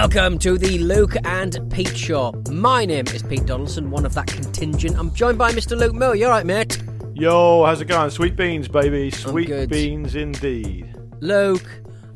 Welcome 0.00 0.38
to 0.38 0.56
the 0.56 0.78
Luke 0.78 1.16
and 1.24 1.58
Pete 1.72 1.96
Show. 1.96 2.32
My 2.52 2.84
name 2.84 3.08
is 3.08 3.20
Pete 3.20 3.44
Donaldson, 3.44 3.90
one 3.90 4.06
of 4.06 4.14
that 4.14 4.28
contingent. 4.28 4.96
I'm 4.96 5.12
joined 5.12 5.38
by 5.38 5.50
Mr. 5.50 5.76
Luke 5.76 5.92
Mill. 5.92 6.14
You 6.14 6.26
alright, 6.26 6.46
mate? 6.46 6.80
yo, 7.14 7.64
how's 7.64 7.80
it 7.80 7.86
going? 7.86 8.08
Sweet 8.10 8.36
beans, 8.36 8.68
baby. 8.68 9.10
Sweet 9.10 9.48
good. 9.48 9.68
beans 9.68 10.14
indeed. 10.14 10.94
Luke, 11.18 11.66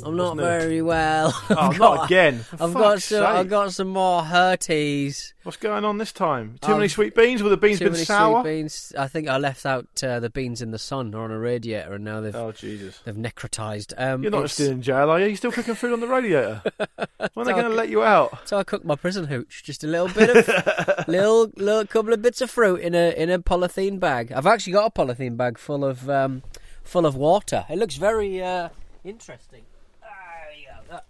I'm 0.05 0.16
not 0.16 0.37
very 0.37 0.83
well. 0.83 1.33
Oh, 1.51 1.56
I've 1.59 1.79
not 1.79 2.05
again. 2.06 2.41
For 2.41 2.55
I've 2.62 2.73
got 2.74 2.83
fuck's 2.93 3.05
some. 3.06 3.24
I've 3.24 3.37
sake. 3.43 3.48
got 3.51 3.73
some 3.73 3.88
more 3.88 4.23
hurties. 4.23 5.33
What's 5.45 5.56
going 5.56 5.84
on 5.84 5.98
this 5.98 6.12
time? 6.12 6.59
Too 6.60 6.73
Um, 6.73 6.79
many 6.79 6.88
sweet 6.88 7.15
beans? 7.15 7.43
Were 7.43 7.48
the 7.51 7.56
beans 7.56 7.79
Too 7.80 7.87
been 7.87 7.93
many 7.95 8.04
sour? 8.04 8.43
sweet 8.43 8.51
beans. 8.52 8.93
I 8.96 9.09
think 9.09 9.29
I 9.29 9.38
left 9.38 9.66
out 9.66 9.87
uh, 10.02 10.21
the 10.21 10.30
beans 10.30 10.62
in 10.62 10.71
the 10.71 10.79
sun 10.79 11.15
or 11.15 11.24
on 11.24 11.30
a 11.32 11.38
radiator, 11.38 11.95
and 11.95 12.04
now 12.04 12.21
they've 12.21 12.35
Oh, 12.35 12.52
Jesus. 12.52 13.01
they've 13.04 13.15
necrotized. 13.16 13.93
Um, 14.01 14.23
You're 14.23 14.30
not 14.30 14.38
it's- 14.38 14.52
still 14.54 14.71
in 14.71 14.82
jail, 14.82 15.10
are 15.10 15.18
you? 15.21 15.27
You're 15.27 15.37
still 15.37 15.52
cooking 15.52 15.74
food 15.74 15.93
on 15.93 16.01
the 16.01 16.07
radiator. 16.09 16.62
when 16.77 16.99
are 17.37 17.45
they 17.45 17.52
going 17.52 17.65
to 17.65 17.68
let 17.71 17.88
you 17.88 18.02
out? 18.02 18.46
So 18.49 18.57
I 18.59 18.65
cooked 18.65 18.84
my 18.84 18.95
prison 18.96 19.27
hooch, 19.27 19.62
just 19.65 19.82
a 19.82 19.87
little 19.88 20.09
bit 20.09 20.49
of 20.49 21.09
little 21.09 21.51
little 21.57 21.87
couple 21.87 22.12
of 22.12 22.23
bits 22.23 22.40
of 22.40 22.51
fruit 22.51 22.80
in 22.80 22.95
a 22.95 23.10
in 23.10 23.29
a 23.30 23.38
polythene 23.40 23.99
bag. 23.99 24.30
I've 24.32 24.46
actually 24.46 24.74
got 24.74 24.87
a 24.87 24.90
polythene 24.90 25.37
bag 25.37 25.59
full 25.59 25.84
of 25.84 26.09
um, 26.09 26.43
full 26.84 27.05
of 27.07 27.16
water. 27.16 27.65
It 27.68 27.79
looks 27.79 27.96
very 27.96 28.43
uh, 28.43 28.68
interesting. 29.05 29.62
Ah, 30.05 30.07
there 30.51 30.59
you 30.60 30.66
go. 30.66 30.73
That- 30.95 31.07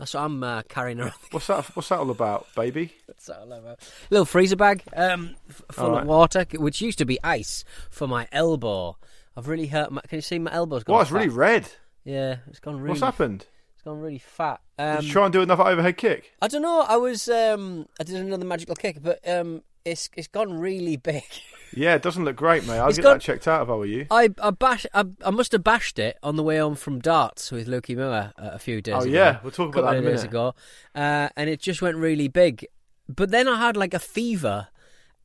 That's 0.00 0.14
what 0.14 0.22
I'm 0.22 0.42
uh, 0.42 0.62
carrying 0.62 0.98
around. 0.98 1.12
What's 1.30 1.46
that? 1.48 1.64
What's 1.76 1.90
that 1.90 1.98
all 2.00 2.10
about, 2.10 2.46
baby? 2.56 2.92
That's 3.06 3.28
all 3.28 3.52
over. 3.52 3.76
Little 4.10 4.24
freezer 4.24 4.56
bag 4.56 4.82
um, 4.96 5.36
f- 5.48 5.62
full 5.70 5.84
Alright. 5.86 6.02
of 6.02 6.08
water, 6.08 6.46
which 6.54 6.80
used 6.80 6.98
to 6.98 7.04
be 7.04 7.18
ice 7.22 7.64
for 7.90 8.08
my 8.08 8.26
elbow. 8.32 8.96
I've 9.36 9.46
really 9.46 9.66
hurt. 9.68 9.92
My, 9.92 10.00
can 10.08 10.16
you 10.16 10.22
see 10.22 10.38
my 10.38 10.52
elbow's 10.52 10.82
gone? 10.84 10.94
Well, 10.94 11.02
it's 11.02 11.10
fat. 11.10 11.16
really 11.18 11.28
red. 11.28 11.70
Yeah, 12.04 12.36
it's 12.48 12.60
gone 12.60 12.76
really. 12.78 12.88
What's 12.88 13.02
happened? 13.02 13.44
It's 13.74 13.82
gone 13.84 14.00
really 14.00 14.18
fat. 14.18 14.60
Did 14.78 14.84
Um, 14.98 15.04
you 15.04 15.10
try 15.12 15.24
and 15.26 15.32
do 15.34 15.42
another 15.42 15.64
overhead 15.64 15.96
kick? 15.98 16.32
I 16.42 16.48
don't 16.48 16.62
know. 16.62 16.80
I 16.80 16.96
was 16.96 17.28
um, 17.28 17.86
I 18.00 18.04
did 18.04 18.16
another 18.16 18.44
magical 18.46 18.74
kick, 18.74 19.02
but 19.02 19.20
um, 19.28 19.62
it's 19.84 20.10
it's 20.16 20.28
gone 20.28 20.52
really 20.58 20.96
big. 20.96 21.24
Yeah, 21.72 21.94
it 21.94 22.02
doesn't 22.02 22.24
look 22.24 22.34
great, 22.34 22.66
mate. 22.66 22.78
I'll 22.80 22.88
It's 22.88 22.98
get 22.98 23.04
got- 23.04 23.12
that 23.12 23.20
checked 23.22 23.46
out 23.46 23.62
if 23.62 23.68
I 23.68 23.74
were 23.74 23.86
you. 23.86 24.04
I 24.10 24.30
I 24.42 24.50
bash 24.50 24.86
I, 24.92 25.04
I 25.24 25.30
must 25.30 25.52
have 25.52 25.62
bashed 25.62 26.00
it 26.00 26.18
on 26.20 26.34
the 26.34 26.42
way 26.42 26.58
home 26.58 26.74
from 26.74 26.98
darts 26.98 27.52
with 27.52 27.68
Lukey 27.68 27.94
Miller 27.94 28.32
a 28.36 28.58
few 28.58 28.82
days 28.82 28.94
Oh, 28.96 29.00
ago. 29.02 29.08
yeah, 29.08 29.38
we'll 29.44 29.52
talk 29.52 29.76
about 29.76 29.92
that 29.92 29.98
in 29.98 30.02
a 30.02 30.06
minute. 30.06 30.24
ago, 30.24 30.56
uh, 30.96 31.28
and 31.36 31.48
it 31.48 31.60
just 31.60 31.80
went 31.80 31.96
really 31.96 32.26
big. 32.26 32.66
But 33.08 33.30
then 33.30 33.46
I 33.46 33.56
had 33.60 33.76
like 33.76 33.94
a 33.94 34.00
fever, 34.00 34.66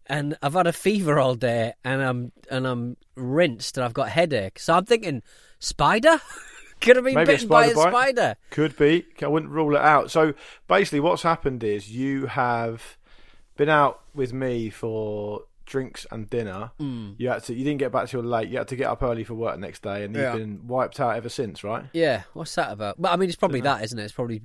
and 0.06 0.38
I've 0.44 0.54
had 0.54 0.68
a 0.68 0.72
fever 0.74 1.18
all 1.18 1.34
day, 1.34 1.74
and 1.84 2.04
I'm 2.04 2.32
and 2.52 2.68
I'm 2.68 2.98
rinsed, 3.16 3.80
and 3.80 3.84
I've 3.84 3.96
got 3.96 4.10
a 4.10 4.12
headache. 4.12 4.60
So 4.60 4.76
I'm 4.76 4.86
thinking, 4.86 5.24
spider. 5.58 6.22
Could 6.80 6.98
have 6.98 7.06
been 7.06 7.16
Maybe 7.16 7.32
a 7.32 7.34
bitten 7.38 7.48
by 7.48 7.66
a 7.66 7.74
bite? 7.74 7.90
spider. 7.90 8.36
Could 8.52 8.78
be. 8.78 9.04
I 9.20 9.28
wouldn't 9.28 9.52
rule 9.52 9.76
it 9.76 9.82
out. 9.82 10.12
So 10.12 10.36
basically, 10.68 11.00
what's 11.00 11.24
happened 11.24 11.64
is 11.64 11.90
you 11.90 12.28
have 12.28 12.98
been 13.58 13.70
out 13.70 14.02
with 14.14 14.34
me 14.34 14.70
for 14.70 15.44
drinks 15.66 16.06
and 16.12 16.30
dinner. 16.30 16.72
Mm. 16.80 17.16
You 17.18 17.30
had 17.30 17.44
to. 17.46 17.54
You 17.56 17.64
didn't 17.64 17.80
get 17.80 17.92
back 17.92 18.08
till 18.10 18.22
late. 18.22 18.50
You 18.50 18.58
had 18.60 18.68
to 18.68 18.76
get 18.76 18.88
up 18.88 19.02
early 19.02 19.24
for 19.24 19.34
work 19.34 19.58
next 19.60 19.82
day, 19.82 20.04
and 20.04 20.16
Yeah. 20.16 20.34
you've 20.36 20.42
been 20.42 20.68
wiped 20.68 21.00
out 21.00 21.16
ever 21.16 21.30
since, 21.30 21.64
right? 21.64 21.86
Yeah, 21.94 22.24
what's 22.34 22.54
that 22.56 22.72
about? 22.72 23.02
But 23.02 23.12
I 23.12 23.16
mean, 23.16 23.30
it's 23.30 23.36
probably 23.38 23.62
that, 23.62 23.84
isn't 23.84 23.98
it? 23.98 24.04
It's 24.04 24.14
probably 24.14 24.42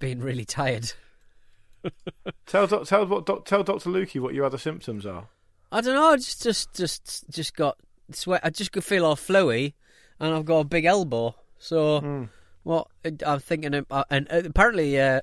being 0.00 0.20
really 0.20 0.44
tired. 0.44 0.92
Tell 2.46 2.66
doc- 2.66 2.86
tell 2.86 3.06
what 3.06 3.26
doc- 3.26 3.44
tell 3.44 3.62
Doctor 3.62 3.90
Lukey 3.90 4.20
what 4.20 4.32
your 4.34 4.44
other 4.46 4.56
symptoms 4.58 5.04
are. 5.04 5.28
I 5.70 5.80
don't 5.80 5.94
know. 5.94 6.10
I 6.12 6.16
just, 6.16 6.42
just, 6.42 6.72
just, 6.74 7.28
just 7.30 7.54
got 7.56 7.76
sweat. 8.12 8.40
I 8.44 8.50
just 8.50 8.72
could 8.72 8.84
feel 8.84 9.04
all 9.04 9.16
flowy, 9.16 9.74
and 10.20 10.34
I've 10.34 10.44
got 10.46 10.60
a 10.60 10.64
big 10.64 10.84
elbow. 10.86 11.34
So, 11.58 12.00
Hmm. 12.00 12.24
what 12.62 12.88
I'm 13.26 13.40
thinking, 13.40 13.84
uh, 13.90 14.04
and 14.10 14.26
uh, 14.30 14.42
apparently, 14.44 14.98
uh, 15.00 15.20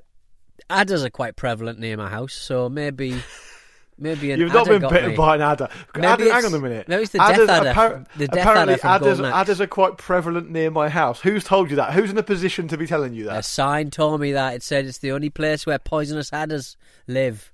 adders 0.70 1.04
are 1.04 1.10
quite 1.10 1.36
prevalent 1.36 1.80
near 1.80 1.98
my 1.98 2.10
house. 2.10 2.34
So 2.34 2.70
maybe, 2.70 3.22
maybe 3.98 4.32
an 4.32 4.40
You've 4.40 4.54
not 4.54 4.68
been 4.68 4.82
bitten 4.82 5.12
me. 5.12 5.16
by 5.16 5.36
an 5.36 5.42
adder. 5.42 5.68
Maybe 5.96 6.06
Adder- 6.08 6.34
hang 6.34 6.46
on 6.46 6.54
a 6.54 6.60
minute. 6.60 6.88
No, 6.88 7.00
it's 7.00 7.12
the 7.12 7.18
death 7.20 7.50
adder 7.50 7.74
from- 7.74 8.06
the 8.18 8.28
death 8.28 8.40
apparently, 8.40 8.74
adder 8.76 9.10
adders, 9.10 9.20
adders 9.20 9.62
are 9.62 9.68
quite 9.68 9.98
prevalent 9.98 10.50
near 10.50 10.72
my 10.72 10.90
house. 10.90 11.22
Who's 11.22 11.44
told 11.44 11.70
you 11.70 11.76
that? 11.78 11.94
Who's 11.94 12.12
in 12.12 12.18
a 12.18 12.24
position 12.24 12.68
to 12.70 12.78
be 12.78 12.88
telling 12.88 13.14
you 13.14 13.26
that? 13.26 13.38
A 13.40 13.44
sign 13.44 13.92
told 13.92 14.22
me 14.22 14.32
that 14.34 14.56
it 14.56 14.64
said 14.64 14.86
it's 14.86 15.00
the 15.00 15.12
only 15.12 15.30
place 15.30 15.66
where 15.66 15.80
poisonous 15.80 16.32
adders 16.34 16.78
live. 17.08 17.52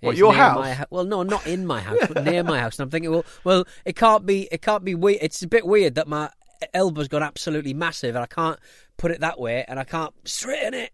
What, 0.00 0.10
It's 0.10 0.18
your 0.18 0.34
house? 0.34 0.84
well, 0.90 1.04
no, 1.04 1.22
not 1.22 1.46
in 1.46 1.66
my 1.66 1.80
house, 1.80 1.98
but 2.12 2.22
near 2.24 2.42
my 2.44 2.60
house. 2.60 2.78
And 2.78 2.84
I'm 2.84 2.90
thinking, 2.90 3.10
well, 3.10 3.24
well, 3.44 3.64
it 3.86 3.96
can't 3.96 4.26
be. 4.26 4.46
It 4.52 4.60
can't 4.60 4.84
be 4.84 4.94
weird. 4.94 5.18
It's 5.22 5.40
a 5.42 5.48
bit 5.48 5.66
weird 5.66 5.94
that 5.94 6.06
my 6.06 6.28
elbow's 6.74 7.08
gone 7.08 7.22
absolutely 7.22 7.74
massive, 7.74 8.14
and 8.14 8.22
I 8.22 8.26
can't 8.26 8.58
put 8.96 9.10
it 9.10 9.20
that 9.20 9.38
way, 9.38 9.64
and 9.68 9.78
I 9.78 9.84
can't 9.84 10.14
straighten 10.24 10.74
it 10.74 10.92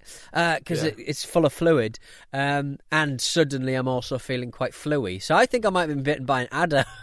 because 0.58 0.82
Yeah. 0.82 0.90
it, 0.90 0.96
it's 0.98 1.24
full 1.24 1.46
of 1.46 1.52
fluid. 1.52 1.98
Um, 2.32 2.78
and 2.90 3.20
suddenly, 3.20 3.74
I'm 3.74 3.88
also 3.88 4.18
feeling 4.18 4.50
quite 4.50 4.72
fluey. 4.72 5.20
So 5.22 5.34
I 5.36 5.46
think 5.46 5.64
I 5.66 5.70
might 5.70 5.82
have 5.82 5.90
been 5.90 6.02
bitten 6.02 6.24
by 6.26 6.42
an 6.42 6.48
adder. 6.50 6.84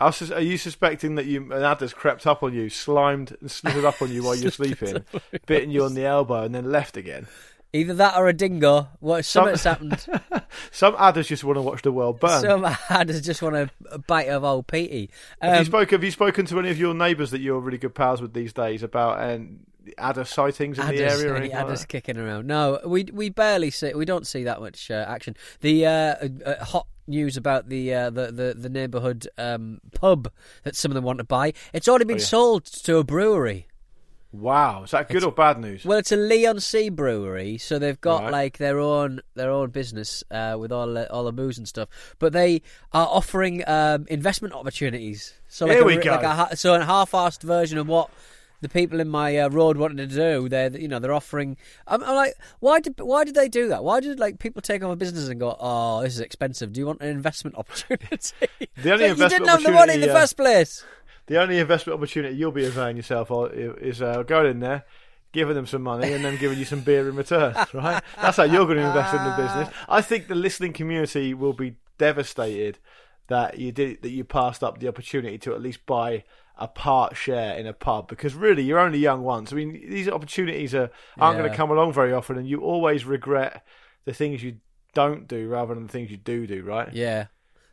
Are 0.00 0.40
you 0.40 0.58
suspecting 0.58 1.14
that 1.14 1.26
you 1.26 1.52
an 1.52 1.62
adder's 1.62 1.94
crept 1.94 2.26
up 2.26 2.42
on 2.42 2.52
you, 2.52 2.68
slimed 2.68 3.36
and 3.40 3.48
slithered 3.48 3.84
up 3.84 4.02
on 4.02 4.10
you 4.10 4.24
while 4.24 4.34
you're 4.34 4.50
sleeping, 4.60 5.04
bitten 5.46 5.70
you 5.70 5.84
on 5.84 5.94
the 5.94 6.04
elbow, 6.04 6.42
and 6.42 6.52
then 6.52 6.72
left 6.72 6.96
again? 6.96 7.28
Either 7.74 7.94
that 7.94 8.16
or 8.18 8.28
a 8.28 8.32
dingo. 8.34 8.88
What 9.00 9.24
Some- 9.24 9.56
something's 9.56 10.04
happened. 10.04 10.44
Some 10.70 10.94
adders 10.98 11.26
just 11.28 11.42
want 11.42 11.56
to 11.56 11.62
watch 11.62 11.80
the 11.82 11.90
world 11.92 12.20
burn. 12.20 12.42
Some 12.42 12.66
adders 12.90 13.22
just 13.22 13.40
want 13.40 13.56
a, 13.56 13.98
bite 14.06 14.28
of 14.28 14.44
old 14.44 14.66
Petey. 14.66 15.08
have, 15.40 15.54
you 15.54 15.58
Um, 15.60 15.64
spoke, 15.64 15.90
have 15.92 16.04
you 16.04 16.10
spoken 16.10 16.44
to 16.46 16.58
any 16.58 16.70
of 16.70 16.78
your 16.78 16.92
neighbours 16.92 17.30
that 17.30 17.40
you're 17.40 17.60
really 17.60 17.78
good 17.78 17.94
pals 17.94 18.20
with 18.20 18.34
these 18.34 18.52
days 18.52 18.82
about 18.82 19.22
um, 19.22 19.60
adder 19.96 20.24
sightings 20.24 20.78
in 20.78 20.86
the 20.86 20.96
area? 21.02 21.32
Or 21.32 21.36
any 21.36 21.46
anything 21.46 21.56
like 21.56 21.64
adders 21.64 21.84
kicking 21.86 22.18
around. 22.18 22.46
No, 22.46 22.78
we 22.84 23.04
we 23.12 23.30
barely 23.30 23.70
see. 23.70 23.94
We 23.94 24.04
don't 24.04 24.26
see 24.26 24.44
that 24.44 24.60
much 24.60 24.90
uh, 24.90 25.06
action. 25.08 25.34
The 25.62 25.86
uh, 25.86 25.90
uh, 25.90 26.28
uh, 26.44 26.64
hot 26.64 26.86
news 27.06 27.38
about 27.38 27.70
the 27.70 27.94
uh, 27.94 28.10
the 28.10 28.30
the, 28.32 28.54
the 28.54 28.68
neighbourhood 28.68 29.26
um, 29.38 29.80
pub 29.94 30.30
that 30.64 30.76
some 30.76 30.90
of 30.90 30.94
them 30.94 31.04
want 31.04 31.18
to 31.18 31.24
buy. 31.24 31.54
It's 31.72 31.88
already 31.88 32.04
been 32.04 32.16
Oh, 32.16 32.20
yeah. 32.20 32.24
sold 32.26 32.64
to 32.66 32.98
a 32.98 33.04
brewery. 33.04 33.66
Wow, 34.32 34.84
is 34.84 34.92
that 34.92 35.10
good 35.10 35.24
or 35.24 35.32
bad 35.32 35.60
news? 35.60 35.84
Well, 35.84 35.98
it's 35.98 36.10
a 36.10 36.16
Leon 36.16 36.60
C 36.60 36.88
brewery, 36.88 37.58
so 37.58 37.78
they've 37.78 38.00
got 38.00 38.22
Right. 38.22 38.32
like 38.32 38.58
their 38.58 38.78
own 38.78 39.20
their 39.34 39.50
own 39.50 39.70
business 39.70 40.24
uh, 40.30 40.56
with 40.58 40.72
all 40.72 40.86
the, 40.94 41.10
all 41.12 41.24
the 41.24 41.32
booze 41.32 41.58
and 41.58 41.68
stuff. 41.68 41.88
But 42.18 42.32
they 42.32 42.62
are 42.92 43.06
offering 43.06 43.62
um, 43.68 44.06
investment 44.08 44.54
opportunities. 44.54 45.34
So 45.48 45.66
like 45.66 45.74
Here 45.74 45.82
a, 45.82 45.86
we 45.86 45.96
go. 45.98 46.12
Like 46.12 46.52
a, 46.52 46.56
so 46.56 46.74
a 46.74 46.82
half-assed 46.82 47.42
version 47.42 47.76
of 47.76 47.86
what 47.88 48.10
the 48.62 48.68
people 48.68 49.00
in 49.00 49.08
my 49.08 49.36
uh, 49.36 49.50
road 49.50 49.76
wanted 49.76 50.08
to 50.08 50.16
do. 50.16 50.48
They're 50.48 50.70
you 50.70 50.88
know 50.88 50.98
they're 50.98 51.12
offering. 51.12 51.58
I'm, 51.86 52.02
I'm 52.02 52.14
like, 52.14 52.34
why 52.60 52.80
did 52.80 52.98
why 53.00 53.24
did 53.24 53.34
they 53.34 53.50
do 53.50 53.68
that? 53.68 53.84
Why 53.84 54.00
did 54.00 54.18
like 54.18 54.38
people 54.38 54.62
take 54.62 54.82
over 54.82 54.96
business 54.96 55.28
and 55.28 55.38
go, 55.38 55.56
oh, 55.60 56.00
this 56.02 56.14
is 56.14 56.20
expensive. 56.20 56.72
Do 56.72 56.80
you 56.80 56.86
want 56.86 57.02
an 57.02 57.08
investment 57.08 57.56
opportunity? 57.58 58.32
The 58.76 58.92
only 58.92 59.04
It's 59.04 59.20
like, 59.20 59.30
you 59.30 59.38
didn't 59.38 59.48
have 59.48 59.62
the 59.62 59.72
money 59.72 59.94
in 59.94 60.00
the 60.00 60.10
uh, 60.10 60.20
first 60.20 60.38
place. 60.38 60.82
The 61.26 61.40
only 61.40 61.58
investment 61.58 61.98
opportunity 61.98 62.36
you'll 62.36 62.52
be 62.52 62.66
availing 62.66 62.96
yourself 62.96 63.30
of 63.30 63.52
is 63.52 64.02
uh, 64.02 64.22
going 64.24 64.50
in 64.50 64.60
there, 64.60 64.84
giving 65.32 65.54
them 65.54 65.66
some 65.66 65.82
money, 65.82 66.12
and 66.12 66.24
then 66.24 66.36
giving 66.36 66.58
you 66.58 66.64
some 66.64 66.80
beer 66.80 67.08
in 67.08 67.16
return. 67.16 67.54
Right? 67.74 68.02
That's 68.20 68.36
how 68.36 68.44
you're 68.44 68.66
going 68.66 68.78
to 68.78 68.86
invest 68.86 69.14
in 69.14 69.24
the 69.24 69.36
business. 69.36 69.68
I 69.88 70.00
think 70.00 70.28
the 70.28 70.34
listening 70.34 70.72
community 70.72 71.32
will 71.34 71.52
be 71.52 71.76
devastated 71.98 72.78
that 73.28 73.58
you 73.58 73.72
did 73.72 74.02
that 74.02 74.10
you 74.10 74.24
passed 74.24 74.62
up 74.62 74.78
the 74.78 74.88
opportunity 74.88 75.38
to 75.38 75.54
at 75.54 75.62
least 75.62 75.86
buy 75.86 76.24
a 76.58 76.68
part 76.68 77.16
share 77.16 77.56
in 77.56 77.66
a 77.66 77.72
pub 77.72 78.08
because 78.08 78.34
really 78.34 78.62
you're 78.62 78.78
only 78.78 78.98
young 78.98 79.22
once. 79.22 79.52
I 79.52 79.56
mean, 79.56 79.72
these 79.72 80.08
opportunities 80.08 80.74
are 80.74 80.90
aren't 81.18 81.38
going 81.38 81.50
to 81.50 81.56
come 81.56 81.70
along 81.70 81.92
very 81.92 82.12
often, 82.12 82.36
and 82.36 82.48
you 82.48 82.60
always 82.60 83.04
regret 83.04 83.64
the 84.04 84.12
things 84.12 84.42
you 84.42 84.56
don't 84.94 85.26
do 85.26 85.48
rather 85.48 85.74
than 85.74 85.86
the 85.86 85.92
things 85.92 86.10
you 86.10 86.16
do 86.16 86.46
do. 86.46 86.62
Right? 86.62 86.92
Yeah. 86.92 87.26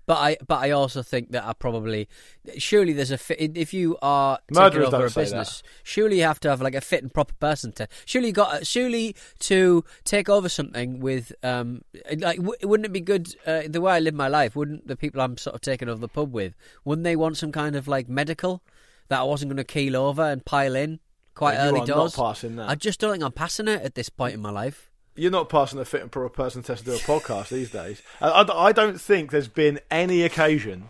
But 0.09 0.17
I 0.17 0.37
but 0.47 0.57
I 0.57 0.71
also 0.71 1.03
think 1.03 1.33
that 1.33 1.43
I 1.45 1.53
probably 1.53 2.09
surely 2.57 2.93
there's 2.93 3.11
a 3.11 3.17
fit 3.19 3.55
if 3.55 3.75
you 3.75 3.95
are 4.01 4.39
taking 4.51 4.81
over 4.81 5.05
a 5.05 5.11
business. 5.11 5.61
Surely 5.83 6.17
you 6.17 6.23
have 6.23 6.39
to 6.39 6.49
have 6.49 6.63
like 6.63 6.73
a 6.73 6.81
fit 6.81 7.03
and 7.03 7.13
proper 7.13 7.35
person 7.35 7.73
to. 7.73 7.87
Surely 8.05 8.29
you 8.29 8.33
got 8.33 8.65
surely 8.65 9.15
to 9.41 9.83
take 10.05 10.27
over 10.27 10.49
something 10.49 10.99
with 10.99 11.31
um 11.43 11.83
like 12.17 12.37
w- 12.37 12.57
wouldn't 12.63 12.87
it 12.87 12.91
be 12.91 13.01
good 13.01 13.35
uh, 13.45 13.61
the 13.67 13.81
way 13.81 13.93
I 13.93 13.99
live 13.99 14.15
my 14.15 14.27
life? 14.27 14.55
Wouldn't 14.55 14.87
the 14.87 14.95
people 14.95 15.21
I'm 15.21 15.37
sort 15.37 15.53
of 15.53 15.61
taking 15.61 15.87
over 15.87 16.01
the 16.01 16.07
pub 16.07 16.33
with 16.33 16.55
wouldn't 16.83 17.03
they 17.03 17.15
want 17.15 17.37
some 17.37 17.51
kind 17.51 17.75
of 17.75 17.87
like 17.87 18.09
medical 18.09 18.63
that 19.09 19.19
I 19.19 19.23
wasn't 19.23 19.49
going 19.51 19.57
to 19.57 19.63
keel 19.63 19.95
over 19.95 20.23
and 20.23 20.43
pile 20.43 20.75
in 20.75 21.01
quite 21.35 21.55
Well, 21.57 21.69
early 21.75 21.85
doors? 21.85 22.15
passing 22.15 22.55
that. 22.55 22.67
I 22.67 22.73
just 22.73 22.99
don't 22.99 23.11
think 23.11 23.23
I'm 23.23 23.31
passing 23.31 23.67
it 23.67 23.83
at 23.83 23.93
this 23.93 24.09
point 24.09 24.33
in 24.33 24.41
my 24.41 24.49
life. 24.49 24.88
You're 25.19 25.31
not 25.31 25.49
passing 25.49 25.79
a 25.79 25.85
fit 25.85 26.01
and 26.01 26.11
proper 26.11 26.29
person 26.29 26.63
test 26.63 26.85
to 26.85 26.91
do 26.91 26.95
a 26.95 26.99
podcast 26.99 27.49
these 27.49 27.71
days. 27.71 28.01
I, 28.21 28.45
I 28.53 28.71
don't 28.71 28.99
think 28.99 29.31
there's 29.31 29.49
been 29.49 29.79
any 29.91 30.23
occasion 30.23 30.89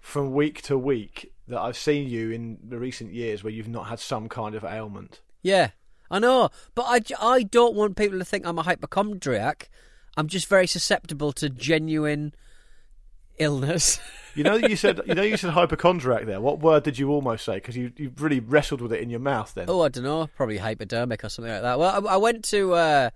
from 0.00 0.32
week 0.32 0.62
to 0.62 0.78
week 0.78 1.32
that 1.48 1.60
I've 1.60 1.76
seen 1.76 2.08
you 2.08 2.30
in 2.30 2.58
the 2.66 2.78
recent 2.78 3.12
years 3.12 3.44
where 3.44 3.52
you've 3.52 3.68
not 3.68 3.88
had 3.88 4.00
some 4.00 4.28
kind 4.28 4.54
of 4.54 4.64
ailment. 4.64 5.20
Yeah, 5.42 5.70
I 6.10 6.20
know, 6.20 6.48
but 6.74 6.84
I, 6.86 7.00
I 7.20 7.42
don't 7.42 7.74
want 7.74 7.96
people 7.96 8.18
to 8.18 8.24
think 8.24 8.46
I'm 8.46 8.58
a 8.58 8.62
hypochondriac. 8.62 9.68
I'm 10.16 10.28
just 10.28 10.46
very 10.48 10.66
susceptible 10.66 11.32
to 11.32 11.50
genuine 11.50 12.34
illness. 13.38 14.00
You 14.34 14.42
know, 14.42 14.56
you 14.56 14.74
said 14.74 15.00
you 15.06 15.14
know 15.14 15.22
you 15.22 15.36
said 15.36 15.50
hypochondriac 15.50 16.26
there. 16.26 16.40
What 16.40 16.58
word 16.58 16.82
did 16.82 16.98
you 16.98 17.10
almost 17.10 17.44
say? 17.44 17.54
Because 17.54 17.76
you 17.76 17.92
you 17.96 18.12
really 18.18 18.40
wrestled 18.40 18.80
with 18.80 18.92
it 18.92 19.00
in 19.00 19.08
your 19.08 19.20
mouth 19.20 19.54
then. 19.54 19.66
oh, 19.68 19.82
I 19.82 19.88
don't 19.88 20.02
know, 20.02 20.28
probably 20.36 20.58
hypodermic 20.58 21.22
or 21.24 21.28
something 21.28 21.52
like 21.52 21.62
that. 21.62 21.78
Well, 21.78 22.08
I, 22.08 22.14
I 22.14 22.16
went 22.16 22.42
to, 22.46 22.74
uh, 22.74 23.10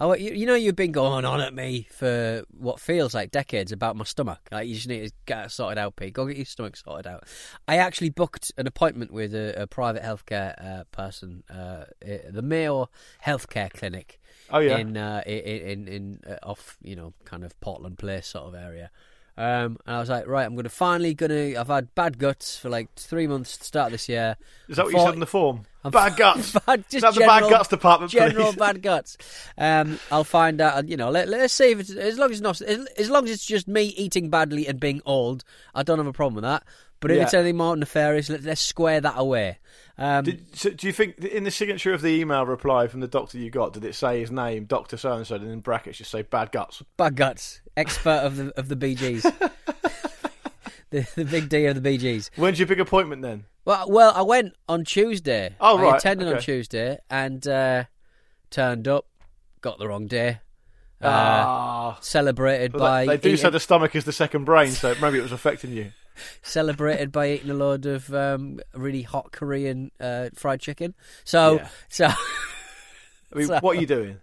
I 0.00 0.06
went, 0.06 0.22
you, 0.22 0.32
you 0.32 0.46
know, 0.46 0.54
you've 0.54 0.74
been 0.74 0.92
going 0.92 1.26
on 1.26 1.42
at 1.42 1.52
me 1.52 1.88
for 1.90 2.44
what 2.50 2.80
feels 2.80 3.12
like 3.12 3.30
decades 3.30 3.70
about 3.70 3.96
my 3.96 4.04
stomach. 4.04 4.40
Like 4.50 4.66
you 4.66 4.74
just 4.74 4.88
need 4.88 5.08
to 5.08 5.12
get 5.26 5.46
it 5.46 5.50
sorted 5.50 5.76
out, 5.76 5.96
Pete. 5.96 6.14
Go 6.14 6.26
get 6.26 6.38
your 6.38 6.46
stomach 6.46 6.76
sorted 6.76 7.06
out. 7.06 7.24
I 7.68 7.76
actually 7.76 8.08
booked 8.08 8.50
an 8.56 8.66
appointment 8.66 9.12
with 9.12 9.34
a, 9.34 9.62
a 9.62 9.66
private 9.66 10.02
healthcare 10.02 10.54
uh, 10.64 10.84
person, 10.84 11.42
uh, 11.50 11.84
the 12.00 12.42
Mayo 12.42 12.88
Healthcare 13.26 13.70
Clinic. 13.70 14.20
Oh, 14.50 14.58
yeah. 14.58 14.78
in 14.78 14.96
uh, 14.96 15.22
in 15.26 15.38
in, 15.38 15.88
in 15.88 16.20
uh, 16.26 16.36
off 16.42 16.76
you 16.82 16.96
know 16.96 17.14
kind 17.24 17.44
of 17.44 17.58
Portland 17.60 17.98
Place 17.98 18.26
sort 18.26 18.46
of 18.48 18.54
area. 18.54 18.90
Um, 19.36 19.78
and 19.86 19.96
I 19.96 19.98
was 19.98 20.10
like, 20.10 20.26
right, 20.26 20.44
I'm 20.44 20.54
going 20.54 20.64
to 20.64 20.70
finally 20.70 21.14
going 21.14 21.30
to. 21.30 21.56
I've 21.56 21.68
had 21.68 21.94
bad 21.94 22.18
guts 22.18 22.58
for 22.58 22.68
like 22.68 22.94
three 22.96 23.26
months 23.26 23.56
to 23.56 23.64
start 23.64 23.90
this 23.90 24.08
year. 24.08 24.36
Is 24.68 24.76
that 24.76 24.84
what 24.84 24.94
you 24.94 25.00
said 25.00 25.14
in 25.14 25.20
the 25.20 25.26
form? 25.26 25.64
I'm- 25.84 25.90
bad 25.90 26.16
guts. 26.16 26.52
bad, 26.66 26.84
just 26.90 27.02
that 27.02 27.14
the 27.14 27.20
bad 27.20 27.48
guts 27.48 27.68
department, 27.68 28.12
General 28.12 28.52
please? 28.52 28.58
bad 28.58 28.82
guts. 28.82 29.16
Um, 29.56 29.98
I'll 30.10 30.24
find 30.24 30.60
out. 30.60 30.88
You 30.88 30.96
know, 30.96 31.10
let, 31.10 31.28
let's 31.28 31.54
see 31.54 31.70
if 31.72 31.80
it's 31.80 31.90
as 31.90 32.18
long 32.18 32.30
as 32.30 32.40
it's 32.40 32.42
not 32.42 32.60
as, 32.60 32.86
as 32.98 33.10
long 33.10 33.24
as 33.24 33.30
it's 33.30 33.46
just 33.46 33.66
me 33.66 33.84
eating 33.84 34.28
badly 34.28 34.66
and 34.66 34.78
being 34.78 35.00
old. 35.06 35.44
I 35.74 35.82
don't 35.82 35.98
have 35.98 36.06
a 36.06 36.12
problem 36.12 36.34
with 36.36 36.44
that. 36.44 36.64
But 37.02 37.10
if 37.10 37.16
Yeah. 37.18 37.22
it's 37.24 37.34
anything 37.34 37.58
more 37.58 37.76
nefarious, 37.76 38.30
let, 38.30 38.42
let's 38.44 38.60
square 38.62 39.00
that 39.02 39.14
away. 39.18 39.58
Um, 39.98 40.24
Did, 40.24 40.56
so 40.56 40.70
do 40.70 40.86
you 40.86 40.92
think 40.94 41.18
in 41.18 41.44
the 41.44 41.50
signature 41.50 41.92
of 41.92 42.00
the 42.00 42.08
email 42.08 42.46
reply 42.46 42.86
from 42.86 43.00
the 43.00 43.06
doctor 43.08 43.36
you 43.36 43.50
got, 43.50 43.74
did 43.74 43.84
it 43.84 43.94
say 43.94 44.20
his 44.20 44.30
name, 44.30 44.64
Doctor 44.64 44.96
So 44.96 45.12
and 45.12 45.26
So, 45.26 45.34
and 45.34 45.50
in 45.50 45.60
brackets 45.60 45.98
just 45.98 46.10
say 46.10 46.22
bad 46.22 46.50
guts? 46.50 46.82
bad 46.96 47.14
guts, 47.16 47.60
expert 47.76 48.20
of 48.24 48.36
the 48.36 48.58
of 48.58 48.68
the 48.68 48.76
BGs, 48.76 49.22
the 50.90 51.06
the 51.14 51.24
big 51.26 51.48
D 51.48 51.66
of 51.66 51.80
the 51.82 51.98
BGs. 51.98 52.30
When's 52.36 52.58
your 52.58 52.66
big 52.68 52.80
appointment 52.80 53.20
then? 53.22 53.44
Well, 53.64 53.90
well, 53.90 54.12
I 54.14 54.22
went 54.22 54.54
on 54.68 54.84
Tuesday. 54.84 55.54
Oh, 55.60 55.78
I 55.78 55.82
right, 55.82 55.98
attended 55.98 56.32
on. 56.32 56.40
Tuesday 56.40 56.98
and 57.10 57.46
uh, 57.46 57.84
turned 58.50 58.88
up. 58.88 59.06
Got 59.60 59.78
the 59.78 59.86
wrong 59.88 60.06
day. 60.06 60.40
Uh, 61.00 61.06
Ah, 61.08 61.98
celebrated 62.00 62.72
Well, 62.74 62.80
by 62.82 63.06
they, 63.06 63.16
they 63.16 63.30
do 63.30 63.36
say 63.36 63.50
the 63.50 63.60
stomach 63.60 63.94
is 63.96 64.04
the 64.04 64.12
second 64.12 64.44
brain, 64.44 64.70
so 64.70 64.94
maybe 65.00 65.18
it 65.18 65.22
was 65.22 65.32
affecting 65.32 65.72
you. 65.72 65.92
Celebrated 66.42 67.12
by 67.12 67.30
eating 67.32 67.50
a 67.50 67.54
load 67.54 67.86
of 67.86 68.12
um, 68.14 68.60
really 68.74 69.02
hot 69.02 69.32
Korean 69.32 69.90
uh, 70.00 70.30
fried 70.34 70.60
chicken. 70.60 70.94
So, 71.24 71.56
Yeah. 71.56 71.68
so 71.88 72.06
I 72.06 72.14
mean, 73.34 73.46
So- 73.48 73.58
what 73.60 73.76
are 73.76 73.80
you 73.80 73.86
doing? 73.86 74.18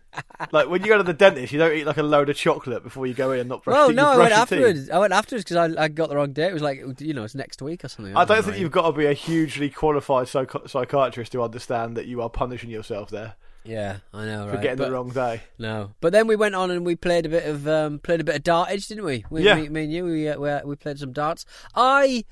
Like 0.51 0.67
when 0.67 0.81
you 0.81 0.87
go 0.87 0.97
to 0.97 1.03
the 1.03 1.13
dentist, 1.13 1.53
you 1.53 1.59
don't 1.59 1.71
eat 1.73 1.85
like 1.85 1.97
a 1.97 2.03
load 2.03 2.29
of 2.29 2.35
chocolate 2.35 2.83
before 2.83 3.05
you 3.05 3.13
go 3.13 3.31
in 3.31 3.41
and 3.41 3.49
not 3.49 3.63
brush. 3.63 3.75
well, 3.75 3.91
no, 3.93 4.07
I 4.09 4.17
went 4.17 4.31
afterwards. 4.33 4.85
teeth. 4.85 4.91
I 4.91 4.97
went 4.97 5.13
afterwards 5.13 5.43
because 5.45 5.75
I, 5.77 5.83
I 5.83 5.87
got 5.87 6.09
the 6.09 6.15
wrong 6.15 6.33
date. 6.33 6.49
It 6.49 6.53
was 6.53 6.63
like 6.63 6.81
you 6.99 7.13
know, 7.13 7.23
it's 7.23 7.35
next 7.35 7.61
week 7.61 7.85
or 7.85 7.89
something. 7.89 8.15
I 8.17 8.25
don't 8.25 8.37
know, 8.37 8.41
think 8.41 8.53
right? 8.53 8.59
you've 8.59 8.71
got 8.71 8.87
to 8.87 8.91
be 8.97 9.05
a 9.05 9.13
hugely 9.13 9.69
qualified 9.69 10.27
psych- 10.27 10.67
psychiatrist 10.67 11.31
to 11.33 11.43
understand 11.43 11.95
that 11.95 12.07
you 12.07 12.21
are 12.23 12.29
punishing 12.29 12.69
yourself 12.71 13.11
there 13.11 13.35
Yeah, 13.65 13.97
I 14.13 14.25
know, 14.25 14.45
for 14.47 14.53
right? 14.53 14.61
getting 14.61 14.77
but, 14.77 14.85
the 14.85 14.91
wrong 14.93 15.09
day. 15.09 15.41
No, 15.57 15.91
but 15.99 16.11
then 16.13 16.27
we 16.27 16.35
went 16.35 16.55
on 16.55 16.71
and 16.71 16.85
we 16.85 16.95
played 16.95 17.25
a 17.25 17.29
bit 17.29 17.45
of 17.45 17.67
um, 17.67 17.99
played 17.99 18.21
a 18.21 18.23
bit 18.23 18.35
of 18.35 18.43
dartage, 18.43 18.87
didn't 18.87 19.05
we? 19.05 19.25
we 19.29 19.43
Yeah. 19.43 19.55
me, 19.55 19.69
me 19.69 19.83
and 19.83 19.93
you, 19.93 20.05
we, 20.05 20.27
uh, 20.27 20.39
we 20.39 20.69
we 20.69 20.75
played 20.75 20.97
some 20.99 21.11
darts. 21.13 21.45
I 21.75 22.25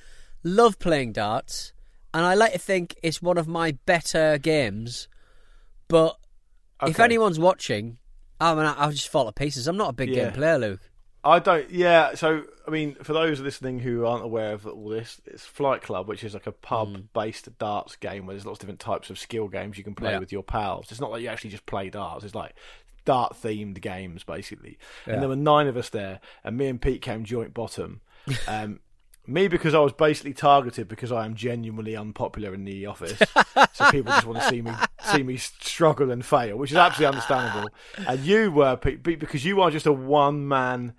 love 0.43 0.79
playing 0.79 1.13
darts, 1.13 1.73
and 2.13 2.25
I 2.25 2.33
like 2.33 2.53
to 2.53 2.59
think 2.59 2.95
it's 3.03 3.21
one 3.21 3.37
of 3.37 3.47
my 3.47 3.73
better 3.85 4.37
games. 4.37 5.07
But 5.87 6.17
if 6.85 6.99
anyone's 6.99 7.39
watching, 7.39 7.97
I 8.39 8.53
mean, 8.55 8.65
I'll 8.77 8.91
just 8.91 9.09
fall 9.09 9.25
to 9.25 9.31
pieces. 9.31 9.67
I'm 9.67 9.77
not 9.77 9.89
a 9.89 9.93
big 9.93 10.09
Yeah. 10.09 10.25
game 10.25 10.33
player, 10.33 10.57
Luke. 10.57 10.81
I 11.23 11.39
don't. 11.39 11.69
Yeah. 11.71 12.15
So 12.15 12.43
I 12.67 12.71
mean, 12.71 12.95
for 12.95 13.13
those 13.13 13.39
listening 13.39 13.79
who 13.79 14.05
aren't 14.05 14.23
aware 14.23 14.53
of 14.53 14.65
all 14.67 14.89
this, 14.89 15.19
it's 15.25 15.45
Flight 15.45 15.81
Club, 15.81 16.07
which 16.07 16.23
is 16.23 16.33
like 16.33 16.47
a 16.47 16.51
pub-based 16.51 17.57
darts 17.57 17.95
game 17.95 18.25
where 18.25 18.33
there's 18.35 18.45
lots 18.45 18.57
of 18.57 18.61
different 18.61 18.79
types 18.79 19.09
of 19.09 19.17
skill 19.19 19.47
games 19.47 19.77
you 19.77 19.83
can 19.83 19.95
play 19.95 20.11
Yeah. 20.11 20.19
with 20.19 20.31
your 20.31 20.43
pals. 20.43 20.87
It's 20.91 21.01
not 21.01 21.11
like 21.11 21.21
you 21.21 21.27
actually 21.29 21.49
just 21.49 21.65
play 21.65 21.89
darts. 21.89 22.23
It's 22.23 22.35
like 22.35 22.53
dart-themed 23.05 23.79
games 23.81 24.23
basically. 24.23 24.77
And 25.05 25.21
there 25.21 25.29
were 25.29 25.35
nine 25.35 25.67
of 25.67 25.77
us 25.77 25.89
there, 25.89 26.19
and 26.43 26.57
me 26.57 26.67
and 26.67 26.81
Pete 26.81 27.01
came 27.01 27.23
joint 27.23 27.53
bottom. 27.53 28.01
Um, 28.47 28.81
me 29.27 29.47
because 29.47 29.73
I 29.73 29.79
was 29.79 29.93
basically 29.93 30.33
targeted 30.33 30.87
because 30.87 31.11
I 31.11 31.25
am 31.25 31.35
genuinely 31.35 31.95
unpopular 31.95 32.53
in 32.53 32.63
the 32.63 32.85
office, 32.85 33.19
so 33.73 33.91
people 33.91 34.13
just 34.13 34.25
want 34.25 34.41
to 34.41 34.49
see 34.49 34.61
me 34.61 34.71
see 35.11 35.23
me 35.23 35.37
struggle 35.37 36.11
and 36.11 36.25
fail, 36.25 36.57
which 36.57 36.71
is 36.71 36.77
absolutely 36.77 37.17
understandable. 37.17 37.69
And 38.07 38.21
you 38.21 38.51
were 38.51 38.77
because 38.77 39.45
you 39.45 39.61
are 39.61 39.69
just 39.69 39.85
a 39.85 39.93
one-man 39.93 40.93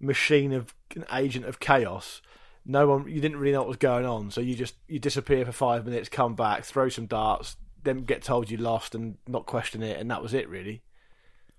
machine 0.00 0.52
of 0.52 0.74
an 0.94 1.04
agent 1.12 1.44
of 1.44 1.60
chaos. 1.60 2.20
No 2.66 2.86
one, 2.86 3.08
you 3.08 3.20
didn't 3.20 3.38
really 3.38 3.52
know 3.52 3.60
what 3.60 3.68
was 3.68 3.76
going 3.78 4.04
on, 4.04 4.30
so 4.30 4.40
you 4.40 4.54
just 4.54 4.74
you 4.88 4.98
disappear 4.98 5.44
for 5.46 5.52
five 5.52 5.86
minutes, 5.86 6.08
come 6.08 6.34
back, 6.34 6.64
throw 6.64 6.88
some 6.88 7.06
darts, 7.06 7.56
then 7.84 8.04
get 8.04 8.22
told 8.22 8.50
you 8.50 8.56
lost 8.56 8.94
and 8.94 9.16
not 9.26 9.46
question 9.46 9.82
it, 9.82 9.98
and 9.98 10.10
that 10.10 10.22
was 10.22 10.34
it 10.34 10.48
really. 10.48 10.82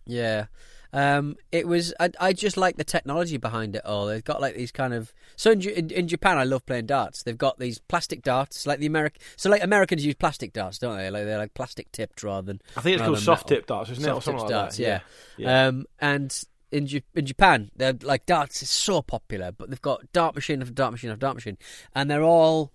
Yeah. 0.06 0.48
Um, 0.91 1.36
it 1.51 1.68
was. 1.68 1.94
I, 2.00 2.09
I 2.19 2.33
just 2.33 2.57
like 2.57 2.77
the 2.77 2.83
technology 2.83 3.38
behind 3.38 3.75
it 3.75 3.86
all. 3.86 4.07
They've 4.07 4.24
got 4.24 4.41
like 4.41 4.56
these 4.56 4.71
kind 4.71 4.94
of. 4.94 5.13
So 5.36 5.51
in, 5.51 5.62
in, 5.62 5.91
in 5.91 6.07
Japan, 6.07 6.38
I 6.38 6.44
love 6.45 6.65
playing 6.65 6.88
darts. 6.88 7.24
They've 7.24 7.38
got 7.38 7.59
these 7.59 7.80
plastic 7.80 8.24
darts, 8.24 8.65
like 8.65 8.80
the 8.80 8.88
American. 8.88 9.21
So 9.36 9.50
like 9.50 9.63
Americans 9.63 10.06
use 10.06 10.15
plastic 10.15 10.51
darts, 10.53 10.80
don't 10.80 10.97
they? 10.97 11.12
Like 11.12 11.25
they're 11.25 11.38
like 11.38 11.53
plastic 11.53 11.91
tipped 11.91 12.24
rather 12.24 12.45
than. 12.45 12.62
I 12.75 12.81
think 12.81 12.95
it's 12.95 13.06
called 13.06 13.19
soft 13.19 13.47
tip 13.47 13.68
darts, 13.68 13.91
isn't 13.91 14.03
it, 14.03 14.07
Soft 14.07 14.25
tips 14.25 14.41
like 14.41 14.50
darts, 14.50 14.77
that? 14.77 14.83
yeah. 14.83 15.00
Yeah. 15.38 15.68
Um, 15.68 15.86
and 16.00 16.44
in 16.71 16.88
Ju- 16.88 17.01
in 17.13 17.25
Japan, 17.25 17.69
they're 17.75 17.97
like 18.01 18.25
darts 18.25 18.63
is 18.63 18.69
so 18.71 19.01
popular, 19.01 19.52
but 19.52 19.69
they've 19.69 19.81
got 19.81 20.11
dart 20.11 20.33
machine 20.35 20.61
after 20.61 20.73
dart 20.73 20.92
machine 20.92 21.11
after 21.11 21.19
dart 21.19 21.35
machine, 21.35 21.57
and 21.94 22.09
they're 22.09 22.23
all. 22.23 22.71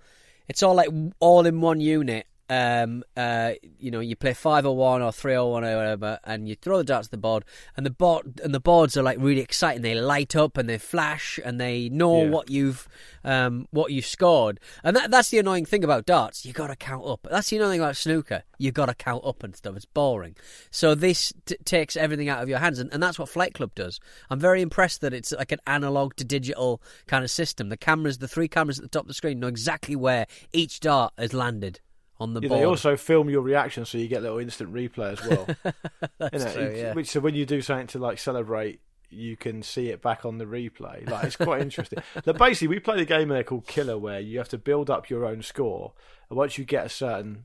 It's 0.47 0.63
all 0.63 0.75
like 0.75 0.91
all 1.21 1.47
in 1.47 1.61
one 1.63 1.81
unit. 1.81 2.27
Um, 2.51 3.05
uh, 3.17 3.53
you 3.79 3.91
know, 3.91 4.01
you 4.01 4.17
play 4.17 4.35
five 4.35 4.67
or 4.67 4.77
one 4.77 5.01
or 5.01 5.13
three 5.13 5.35
or 5.35 5.51
one 5.51 5.65
or 5.65 5.77
whatever, 5.77 6.19
and 6.25 6.47
you 6.49 6.55
throw 6.57 6.79
the 6.79 6.85
darts 6.85 7.07
at 7.07 7.11
the 7.11 7.17
board, 7.17 7.45
and 7.77 7.87
the 7.87 7.91
board 7.91 8.39
and 8.45 8.55
the 8.55 8.61
boards 8.61 8.97
are 8.99 9.03
like 9.03 9.17
really 9.19 9.41
exciting. 9.41 9.81
They 9.83 9.95
light 9.95 10.37
up 10.37 10.59
and 10.59 10.69
they 10.69 10.77
flash, 10.77 11.41
and 11.43 11.59
they 11.59 11.89
know 11.89 12.25
Yeah. 12.25 12.31
what 12.31 12.51
you've 12.51 12.87
um 13.25 13.67
what 13.71 13.93
you've 13.93 14.05
scored. 14.05 14.61
And 14.83 14.95
that 14.95 15.11
that's 15.11 15.31
the 15.31 15.39
annoying 15.39 15.65
thing 15.65 15.85
about 15.85 16.05
darts. 16.05 16.45
You 16.45 16.53
got 16.53 16.67
to 16.67 16.77
count 16.77 17.07
up. 17.07 17.27
That's 17.31 17.49
the 17.49 17.57
annoying 17.57 17.73
thing 17.73 17.81
about 17.81 17.97
snooker. 17.97 18.43
You 18.59 18.73
got 18.73 18.87
to 18.87 18.95
count 18.95 19.25
up 19.25 19.43
and 19.43 19.57
stuff. 19.57 19.75
It's 19.77 19.87
boring. 19.87 20.37
So 20.71 20.95
this 20.95 21.33
t- 21.47 21.57
takes 21.65 21.97
everything 21.97 22.29
out 22.29 22.43
of 22.43 22.49
your 22.51 22.59
hands, 22.59 22.79
and, 22.79 22.93
and 22.93 23.03
that's 23.03 23.19
what 23.19 23.29
Flight 23.31 23.55
Club 23.55 23.75
does. 23.75 24.01
I'm 24.29 24.39
very 24.39 24.61
impressed 24.61 25.01
that 25.01 25.15
it's 25.15 25.33
like 25.33 25.51
an 25.53 25.61
analog 25.67 26.15
to 26.17 26.25
digital 26.25 26.83
kind 27.07 27.25
of 27.25 27.31
system. 27.31 27.71
The 27.71 27.77
cameras, 27.79 28.19
the 28.19 28.29
three 28.29 28.49
cameras 28.49 28.79
at 28.79 28.83
the 28.83 28.89
top 28.89 29.03
of 29.05 29.09
the 29.09 29.15
screen, 29.15 29.41
know 29.41 29.49
exactly 29.49 29.97
where 29.97 30.27
each 30.53 30.81
dart 30.81 31.15
has 31.17 31.33
landed 31.33 31.81
on 32.21 32.35
the 32.35 32.41
Yeah, 32.41 32.49
board. 32.49 32.61
they 32.61 32.65
also 32.65 32.97
film 32.97 33.29
your 33.31 33.43
reaction, 33.43 33.85
so 33.85 33.99
you 33.99 34.09
get 34.09 34.19
a 34.19 34.23
little 34.23 34.39
instant 34.39 34.73
replay 34.73 35.13
as 35.19 35.27
well. 35.27 35.47
That's 36.19 36.33
You 36.33 36.39
know, 36.63 36.69
true, 36.69 36.77
yeah. 36.81 36.93
Which 36.95 37.09
so 37.09 37.21
when 37.21 37.35
you 37.35 37.45
do 37.47 37.61
something 37.61 37.87
to 37.89 37.99
like 37.99 38.19
celebrate, 38.19 38.81
you 39.11 39.37
can 39.37 39.63
see 39.63 39.89
it 39.91 40.03
back 40.03 40.25
on 40.25 40.39
the 40.39 40.45
replay. 40.45 41.09
Like 41.09 41.25
it's 41.25 41.37
quite 41.37 41.61
interesting. 41.63 42.03
Like, 42.27 42.39
basically, 42.39 42.69
we 42.69 42.81
played 42.81 43.01
a 43.01 43.05
game 43.05 43.29
there 43.29 43.45
called 43.45 43.67
Killer, 43.67 43.99
where 43.99 44.21
you 44.21 44.39
have 44.39 44.49
to 44.51 44.59
build 44.59 44.91
up 44.91 45.11
your 45.11 45.25
own 45.25 45.43
score, 45.43 45.93
and 46.31 46.37
once 46.39 46.59
you 46.59 46.65
get 46.65 46.87
a 46.87 46.89
certain 46.89 47.45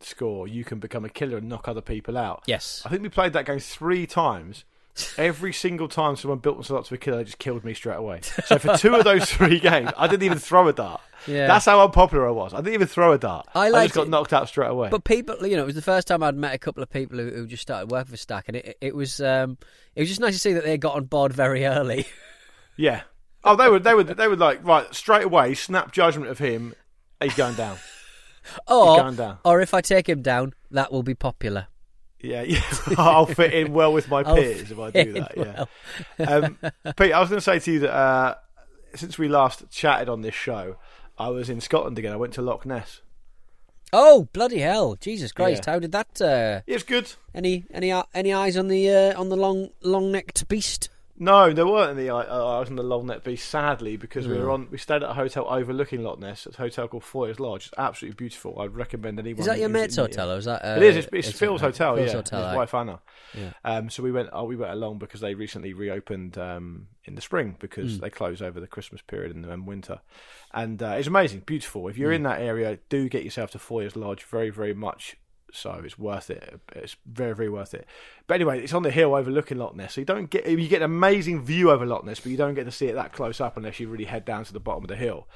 score, 0.00 0.48
you 0.48 0.64
can 0.64 0.78
become 0.78 1.04
a 1.04 1.10
killer 1.10 1.36
and 1.38 1.48
knock 1.48 1.68
other 1.68 1.82
people 1.82 2.16
out. 2.16 2.42
Yes. 2.46 2.82
I 2.86 2.88
think 2.88 3.02
we 3.02 3.08
played 3.10 3.32
that 3.34 3.44
game 3.46 3.58
three 3.58 4.06
times. 4.06 4.64
Every 5.18 5.52
single 5.52 5.88
time 5.88 6.16
someone 6.16 6.38
built 6.38 6.56
themselves 6.56 6.86
up 6.86 6.88
to 6.88 6.94
a 6.94 6.98
killer, 6.98 7.18
they 7.18 7.24
just 7.24 7.38
killed 7.38 7.64
me 7.64 7.74
straight 7.74 7.96
away. 7.96 8.20
So 8.22 8.58
for 8.58 8.76
two 8.76 8.94
of 8.94 9.04
those 9.04 9.30
three 9.30 9.58
games, 9.60 9.90
I 9.96 10.06
didn't 10.06 10.22
even 10.24 10.38
throw 10.38 10.68
a 10.68 10.72
dart. 10.72 11.00
Yeah. 11.26 11.46
That's 11.46 11.66
how 11.66 11.84
unpopular 11.84 12.26
I 12.26 12.30
was. 12.30 12.54
I 12.54 12.58
didn't 12.58 12.74
even 12.74 12.86
throw 12.86 13.12
a 13.12 13.18
dart. 13.18 13.46
I 13.54 13.66
I, 13.70 13.84
just 13.84 13.94
got 13.94 14.06
it. 14.06 14.10
knocked 14.10 14.32
out 14.32 14.48
straight 14.48 14.70
away. 14.70 14.88
But 14.88 15.04
people, 15.04 15.46
you 15.46 15.56
know, 15.56 15.62
it 15.62 15.66
was 15.66 15.74
the 15.74 15.82
first 15.82 16.08
time 16.08 16.22
I'd 16.22 16.34
met 16.36 16.54
a 16.54 16.58
couple 16.58 16.82
of 16.82 16.90
people 16.90 17.18
who, 17.18 17.30
who 17.30 17.46
just 17.46 17.62
started 17.62 17.90
working 17.90 18.10
for 18.10 18.16
Stak, 18.16 18.48
and 18.48 18.56
it, 18.56 18.78
it 18.80 18.94
was 18.94 19.20
um, 19.20 19.58
it 19.94 20.00
was 20.00 20.08
just 20.08 20.20
nice 20.20 20.34
to 20.34 20.40
see 20.40 20.54
that 20.54 20.64
they 20.64 20.78
got 20.78 20.94
on 20.94 21.04
board 21.04 21.32
very 21.32 21.66
early. 21.66 22.06
yeah, 22.76 23.02
Oh, 23.42 23.56
they 23.56 23.68
would, 23.70 23.84
they 23.84 23.94
would, 23.94 24.06
they 24.08 24.28
would 24.28 24.38
like 24.38 24.64
right 24.64 24.92
straight 24.94 25.24
away 25.24 25.54
snap 25.54 25.92
judgment 25.92 26.30
of 26.30 26.38
him. 26.38 26.74
He's 27.22 27.34
going 27.34 27.54
down. 27.54 27.78
Or, 28.66 28.96
going 28.96 29.16
down. 29.16 29.38
or 29.44 29.60
if 29.60 29.74
I 29.74 29.82
take 29.82 30.08
him 30.08 30.22
down, 30.22 30.54
that 30.70 30.90
will 30.90 31.02
be 31.02 31.14
popular. 31.14 31.66
Yeah, 32.22 32.42
yeah. 32.42 32.62
I'll 32.98 33.26
fit 33.26 33.54
in 33.54 33.72
well 33.72 33.92
with 33.92 34.08
my 34.08 34.22
peers 34.34 34.70
if 34.70 34.78
I 34.78 34.90
do 34.90 35.12
that. 35.14 35.66
Yeah. 36.18 36.24
Um, 36.24 36.58
Pete, 36.96 37.12
I 37.12 37.20
was 37.20 37.28
going 37.30 37.38
to 37.38 37.40
say 37.40 37.58
to 37.58 37.72
you 37.72 37.78
that 37.80 37.92
uh, 37.94 38.34
since 38.94 39.18
we 39.18 39.28
last 39.28 39.70
chatted 39.70 40.08
on 40.08 40.20
this 40.22 40.34
show, 40.34 40.76
I 41.18 41.28
was 41.28 41.48
in 41.48 41.60
Scotland 41.60 41.98
again. 41.98 42.12
I 42.12 42.16
went 42.16 42.34
to 42.34 42.42
Loch 42.42 42.66
Ness. 42.66 43.00
Oh 43.92 44.28
bloody 44.32 44.58
hell! 44.58 44.94
Jesus 44.94 45.32
Christ! 45.32 45.64
Yeah. 45.66 45.72
How 45.72 45.78
did 45.80 45.90
that? 45.92 46.20
Uh, 46.20 46.60
It's 46.66 46.84
good. 46.84 47.12
any 47.34 47.64
any 47.72 47.92
any 48.14 48.32
eyes 48.32 48.56
on 48.56 48.68
the 48.68 48.88
uh, 48.88 49.20
on 49.20 49.30
the 49.30 49.36
long 49.36 49.70
long 49.82 50.12
necked 50.12 50.46
beast? 50.46 50.88
No, 51.22 51.52
there 51.52 51.66
weren't 51.66 51.98
any. 51.98 52.08
I, 52.08 52.22
I 52.22 52.58
was 52.60 52.70
on 52.70 52.76
the 52.76 52.82
Long 52.82 53.06
Neck 53.06 53.24
Beach, 53.24 53.42
sadly, 53.42 53.98
because 53.98 54.26
we 54.26 54.36
Hmm. 54.36 54.40
were 54.42 54.50
on. 54.50 54.68
We 54.70 54.78
stayed 54.78 55.02
at 55.02 55.10
a 55.10 55.12
hotel 55.12 55.46
overlooking 55.46 56.02
Loch 56.02 56.18
Ness. 56.18 56.46
It's 56.46 56.56
a 56.58 56.62
hotel 56.62 56.88
called 56.88 57.02
Foyers 57.04 57.38
Lodge. 57.38 57.66
It's 57.66 57.74
absolutely 57.76 58.16
beautiful. 58.16 58.58
I'd 58.58 58.74
recommend 58.74 59.18
anyone. 59.18 59.38
Is 59.38 59.44
that 59.44 59.58
your 59.58 59.68
who's 59.68 59.74
mate's 59.74 59.98
in- 59.98 60.04
hotel 60.04 60.32
or 60.32 60.38
is 60.38 60.46
that? 60.46 60.64
Uh, 60.64 60.76
It 60.78 60.82
is. 60.82 60.96
It's, 60.96 61.08
it's 61.28 61.38
Phil's 61.38 61.60
hotel. 61.60 61.96
Phil's 61.96 62.08
yeah, 62.08 62.14
hotel. 62.14 62.48
his 62.48 62.56
wife 62.56 62.74
Anna. 62.74 63.00
Yeah. 63.36 63.52
Um, 63.66 63.90
so 63.90 64.02
we 64.02 64.12
went. 64.12 64.30
Oh, 64.32 64.44
we 64.44 64.56
went 64.56 64.72
along 64.72 64.98
because 64.98 65.20
they 65.20 65.34
recently 65.34 65.74
reopened 65.74 66.38
um, 66.38 66.86
in 67.04 67.16
the 67.16 67.20
spring 67.20 67.56
because 67.60 67.96
Hmm. 67.96 68.00
they 68.00 68.08
close 68.10 68.40
over 68.40 68.58
the 68.58 68.66
Christmas 68.66 69.02
period 69.02 69.36
and 69.36 69.44
um, 69.50 69.66
winter, 69.66 70.00
and 70.54 70.82
uh, 70.82 70.94
it's 70.98 71.06
amazing, 71.06 71.40
beautiful. 71.40 71.86
If 71.88 71.96
Hmm. 71.96 72.00
you're 72.02 72.12
in 72.12 72.22
that 72.22 72.40
area, 72.40 72.78
do 72.88 73.10
get 73.10 73.24
yourself 73.24 73.50
to 73.50 73.58
Foyers 73.58 73.94
Lodge. 73.94 74.24
Very, 74.24 74.48
very 74.48 74.72
much 74.72 75.18
so. 75.52 75.80
It's 75.84 75.98
worth 75.98 76.30
it. 76.30 76.60
It's 76.74 76.96
very, 77.06 77.34
very 77.34 77.48
worth 77.48 77.74
it. 77.74 77.86
But 78.26 78.34
anyway, 78.34 78.62
it's 78.62 78.72
on 78.72 78.82
the 78.82 78.90
hill 78.90 79.14
overlooking 79.14 79.58
Loch 79.58 79.74
Ness, 79.76 79.94
so 79.94 80.00
you 80.00 80.04
don't 80.04 80.30
get 80.30 80.46
you 80.48 80.68
get 80.68 80.82
an 80.82 80.90
amazing 80.90 81.42
view 81.42 81.70
over 81.70 81.84
Loch 81.86 82.04
Ness, 82.04 82.20
but 82.20 82.30
you 82.30 82.36
don't 82.36 82.54
get 82.54 82.64
to 82.64 82.72
see 82.72 82.86
it 82.86 82.94
that 82.94 83.12
close 83.12 83.40
up 83.40 83.56
unless 83.56 83.78
you 83.80 83.88
really 83.88 84.04
head 84.04 84.24
down 84.24 84.44
to 84.44 84.52
the 84.52 84.60
bottom 84.60 84.84
of 84.84 84.88
the 84.88 84.96
hill. 84.96 85.28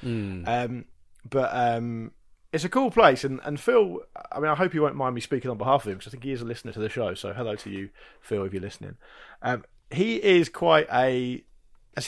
Um, 0.47 0.85
but 1.29 1.49
um, 1.53 2.11
it's 2.53 2.63
a 2.63 2.69
cool 2.69 2.91
place, 2.91 3.23
and, 3.23 3.39
and 3.43 3.59
Phil. 3.59 3.99
I 4.31 4.39
mean, 4.39 4.49
I 4.49 4.55
hope 4.55 4.73
you 4.73 4.81
won't 4.81 4.95
mind 4.95 5.15
me 5.15 5.21
speaking 5.21 5.51
on 5.51 5.57
behalf 5.57 5.85
of 5.85 5.91
him 5.91 5.97
because 5.97 6.09
I 6.09 6.11
think 6.11 6.23
he 6.23 6.31
is 6.31 6.41
a 6.41 6.45
listener 6.45 6.71
to 6.73 6.79
the 6.79 6.89
show. 6.89 7.13
So 7.15 7.33
hello 7.33 7.55
to 7.55 7.69
you, 7.69 7.89
Phil, 8.21 8.43
if 8.45 8.53
you're 8.53 8.61
listening. 8.61 8.97
Um, 9.41 9.63
he 9.91 10.15
is 10.15 10.49
quite 10.49 10.87
a, 10.91 11.43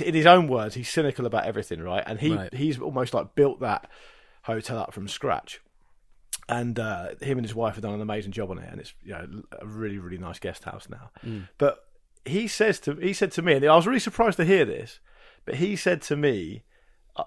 in 0.04 0.14
his 0.14 0.26
own 0.26 0.48
words, 0.48 0.76
he's 0.76 0.90
cynical 0.90 1.26
about 1.26 1.46
everything, 1.46 1.82
right? 1.82 2.04
And 2.06 2.20
he 2.20 2.34
Right. 2.36 2.54
he's 2.54 2.80
almost 2.80 3.14
like 3.14 3.36
built 3.36 3.60
that 3.62 3.90
hotel 4.44 4.78
up 4.80 4.94
from 4.94 5.08
scratch. 5.08 5.62
And 6.50 6.80
uh, 6.80 7.10
him 7.22 7.38
and 7.38 7.46
his 7.46 7.54
wife 7.56 7.76
have 7.76 7.82
done 7.84 7.94
an 7.94 8.02
amazing 8.02 8.32
job 8.32 8.52
on 8.52 8.58
it, 8.60 8.70
and 8.72 8.80
it's 8.80 8.94
you 9.04 9.12
know 9.12 9.28
a 9.60 9.66
really 9.68 9.98
really 9.98 10.18
nice 10.18 10.40
guest 10.40 10.64
house 10.64 10.88
now. 10.90 11.12
But 11.58 11.80
he 12.26 12.48
says 12.48 12.80
to 12.82 12.96
he 12.96 13.14
said 13.14 13.32
to 13.34 13.42
me, 13.42 13.54
and 13.54 13.66
I 13.66 13.76
was 13.76 13.88
really 13.88 14.00
surprised 14.00 14.38
to 14.38 14.46
hear 14.46 14.64
this, 14.66 15.00
but 15.46 15.56
he 15.56 15.76
said 15.76 16.02
to 16.04 16.16
me, 16.16 16.64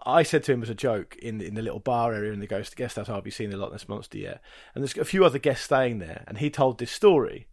I- 0.07 0.23
said 0.23 0.43
to 0.45 0.53
him 0.53 0.63
as 0.63 0.71
a 0.71 0.75
joke 0.75 1.17
in 1.17 1.39
the, 1.39 1.47
in 1.47 1.55
the 1.55 1.63
little 1.63 1.81
bar 1.81 2.15
area 2.15 2.33
in 2.33 2.41
the 2.41 2.47
ghost 2.47 2.77
guest 2.77 2.97
house, 2.97 3.09
I'll 3.11 3.21
be 3.21 3.31
seeing 3.31 3.51
the 3.51 3.57
Loch 3.59 3.73
Ness 3.73 3.89
monster 3.89 4.19
yet. 4.19 4.41
And 4.75 4.83
there's 4.83 4.97
a 4.97 5.05
few 5.05 5.25
other 5.25 5.39
guests 5.39 5.65
staying 5.67 5.99
there, 5.99 6.25
and 6.27 6.39
he 6.39 6.49
told 6.49 6.79
this 6.79 6.91
story. 6.93 7.47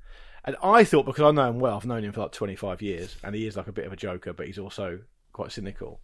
And 0.45 0.55
I 0.63 0.85
thought 0.85 1.05
because 1.05 1.23
I 1.23 1.31
know 1.31 1.49
him 1.49 1.59
well, 1.59 1.75
I've 1.75 1.85
known 1.85 2.03
him 2.05 2.13
for 2.13 2.21
like 2.21 2.31
25 2.31 2.81
years, 2.81 3.17
and 3.23 3.35
he 3.35 3.45
is 3.45 3.57
like 3.57 3.67
a 3.67 3.73
bit 3.73 3.85
of 3.85 3.91
a 3.91 3.97
joker, 3.97 4.31
but 4.31 4.45
he's 4.47 4.59
also 4.59 4.99
quite 5.33 5.51
cynical. 5.51 5.99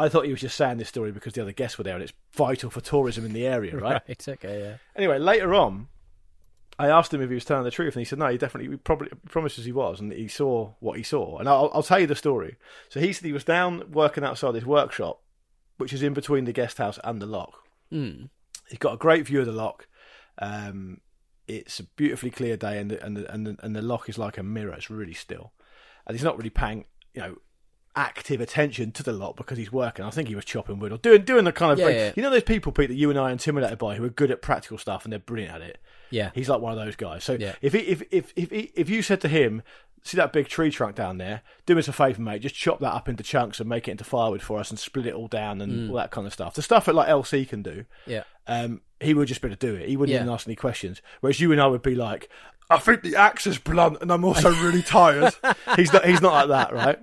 I 0.00 0.08
thought 0.08 0.24
he 0.24 0.30
was 0.30 0.40
just 0.40 0.56
saying 0.56 0.78
this 0.78 0.88
story 0.88 1.12
because 1.12 1.34
the 1.34 1.42
other 1.42 1.52
guests 1.52 1.76
were 1.76 1.84
there, 1.84 1.94
and 1.94 2.02
it's 2.02 2.12
vital 2.32 2.70
for 2.70 2.80
tourism 2.80 3.24
in 3.24 3.32
the 3.32 3.46
area, 3.46 3.76
right? 3.76 4.02
Right. 4.08 4.28
Okay. 4.28 4.62
Yeah. 4.62 4.74
Anyway, 4.96 5.18
later 5.18 5.54
on, 5.54 5.88
I 6.78 6.88
asked 6.88 7.12
him 7.12 7.20
if 7.20 7.28
he 7.28 7.34
was 7.34 7.44
telling 7.44 7.64
the 7.64 7.70
truth, 7.70 7.94
and 7.94 8.00
he 8.00 8.06
said 8.06 8.18
no. 8.18 8.28
He 8.28 8.38
definitely, 8.38 8.70
he 8.70 8.76
probably 8.78 9.08
promises 9.28 9.66
he 9.66 9.72
was, 9.72 10.00
and 10.00 10.12
he 10.12 10.28
saw 10.28 10.72
what 10.80 10.96
he 10.96 11.02
saw. 11.02 11.38
And 11.38 11.48
I'll, 11.48 11.70
I'll 11.74 11.82
tell 11.82 11.98
you 12.00 12.06
the 12.06 12.16
story. 12.16 12.56
So 12.88 13.00
he 13.00 13.12
said 13.12 13.26
he 13.26 13.32
was 13.32 13.44
down 13.44 13.90
working 13.92 14.24
outside 14.24 14.54
his 14.54 14.64
workshop, 14.64 15.20
which 15.76 15.92
is 15.92 16.02
in 16.02 16.14
between 16.14 16.46
the 16.46 16.52
guest 16.52 16.78
house 16.78 16.98
and 17.04 17.20
the 17.20 17.26
loch. 17.26 17.52
Hmm. 17.90 18.24
He's 18.70 18.78
got 18.78 18.94
a 18.94 18.98
great 18.98 19.26
view 19.26 19.40
of 19.40 19.46
the 19.46 19.52
loch. 19.52 19.86
Um, 20.38 21.02
it's 21.46 21.80
a 21.80 21.84
beautifully 21.84 22.30
clear 22.30 22.56
day, 22.56 22.78
and 22.78 22.90
the, 22.90 23.04
and 23.04 23.16
the, 23.16 23.30
and 23.30 23.46
the, 23.46 23.56
and 23.62 23.76
the 23.76 23.82
loch 23.82 24.08
is 24.08 24.16
like 24.16 24.38
a 24.38 24.42
mirror. 24.42 24.72
It's 24.72 24.88
really 24.88 25.12
still, 25.12 25.52
and 26.06 26.16
he's 26.16 26.24
not 26.24 26.38
really 26.38 26.50
paying, 26.50 26.86
you 27.12 27.20
know. 27.20 27.36
Active 27.96 28.40
attention 28.40 28.92
to 28.92 29.02
the 29.02 29.12
loch 29.12 29.36
because 29.36 29.58
he's 29.58 29.72
working. 29.72 30.04
I 30.04 30.10
think 30.10 30.28
he 30.28 30.36
was 30.36 30.44
chopping 30.44 30.78
wood 30.78 30.92
or 30.92 30.98
doing 30.98 31.22
doing 31.24 31.44
the 31.44 31.52
kind 31.52 31.72
of 31.72 31.78
Yeah, 31.80 31.88
yeah. 31.88 32.12
you 32.14 32.22
know 32.22 32.30
those 32.30 32.44
people 32.44 32.70
Pete 32.70 32.88
that 32.88 32.94
you 32.94 33.10
and 33.10 33.18
I 33.18 33.24
are 33.24 33.32
intimidated 33.32 33.78
by 33.78 33.96
who 33.96 34.04
are 34.04 34.08
good 34.10 34.30
at 34.30 34.40
practical 34.42 34.78
stuff 34.78 35.04
and 35.04 35.12
they're 35.12 35.18
brilliant 35.18 35.54
at 35.56 35.60
it. 35.62 35.78
Yeah. 36.10 36.30
He's 36.34 36.48
like 36.48 36.60
one 36.60 36.72
of 36.72 36.78
those 36.84 36.94
guys. 36.96 37.24
So 37.24 37.32
Yeah. 37.38 37.54
if, 37.60 37.72
he, 37.72 37.80
if 37.80 38.02
if 38.12 38.32
if 38.36 38.50
he, 38.50 38.70
if 38.76 38.88
you 38.88 39.02
said 39.02 39.20
to 39.22 39.28
him, 39.28 39.62
"See 40.04 40.16
that 40.16 40.32
big 40.32 40.46
tree 40.46 40.70
trunk 40.70 40.94
down 40.94 41.18
there? 41.18 41.42
Do 41.66 41.76
us 41.80 41.88
a 41.88 41.92
favour, 41.92 42.22
mate. 42.22 42.42
Just 42.42 42.54
chop 42.54 42.78
that 42.78 42.92
up 42.94 43.08
into 43.08 43.24
chunks 43.24 43.58
and 43.58 43.68
make 43.68 43.88
it 43.88 43.92
into 43.92 44.04
firewood 44.04 44.42
for 44.42 44.60
us, 44.60 44.70
and 44.70 44.78
split 44.78 45.06
it 45.06 45.14
all 45.14 45.28
down 45.28 45.60
and 45.60 45.72
Mm. 45.72 45.90
all 45.90 45.96
that 45.96 46.12
kind 46.12 46.26
of 46.28 46.32
stuff. 46.32 46.54
The 46.54 46.62
stuff 46.62 46.86
that 46.86 46.94
like 46.94 47.08
LC 47.08 47.44
can 47.44 47.62
do, 47.62 47.86
Yeah. 48.06 48.22
um, 48.46 48.82
he 49.00 49.14
would 49.14 49.26
just 49.28 49.40
be 49.42 49.48
able 49.48 49.56
to 49.56 49.66
do 49.66 49.74
it. 49.74 49.88
He 49.88 49.96
wouldn't 49.96 50.14
even 50.14 50.28
ask 50.32 50.46
any 50.46 50.54
questions. 50.56 51.02
Whereas 51.20 51.40
you 51.40 51.50
and 51.52 51.60
I 51.60 51.66
would 51.66 51.82
be 51.82 51.94
like, 51.96 52.28
"I 52.70 52.78
think 52.78 53.02
the 53.02 53.16
axe 53.16 53.46
is 53.48 53.58
blunt, 53.58 53.98
and 54.00 54.12
I'm 54.12 54.24
also 54.24 54.50
really 54.50 54.82
tired." 54.82 55.34
he's 55.76 55.92
not. 55.92 56.04
He's 56.04 56.20
not 56.22 56.32
like 56.32 56.48
that, 56.48 56.72
right? 56.72 56.98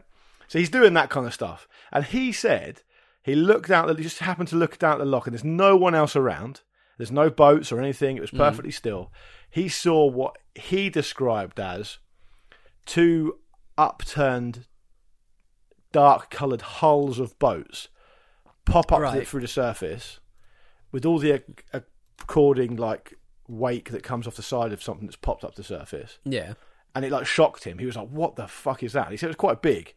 So 0.47 0.59
he's 0.59 0.69
doing 0.69 0.93
that 0.93 1.09
kind 1.09 1.25
of 1.27 1.33
stuff. 1.33 1.67
And 1.91 2.05
he 2.05 2.31
said 2.31 2.81
he 3.21 3.35
looked 3.35 3.69
out. 3.69 3.95
He 3.97 4.03
just 4.03 4.19
happened 4.19 4.47
to 4.49 4.55
look 4.55 4.77
down 4.79 4.93
at 4.93 4.99
the 4.99 5.05
loch, 5.05 5.27
and 5.27 5.33
there's 5.33 5.43
no 5.43 5.75
one 5.75 5.93
else 5.95 6.15
around. 6.15 6.61
There's 6.97 7.11
no 7.11 7.29
boats 7.29 7.71
or 7.71 7.79
anything. 7.79 8.17
It 8.17 8.21
was 8.21 8.31
mm. 8.31 8.37
perfectly 8.37 8.71
still. 8.71 9.11
He 9.49 9.67
saw 9.69 10.05
what 10.05 10.37
he 10.55 10.89
described 10.89 11.59
as 11.59 11.99
two 12.85 13.39
upturned, 13.77 14.65
dark-coloured 15.91 16.61
hulls 16.61 17.19
of 17.19 17.37
boats 17.39 17.89
pop 18.65 18.91
up 18.91 18.99
Right. 18.99 19.27
through 19.27 19.41
the 19.41 19.47
surface 19.47 20.19
with 20.91 21.05
all 21.05 21.19
the 21.19 21.31
ac- 21.31 21.83
according 22.21 22.75
like 22.75 23.13
wake 23.47 23.91
that 23.91 24.03
comes 24.03 24.27
off 24.27 24.35
the 24.35 24.41
side 24.41 24.73
of 24.73 24.83
something 24.83 25.05
that's 25.07 25.15
popped 25.15 25.43
up 25.43 25.55
the 25.55 25.63
surface 25.63 26.19
Yeah. 26.25 26.53
and 26.93 27.05
it 27.05 27.11
like 27.11 27.25
shocked 27.25 27.63
him. 27.63 27.77
He 27.77 27.85
was 27.85 27.95
like, 27.95 28.09
"What 28.09 28.35
the 28.35 28.47
fuck 28.47 28.83
is 28.83 28.93
that?" 28.93 29.03
And 29.05 29.11
he 29.11 29.17
said 29.17 29.27
it 29.27 29.29
was 29.29 29.35
quite 29.37 29.61
big, 29.61 29.93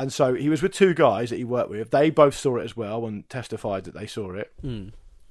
and 0.00 0.12
so 0.12 0.34
he 0.34 0.48
was 0.48 0.62
with 0.62 0.72
two 0.72 0.94
guys 0.94 1.30
that 1.30 1.36
he 1.36 1.44
worked 1.44 1.70
with. 1.70 1.90
They 1.90 2.10
both 2.10 2.34
saw 2.34 2.56
it 2.56 2.64
as 2.64 2.76
well 2.76 3.06
and 3.06 3.28
testified 3.28 3.84
that 3.84 3.94
they 3.94 4.06
saw 4.06 4.32
it. 4.32 4.52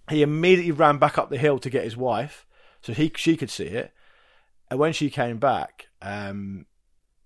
He 0.09 0.21
immediately 0.21 0.71
ran 0.71 0.97
back 0.97 1.17
up 1.17 1.29
the 1.29 1.37
hill 1.37 1.59
to 1.59 1.69
get 1.69 1.83
his 1.83 1.97
wife, 1.97 2.45
so 2.81 2.93
he 2.93 3.11
she 3.15 3.35
could 3.35 3.49
see 3.49 3.65
it. 3.65 3.91
And 4.69 4.79
when 4.79 4.93
she 4.93 5.09
came 5.09 5.37
back, 5.39 5.87
um, 6.01 6.65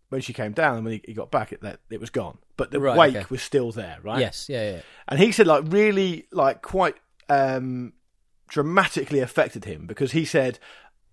when 0.10 0.22
she 0.22 0.32
came 0.34 0.54
down 0.54 0.76
and 0.78 0.86
when 0.86 0.94
he, 0.96 1.02
he 1.06 1.14
got 1.14 1.32
back, 1.32 1.52
it 1.52 1.62
that 1.62 1.80
it 1.90 2.00
was 2.00 2.10
gone, 2.10 2.38
but 2.58 2.72
the 2.72 2.80
Right, 2.80 2.98
wake 2.98 3.16
okay. 3.16 3.26
was 3.30 3.42
still 3.42 3.72
there, 3.72 3.98
right? 4.04 4.20
Yes. 4.20 4.48
Yeah. 4.50 4.72
Yeah. 4.72 4.82
and 5.08 5.20
he 5.20 5.32
said 5.32 5.48
like 5.48 5.64
really 5.68 6.28
like 6.32 6.62
quite 6.62 6.96
um 7.30 7.94
dramatically 8.48 9.20
affected 9.20 9.66
him 9.66 9.88
because 9.88 10.12
he 10.12 10.26
said 10.26 10.60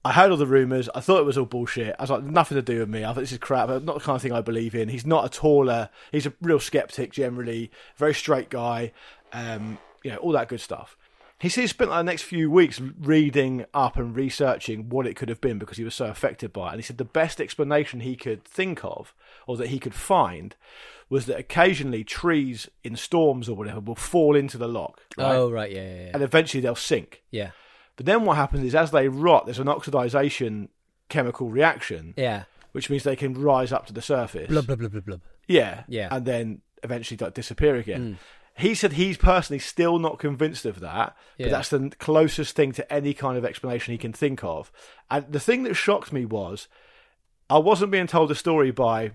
I 0.04 0.12
heard 0.12 0.30
all 0.30 0.36
the 0.38 0.46
rumours. 0.46 0.88
I 0.94 1.00
thought 1.00 1.20
it 1.20 1.26
was 1.26 1.36
all 1.36 1.44
bullshit. 1.44 1.94
I 1.98 2.02
was 2.02 2.10
like, 2.10 2.22
nothing 2.22 2.56
to 2.56 2.62
do 2.62 2.78
with 2.78 2.88
me. 2.88 3.04
I 3.04 3.08
thought 3.08 3.20
this 3.20 3.32
is 3.32 3.38
crap. 3.38 3.68
Not 3.68 3.84
the 3.84 4.00
kind 4.00 4.16
of 4.16 4.22
thing 4.22 4.32
I 4.32 4.40
believe 4.40 4.74
in. 4.74 4.88
He's 4.88 5.04
not 5.04 5.26
a 5.26 5.28
taller. 5.28 5.90
He's 6.10 6.24
a 6.26 6.32
real 6.40 6.58
skeptic 6.60 7.12
generally. 7.12 7.70
Very 7.96 8.14
straight 8.14 8.48
guy. 8.48 8.92
Um, 9.32 9.78
you 10.02 10.10
know, 10.10 10.16
all 10.16 10.32
that 10.32 10.48
good 10.48 10.60
stuff. 10.60 10.96
He 11.38 11.48
said 11.48 11.62
he 11.62 11.66
spent 11.66 11.90
like 11.90 12.00
the 12.00 12.02
next 12.04 12.22
few 12.22 12.50
weeks 12.50 12.80
reading 12.80 13.64
up 13.72 13.96
and 13.96 14.14
researching 14.14 14.88
what 14.90 15.06
it 15.06 15.16
could 15.16 15.30
have 15.30 15.40
been 15.40 15.58
because 15.58 15.78
he 15.78 15.84
was 15.84 15.94
so 15.94 16.06
affected 16.06 16.52
by 16.52 16.68
it. 16.68 16.72
And 16.72 16.80
he 16.80 16.82
said 16.82 16.98
the 16.98 17.04
best 17.04 17.40
explanation 17.40 18.00
he 18.00 18.14
could 18.16 18.44
think 18.44 18.84
of, 18.84 19.14
or 19.46 19.56
that 19.56 19.68
he 19.68 19.78
could 19.78 19.94
find, 19.94 20.54
was 21.08 21.26
that 21.26 21.38
occasionally 21.38 22.04
trees 22.04 22.68
in 22.84 22.94
storms 22.94 23.48
or 23.48 23.56
whatever 23.56 23.80
will 23.80 23.94
fall 23.94 24.36
into 24.36 24.58
the 24.58 24.68
loch, 24.68 25.00
right? 25.16 25.34
Oh 25.34 25.50
right. 25.50 25.70
Yeah. 25.70 25.82
Yeah. 25.82 26.04
Yeah. 26.04 26.10
and 26.14 26.22
eventually 26.22 26.60
they'll 26.60 26.74
sink. 26.74 27.22
yeah. 27.30 27.50
But 27.96 28.06
then 28.06 28.24
what 28.24 28.36
happens 28.36 28.64
is 28.64 28.74
as 28.74 28.90
they 28.90 29.08
rot, 29.08 29.44
there's 29.46 29.58
an 29.58 29.66
oxidization 29.66 30.68
chemical 31.08 31.48
reaction, 31.50 32.14
Yeah. 32.16 32.44
which 32.72 32.88
means 32.88 33.02
they 33.02 33.16
can 33.16 33.34
rise 33.34 33.72
up 33.72 33.86
to 33.86 33.92
the 33.92 34.02
surface. 34.02 34.48
Blub 34.48 34.66
blub 34.66 34.78
blub 34.78 34.92
blub 34.92 35.04
blub. 35.04 35.20
Yeah, 35.48 35.84
Yeah. 35.88 36.08
and 36.10 36.24
then 36.24 36.62
eventually 36.82 37.18
like, 37.20 37.34
disappear 37.34 37.76
again. 37.76 38.14
Mm. 38.14 38.16
He 38.62 38.74
said 38.74 38.92
he's 38.94 39.16
personally 39.16 39.58
still 39.58 39.98
not 39.98 40.18
convinced 40.18 40.64
of 40.66 40.80
that, 40.80 41.16
Yeah. 41.38 41.46
but 41.46 41.50
that's 41.52 41.68
the 41.70 41.90
closest 41.98 42.54
thing 42.56 42.72
to 42.72 42.92
any 42.92 43.14
kind 43.14 43.36
of 43.38 43.44
explanation 43.44 43.92
he 43.92 43.98
can 43.98 44.12
think 44.12 44.42
of. 44.44 44.70
And 45.10 45.26
the 45.30 45.40
thing 45.40 45.62
that 45.64 45.74
shocked 45.74 46.12
me 46.12 46.24
was 46.24 46.68
I 47.48 47.58
wasn't 47.58 47.90
being 47.90 48.06
told 48.06 48.30
a 48.30 48.34
story 48.34 48.70
by 48.70 49.12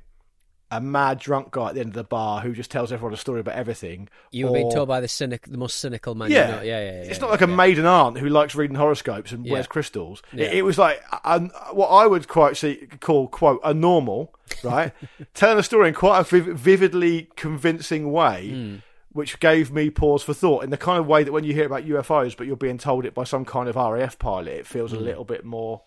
a 0.72 0.82
mad 0.82 1.20
drunk 1.20 1.52
guy 1.52 1.70
at 1.70 1.76
the 1.76 1.80
end 1.80 1.90
of 1.90 1.94
the 1.96 2.04
bar 2.04 2.42
who 2.42 2.52
just 2.54 2.72
tells 2.72 2.92
everyone 2.92 3.14
a 3.14 3.18
story 3.18 3.40
about 3.40 3.56
everything. 3.56 4.10
You 4.32 4.48
were 4.48 4.54
being 4.54 4.72
told 4.72 4.88
by 4.88 5.00
the 5.00 5.08
cynic, 5.08 5.44
the 5.48 5.58
most 5.60 5.78
cynical 5.80 6.16
man. 6.16 6.32
yeah. 6.32 6.48
You 6.48 6.52
know. 6.56 6.62
Yeah. 6.64 6.80
Yeah. 6.80 6.92
Yeah. 7.04 7.10
It's 7.12 7.22
not 7.22 7.30
like 7.30 7.42
a 7.42 7.48
maiden 7.48 7.86
aunt 7.86 8.18
who 8.18 8.30
likes 8.30 8.56
reading 8.56 8.76
horoscopes 8.76 9.32
and 9.32 9.46
Yeah. 9.46 9.54
wears 9.54 9.68
crystals. 9.68 10.24
Yeah. 10.34 10.46
It, 10.48 10.58
it 10.58 10.62
was 10.64 10.78
like 10.80 11.02
um, 11.24 11.52
what 11.72 11.88
I 11.90 12.08
would 12.08 12.28
quite 12.28 12.58
see, 12.58 12.88
call 13.00 13.28
quote 13.28 13.62
a 13.64 13.74
normal, 13.76 14.34
right? 14.64 14.92
Telling 15.36 15.60
a 15.60 15.64
story 15.64 15.88
in 15.90 15.94
quite 15.94 16.20
a 16.20 16.24
viv- 16.24 16.58
vividly 16.58 17.30
convincing 17.36 18.12
way, 18.12 18.50
Hmm. 18.50 18.76
which 19.12 19.40
gave 19.40 19.72
me 19.72 19.92
pause 19.92 20.24
for 20.24 20.34
thought. 20.34 20.64
In 20.64 20.72
the 20.72 20.78
kind 20.78 21.00
of 21.00 21.06
way 21.06 21.24
that 21.24 21.32
when 21.32 21.44
you 21.44 21.54
hear 21.54 21.68
about 21.68 21.86
UFOs, 21.86 22.36
but 22.36 22.48
you're 22.48 22.56
being 22.58 22.80
told 22.80 23.06
it 23.06 23.14
by 23.14 23.24
some 23.24 23.46
kind 23.46 23.70
of 23.70 23.76
RAF 23.76 24.18
pilot, 24.18 24.48
it 24.54 24.66
feels 24.68 24.94
a 24.94 25.00
little 25.00 25.26
bit 25.26 25.46
more 25.46 25.84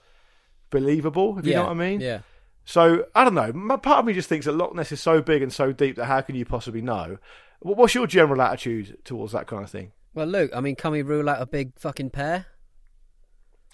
believable. 0.70 1.38
If 1.38 1.46
you 1.46 1.52
Hmm. 1.52 1.58
Know 1.58 1.64
what 1.64 1.70
I 1.72 1.74
mean? 1.74 2.00
Yeah. 2.00 2.20
So 2.68 3.06
I 3.14 3.24
don't 3.24 3.34
know. 3.34 3.50
Part 3.78 4.00
of 4.00 4.04
me 4.04 4.12
just 4.12 4.28
thinks 4.28 4.44
that 4.44 4.52
Loch 4.52 4.74
Ness 4.74 4.92
is 4.92 5.00
so 5.00 5.22
big 5.22 5.40
and 5.40 5.50
so 5.50 5.72
deep 5.72 5.96
that 5.96 6.04
how 6.04 6.20
can 6.20 6.34
you 6.34 6.44
possibly 6.44 6.82
know? 6.82 7.16
What's 7.60 7.94
your 7.94 8.06
general 8.06 8.42
attitude 8.42 8.98
towards 9.06 9.32
that 9.32 9.46
kind 9.46 9.64
of 9.64 9.70
thing? 9.70 9.92
Well, 10.12 10.26
Luke, 10.26 10.50
I 10.54 10.60
mean, 10.60 10.76
can 10.76 10.90
we 10.90 11.00
rule 11.00 11.30
out 11.30 11.40
a 11.40 11.46
big 11.46 11.72
fucking 11.78 12.10
pair? 12.10 12.44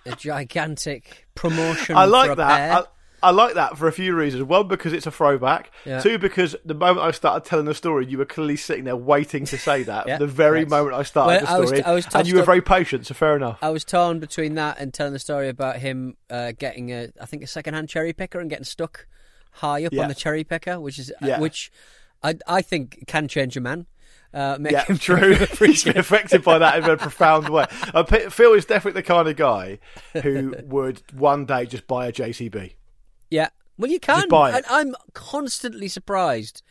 a 0.06 0.16
gigantic 0.16 1.28
promotion. 1.34 1.98
I 1.98 2.06
like 2.06 2.38
that. 2.38 2.72
I, 2.72 2.84
I 3.24 3.32
like 3.32 3.54
that 3.56 3.78
for 3.78 3.88
a 3.88 3.92
few 3.92 4.14
reasons. 4.16 4.44
One, 4.44 4.68
because 4.68 4.94
it's 4.94 5.08
a 5.08 5.12
throwback. 5.12 5.72
Yeah. 5.86 6.00
Two, 6.02 6.18
because 6.20 6.56
the 6.66 6.74
moment 6.74 7.00
I 7.08 7.12
started 7.12 7.46
telling 7.48 7.66
the 7.66 7.74
story, 7.74 8.06
you 8.06 8.18
were 8.18 8.26
clearly 8.26 8.58
sitting 8.58 8.84
there 8.84 8.96
waiting 8.96 9.46
to 9.46 9.58
say 9.58 9.84
that. 9.84 10.08
Yeah, 10.08 10.18
the 10.18 10.28
very 10.28 10.60
correct. 10.60 10.70
moment 10.72 10.96
I 10.96 11.04
started 11.04 11.46
Well, 11.48 11.62
the 11.62 11.68
story, 11.68 11.84
I 11.84 11.94
was 11.94 12.08
and 12.14 12.28
you 12.28 12.36
were 12.36 12.44
very 12.44 12.62
patient. 12.62 13.08
So 13.08 13.14
fair 13.14 13.36
enough. 13.36 13.58
I 13.62 13.70
was 13.70 13.84
torn 13.86 14.20
between 14.20 14.56
that 14.56 14.78
and 14.80 14.94
telling 14.94 15.14
the 15.14 15.20
story 15.20 15.48
about 15.50 15.78
him 15.78 16.18
uh, 16.30 16.52
getting 16.60 16.92
a, 16.92 17.10
I 17.22 17.26
think, 17.26 17.42
a 17.44 17.48
second-hand 17.48 17.88
cherry 17.90 18.12
picker 18.14 18.40
and 18.40 18.50
getting 18.50 18.66
stuck 18.66 19.08
high 19.54 19.86
up 19.86 19.94
Yeah. 19.94 20.04
on 20.04 20.10
the 20.10 20.16
cherry 20.16 20.44
picker, 20.44 20.80
which 20.80 21.00
is 21.00 21.12
uh, 21.22 21.38
which 21.38 21.72
I 22.22 22.36
I 22.48 22.62
think 22.62 23.06
can 23.08 23.28
change 23.28 23.56
a 23.56 23.62
man. 23.62 23.86
Uh, 24.34 24.58
make 24.60 24.72
yeah, 24.74 24.84
him 24.86 24.98
true. 25.10 25.36
He's 25.60 25.84
been 25.84 25.98
affected 25.98 26.44
by 26.44 26.58
that 26.58 26.80
in 26.84 26.90
a 26.90 26.98
profound 26.98 27.50
way. 27.50 27.66
Uh, 27.94 28.04
Phil 28.04 28.54
is 28.54 28.66
definitely 28.66 29.00
the 29.02 29.08
kind 29.08 29.28
of 29.28 29.36
guy 29.36 29.78
who 30.24 30.56
would 30.66 31.04
one 31.14 31.46
day 31.46 31.66
just 31.68 31.86
buy 31.88 32.08
a 32.08 32.12
JCB. 32.12 32.74
Yeah. 33.34 33.50
Well, 33.78 33.90
you 33.90 34.00
can. 34.00 34.30
buy 34.30 34.52
it. 34.52 34.56
And 34.56 34.66
I'm 34.70 34.96
constantly 35.14 35.88
surprised 35.88 36.62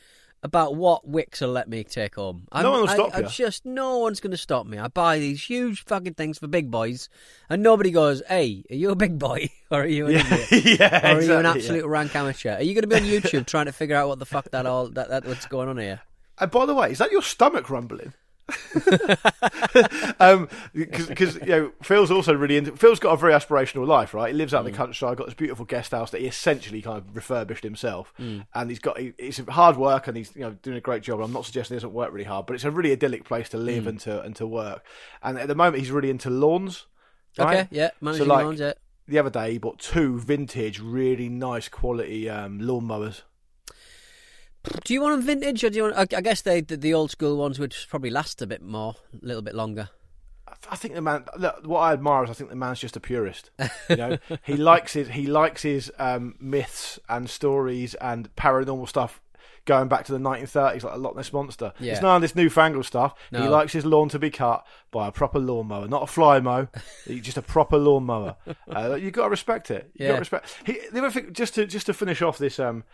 about 0.45 0.75
what 0.77 1.09
Wickes 1.11 1.41
will 1.41 1.49
let 1.49 1.69
me 1.69 1.83
take 1.85 2.15
home. 2.17 2.47
I'm, 2.53 2.63
No 2.63 2.71
one 2.73 2.81
will 2.83 2.89
I- 2.91 2.95
stop 2.95 3.15
I 3.15 3.21
you. 3.21 3.27
just 3.29 3.65
no 3.67 3.99
one's 3.99 4.21
going 4.21 4.31
to 4.31 4.37
stop 4.37 4.67
me. 4.67 4.79
I 4.79 4.87
buy 4.89 5.19
these 5.19 5.43
huge 5.43 5.85
fucking 5.85 6.15
things 6.15 6.39
for 6.39 6.47
big 6.47 6.71
boys, 6.71 7.09
and 7.51 7.63
nobody 7.63 7.91
goes, 7.91 8.23
"Hey, 8.29 8.65
are 8.71 8.75
you 8.77 8.91
a 8.91 8.97
big 8.97 9.19
boy 9.19 9.51
or 9.71 9.83
are 9.83 9.87
you 9.87 10.07
an 10.07 10.15
idiot?" 10.15 10.79
yeah, 10.81 11.13
Or 11.13 11.19
are 11.19 11.23
you 11.23 11.35
an 11.37 11.47
absolute 11.47 11.81
yeah. 11.85 11.91
rank 11.91 12.15
amateur? 12.15 12.55
Are 12.57 12.63
you 12.63 12.75
going 12.75 12.83
to 12.83 12.89
be 12.89 12.97
on 12.97 13.03
YouTube 13.21 13.47
trying 13.47 13.67
to 13.67 13.73
figure 13.73 13.97
out 13.97 14.07
what 14.09 14.19
the 14.21 14.27
fuck 14.27 14.51
that 14.53 14.67
all 14.67 14.89
that, 14.91 15.09
that 15.11 15.25
what's 15.27 15.47
going 15.47 15.69
on 15.69 15.79
here? 15.79 16.01
And 16.39 16.51
by 16.51 16.67
the 16.67 16.75
way, 16.75 16.93
is 16.93 16.99
that 16.99 17.11
your 17.13 17.23
stomach 17.23 17.69
rumbling? 17.71 18.13
um, 20.21 20.49
because 20.75 21.37
you 21.37 21.47
know 21.47 21.73
Phil's 21.83 22.11
also 22.11 22.35
really 22.35 22.57
into. 22.57 22.77
Phil's 22.77 22.99
got 22.99 23.13
a 23.13 23.17
very 23.17 23.33
aspirational 23.33 23.87
life, 23.87 24.15
right? 24.15 24.33
He 24.33 24.37
lives 24.37 24.53
out 24.55 24.65
Mm. 24.65 24.67
in 24.69 24.73
the 24.73 24.79
countryside, 24.79 25.17
got 25.17 25.27
this 25.27 25.35
beautiful 25.35 25.65
guest 25.65 25.93
house 25.93 26.11
that 26.11 26.21
he 26.21 26.27
essentially 26.27 26.83
kind 26.83 26.99
of 26.99 27.15
refurbished 27.17 27.65
himself, 27.65 28.13
Mm. 28.21 28.47
and 28.55 28.71
he's 28.71 28.79
got. 28.79 28.99
He, 28.99 29.13
it's 29.19 29.39
hard 29.49 29.77
work, 29.77 30.07
and 30.09 30.17
he's 30.17 30.35
you 30.35 30.43
know 30.43 30.53
doing 30.63 30.77
a 30.77 30.81
great 30.81 31.03
job. 31.03 31.21
I'm 31.21 31.33
not 31.33 31.45
suggesting 31.45 31.75
he 31.75 31.79
doesn't 31.79 31.93
work 31.93 32.13
really 32.13 32.25
hard, 32.25 32.47
but 32.47 32.55
it's 32.55 32.65
a 32.65 32.71
really 32.71 32.93
idyllic 32.93 33.25
place 33.25 33.49
to 33.51 33.57
Mm. 33.57 33.65
live 33.65 33.87
and 33.87 34.01
to 34.01 34.23
and 34.23 34.37
to 34.37 34.47
work. 34.47 34.85
And 35.23 35.39
at 35.39 35.49
the 35.49 35.55
moment, 35.55 35.79
he's 35.79 35.91
really 35.91 36.11
into 36.11 36.31
lawns. 36.31 36.87
Right? 37.39 37.61
Okay, 37.61 37.69
yeah, 37.71 37.91
managing 38.01 38.29
like, 38.29 38.45
lawns, 38.45 38.61
yeah. 38.61 38.73
The 39.09 39.19
other 39.19 39.31
day, 39.31 39.53
he 39.53 39.59
bought 39.59 39.79
two 39.79 40.19
vintage, 40.21 40.79
really 40.81 41.29
nice 41.29 41.69
quality 41.69 42.29
um, 42.29 42.61
lawnmowers. 42.61 43.23
Do 44.85 44.95
you 44.95 45.01
want 45.03 45.17
them 45.17 45.27
vintage 45.27 45.65
or 45.65 45.71
do 45.71 45.77
you 45.77 45.83
want? 45.85 45.97
I, 46.15 46.21
guess 46.21 46.43
they 46.43 46.61
the, 46.61 46.77
the 46.77 46.95
old 46.95 47.11
school 47.11 47.37
ones 47.37 47.59
would 47.59 47.75
probably 47.89 48.11
last 48.11 48.41
a 48.43 48.47
bit 48.47 48.63
more, 48.63 48.95
a 49.23 49.27
little 49.27 49.43
bit 49.43 49.55
longer. 49.55 49.91
I 50.71 50.77
think 50.77 50.95
the 50.95 51.01
man. 51.01 51.25
Look, 51.37 51.67
what 51.67 51.81
I 51.81 51.93
admire 51.93 52.25
is 52.25 52.31
I 52.31 52.35
think 52.35 52.51
the 52.51 52.57
man's 52.57 52.79
just 52.81 52.97
a 52.97 53.01
purist. 53.01 53.51
You 53.89 53.97
know, 53.97 54.19
he 54.45 54.57
likes 54.57 54.93
his 54.93 55.09
he 55.09 55.27
likes 55.27 55.63
his 55.63 55.91
um, 55.99 56.37
myths 56.41 56.99
and 57.09 57.29
stories 57.29 57.95
and 57.95 58.35
paranormal 58.37 58.89
stuff 58.89 59.21
going 59.65 59.87
back 59.89 60.05
to 60.05 60.13
the 60.13 60.19
1930s, 60.19 60.83
like 60.83 60.95
a 60.95 60.99
Loch 60.99 61.15
Ness 61.17 61.33
monster. 61.33 61.73
Yeah. 61.79 61.93
It's 61.93 62.03
none 62.03 62.17
of 62.17 62.23
this 62.23 62.35
newfangled 62.35 62.85
stuff. 62.85 63.15
He 63.31 63.39
likes 63.39 63.73
his 63.73 63.85
lawn 63.85 64.09
to 64.11 64.19
be 64.19 64.31
cut 64.31 64.67
by 64.91 65.07
a 65.09 65.13
proper 65.13 65.39
lawnmower, 65.39 65.87
not 65.89 66.03
a 66.03 66.07
Flymo. 66.07 66.69
just 67.23 67.37
a 67.37 67.43
proper 67.43 67.79
lawnmower. 67.79 68.37
Uh, 68.69 68.95
you 68.95 69.11
got 69.11 69.25
to 69.25 69.31
respect 69.31 69.71
it. 69.71 69.91
You 69.95 70.01
got 70.01 70.05
Yeah. 70.07 70.13
to 70.15 70.19
respect. 70.21 70.57
He, 70.65 70.79
the 70.93 70.99
other 70.99 71.11
thing, 71.11 71.33
just 71.33 71.55
to 71.55 71.67
just 71.67 71.87
to 71.87 71.95
finish 71.95 72.23
off 72.23 72.39
this. 72.39 72.59
Um, 72.59 72.85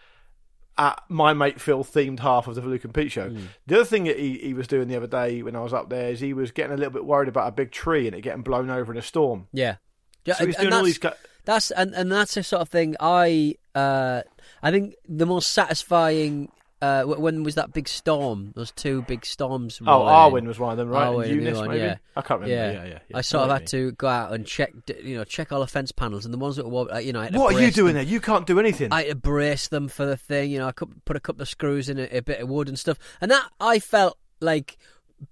at 0.79 1.03
my 1.09 1.33
mate 1.35 1.61
Phil 1.61 1.85
themed 1.85 2.21
half 2.21 2.47
of 2.47 2.55
the 2.55 2.63
Luke 2.63 2.85
and 2.85 2.95
Pete 2.95 3.13
show. 3.13 3.29
Hmm. 3.29 3.47
The 3.67 3.77
other 3.77 3.85
thing 3.85 4.05
that 4.05 4.19
he, 4.19 4.39
he 4.39 4.55
was 4.55 4.67
doing 4.69 4.89
the 4.89 4.97
other 4.97 5.07
day 5.07 5.43
when 5.43 5.57
I 5.57 5.61
was 5.61 5.73
up 5.73 5.91
there 5.91 6.11
is 6.11 6.21
he 6.21 6.33
was 6.33 6.53
getting 6.53 6.73
a 6.73 6.77
little 6.77 6.93
bit 6.93 7.05
worried 7.05 7.29
about 7.29 7.49
a 7.49 7.53
big 7.53 7.73
tree 7.73 8.07
and 8.07 8.15
it 8.15 8.21
getting 8.23 8.43
blown 8.43 8.71
over 8.71 8.93
in 8.93 8.99
a 8.99 9.03
storm. 9.03 9.49
Yeah, 9.53 9.77
yeah 10.25 10.35
So 10.35 10.47
he's 10.47 10.55
and 10.55 10.63
doing 10.63 10.73
all 10.75 10.85
that's- 10.85 10.99
these. 10.99 11.13
That's 11.45 11.71
and, 11.71 11.95
and 11.95 12.13
that's 12.13 12.35
the 12.35 12.43
sort 12.43 12.61
of 12.61 12.69
thing 12.69 12.95
I 13.01 13.55
uh 13.75 14.21
I 14.63 14.71
think 14.71 14.97
the 15.09 15.25
most 15.25 15.51
satisfying 15.55 16.51
uh 16.81 17.03
when 17.05 17.43
was 17.43 17.57
that 17.57 17.73
big 17.73 17.89
storm? 17.89 18.53
Those 18.55 18.71
two 18.73 19.03
big 19.03 19.27
storms. 19.27 19.81
oh. 19.85 19.85
Arwen 19.87 20.47
was 20.47 20.59
one 20.59 20.71
of 20.73 20.79
them, 20.79 20.89
right? 20.89 21.09
Arwen, 21.09 21.23
And 21.25 21.33
a 21.33 21.35
new 21.35 21.41
Eunice, 21.43 21.59
one, 21.59 21.69
maybe. 21.69 21.81
yeah. 21.81 21.97
I 22.17 22.21
can't 22.23 22.41
remember. 22.41 22.55
Yeah. 22.63 22.73
Yeah, 22.73 22.85
yeah. 22.89 22.99
yeah. 23.09 23.17
I 23.17 23.21
sort 23.23 23.45
of 23.45 23.51
had 23.51 23.67
to 23.69 23.93
go 23.93 24.07
out 24.07 24.33
and 24.33 24.47
check, 24.47 24.73
you 25.03 25.17
know, 25.17 25.25
check 25.25 25.51
all 25.53 25.61
the 25.61 25.67
fence 25.67 25.91
panels 25.93 26.25
and 26.25 26.33
the 26.33 26.39
ones 26.39 26.57
that 26.57 26.69
were, 26.69 26.93
uh, 26.93 26.99
you 26.99 27.13
know, 27.13 27.21
I 27.21 27.25
had 27.25 27.33
to. 27.33 27.39
What 27.41 27.55
are 27.57 27.61
you 27.61 27.71
doing 27.71 27.95
them. 27.95 28.05
there? 28.05 28.13
You 28.13 28.21
can't 28.21 28.47
do 28.47 28.61
anything. 28.61 28.93
I 28.93 29.03
had 29.03 29.09
to 29.11 29.15
brace 29.17 29.69
them 29.69 29.89
for 29.89 30.07
the 30.07 30.17
thing. 30.17 30.51
You 30.51 30.59
know, 30.61 30.69
I 30.69 30.73
could 30.73 31.05
put 31.05 31.17
a 31.17 31.21
couple 31.21 31.43
of 31.43 31.49
screws 31.49 31.89
in 31.89 31.99
a, 31.99 32.09
a 32.19 32.21
bit 32.21 32.41
of 32.41 32.49
wood 32.49 32.69
and 32.69 32.79
stuff, 32.79 32.99
and 33.21 33.31
that 33.31 33.49
I 33.61 33.79
felt 33.81 34.17
like 34.41 34.77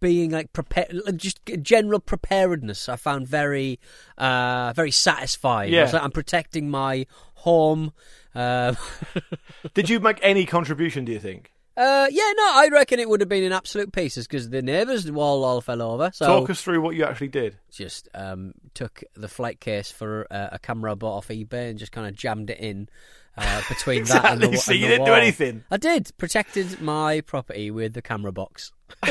being 0.01 0.33
like 0.33 0.53
prepared, 0.53 0.93
just 1.17 1.39
general 1.63 2.01
preparedness. 2.01 2.89
I 2.89 2.97
found 2.97 3.29
very, 3.29 3.79
uh, 4.19 4.73
very 4.75 4.91
satisfying. 4.91 5.73
I 5.73 5.83
was 5.83 5.93
Yeah. 5.93 5.99
like, 5.99 6.05
I'm 6.05 6.11
protecting 6.11 6.69
my 6.69 7.07
home. 7.35 7.93
Uh, 8.37 8.75
Did 9.75 9.89
you 9.89 9.99
make 10.01 10.19
any 10.23 10.45
contribution? 10.47 11.05
Do 11.05 11.13
you 11.13 11.19
think? 11.19 11.53
uh, 11.77 12.07
yeah, 12.11 12.33
no, 12.37 12.53
I 12.55 12.69
reckon 12.73 13.01
it 13.01 13.09
would 13.09 13.21
have 13.21 13.29
been 13.29 13.43
in 13.45 13.53
absolute 13.53 13.93
pieces 13.93 14.27
because 14.27 14.49
the 14.51 14.63
neighbours 14.63 15.11
wall 15.11 15.45
all 15.45 15.61
fell 15.61 15.83
over. 15.83 16.11
So 16.15 16.27
Talk 16.27 16.51
us 16.51 16.63
through 16.63 16.81
what 16.81 16.97
you 16.97 17.05
actually 17.05 17.29
did. 17.29 17.59
just 17.71 18.09
um, 18.15 18.53
took 18.75 19.03
the 19.15 19.29
flight 19.29 19.61
case 19.61 19.91
for 19.91 20.27
uh, 20.31 20.49
a 20.53 20.59
camera 20.59 20.93
I 20.93 20.95
bought 20.95 21.17
off 21.19 21.29
eBay 21.29 21.69
and 21.71 21.79
just 21.79 21.93
kind 21.93 22.07
of 22.07 22.15
jammed 22.15 22.49
it 22.51 22.59
in 22.61 22.89
uh, 23.37 23.63
between 23.69 24.05
that 24.05 24.25
and 24.25 24.41
the, 24.41 24.49
Exactly, 24.49 24.57
so 24.59 24.73
and 24.73 24.81
you 24.81 24.87
the 24.87 24.93
didn't 24.95 25.07
do 25.07 25.13
anything. 25.13 25.65
I 25.71 25.77
did 25.77 26.11
protected 26.17 26.81
my 26.81 27.21
property 27.23 27.71
with 27.71 27.93
the 27.93 28.03
camera 28.03 28.33
box. 28.33 28.73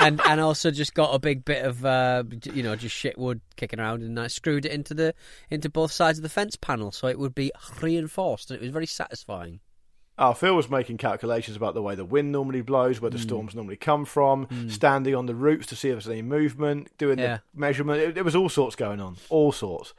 and 0.00 0.20
and 0.26 0.40
also 0.40 0.70
just 0.70 0.94
got 0.94 1.14
a 1.14 1.18
big 1.18 1.44
bit 1.44 1.64
of 1.64 1.84
uh, 1.84 2.24
you 2.52 2.62
know 2.62 2.76
just 2.76 2.94
shit 2.94 3.18
wood 3.18 3.40
kicking 3.56 3.80
around 3.80 4.02
and 4.02 4.18
I 4.18 4.26
screwed 4.28 4.64
it 4.66 4.72
into 4.72 4.94
the 4.94 5.14
into 5.50 5.68
both 5.68 5.92
sides 5.92 6.18
of 6.18 6.22
the 6.22 6.28
fence 6.28 6.56
panel 6.56 6.92
so 6.92 7.06
it 7.08 7.18
would 7.18 7.34
be 7.34 7.50
reinforced 7.80 8.50
and 8.50 8.58
it 8.58 8.62
was 8.62 8.70
very 8.70 8.86
satisfying. 8.86 9.60
Oh, 10.20 10.32
Phil 10.32 10.56
was 10.56 10.68
making 10.68 10.96
calculations 10.96 11.56
about 11.56 11.74
the 11.74 11.82
way 11.82 11.94
the 11.94 12.04
wind 12.04 12.32
normally 12.32 12.60
blows, 12.60 13.00
where 13.00 13.08
the 13.10 13.20
storms 13.20 13.54
normally 13.54 13.76
come 13.76 14.04
from, 14.04 14.48
standing 14.68 15.14
on 15.14 15.26
the 15.26 15.34
routes 15.34 15.68
to 15.68 15.76
see 15.76 15.90
if 15.90 15.94
there's 15.94 16.08
any 16.08 16.22
movement, 16.22 16.88
doing 16.98 17.20
Yeah. 17.20 17.38
the 17.54 17.60
measurement. 17.60 18.00
It, 18.00 18.14
there 18.16 18.24
was 18.24 18.34
all 18.34 18.48
sorts 18.48 18.74
going 18.74 19.00
on, 19.00 19.16
all 19.28 19.52
sorts. 19.52 19.94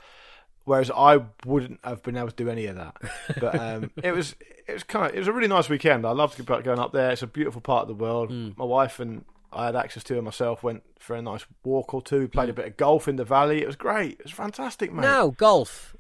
Whereas 0.65 0.91
I 0.91 1.21
wouldn't 1.45 1.79
have 1.85 2.03
been 2.03 2.17
able 2.17 2.31
to 2.31 2.35
do 2.35 2.49
any 2.49 2.65
of 2.65 2.75
that. 2.75 2.97
But 3.39 3.55
um, 3.59 3.91
it 4.03 4.11
was 4.11 4.35
it 4.67 4.73
was 4.73 4.83
kind 4.83 5.05
of 5.09 5.15
it 5.15 5.19
was 5.19 5.29
a 5.29 5.31
really 5.31 5.47
nice 5.47 5.69
weekend. 5.69 6.05
I 6.05 6.11
loved 6.11 6.45
going 6.45 6.79
up 6.79 6.91
there. 6.91 7.11
It's 7.11 7.23
a 7.23 7.27
beautiful 7.27 7.61
part 7.61 7.83
of 7.83 7.87
the 7.87 8.03
world. 8.03 8.29
Hmm. 8.29 8.49
My 8.57 8.65
wife 8.65 8.99
and 8.99 9.23
I 9.51 9.65
had 9.67 9.75
access 9.75 10.03
to 10.05 10.17
it 10.17 10.21
myself. 10.21 10.63
Went 10.63 10.83
for 10.99 11.15
a 11.15 11.21
nice 11.21 11.45
walk 11.63 11.93
or 11.93 12.01
two. 12.01 12.21
Hmm. 12.25 12.31
Played 12.31 12.49
a 12.49 12.53
bit 12.53 12.65
of 12.67 12.77
golf 12.77 13.07
in 13.07 13.15
the 13.15 13.23
valley. 13.25 13.61
It 13.61 13.67
was 13.67 13.75
great. 13.75 14.13
It 14.19 14.23
was 14.23 14.31
fantastic, 14.31 14.91
mate. 14.93 15.01
Now 15.03 15.29
golf. 15.29 15.95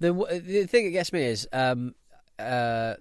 The 0.00 0.12
the 0.44 0.66
thing 0.66 0.84
that 0.86 0.90
gets 0.90 1.12
me 1.12 1.22
is 1.24 1.48
um, 1.52 1.94
uh, 2.38 2.94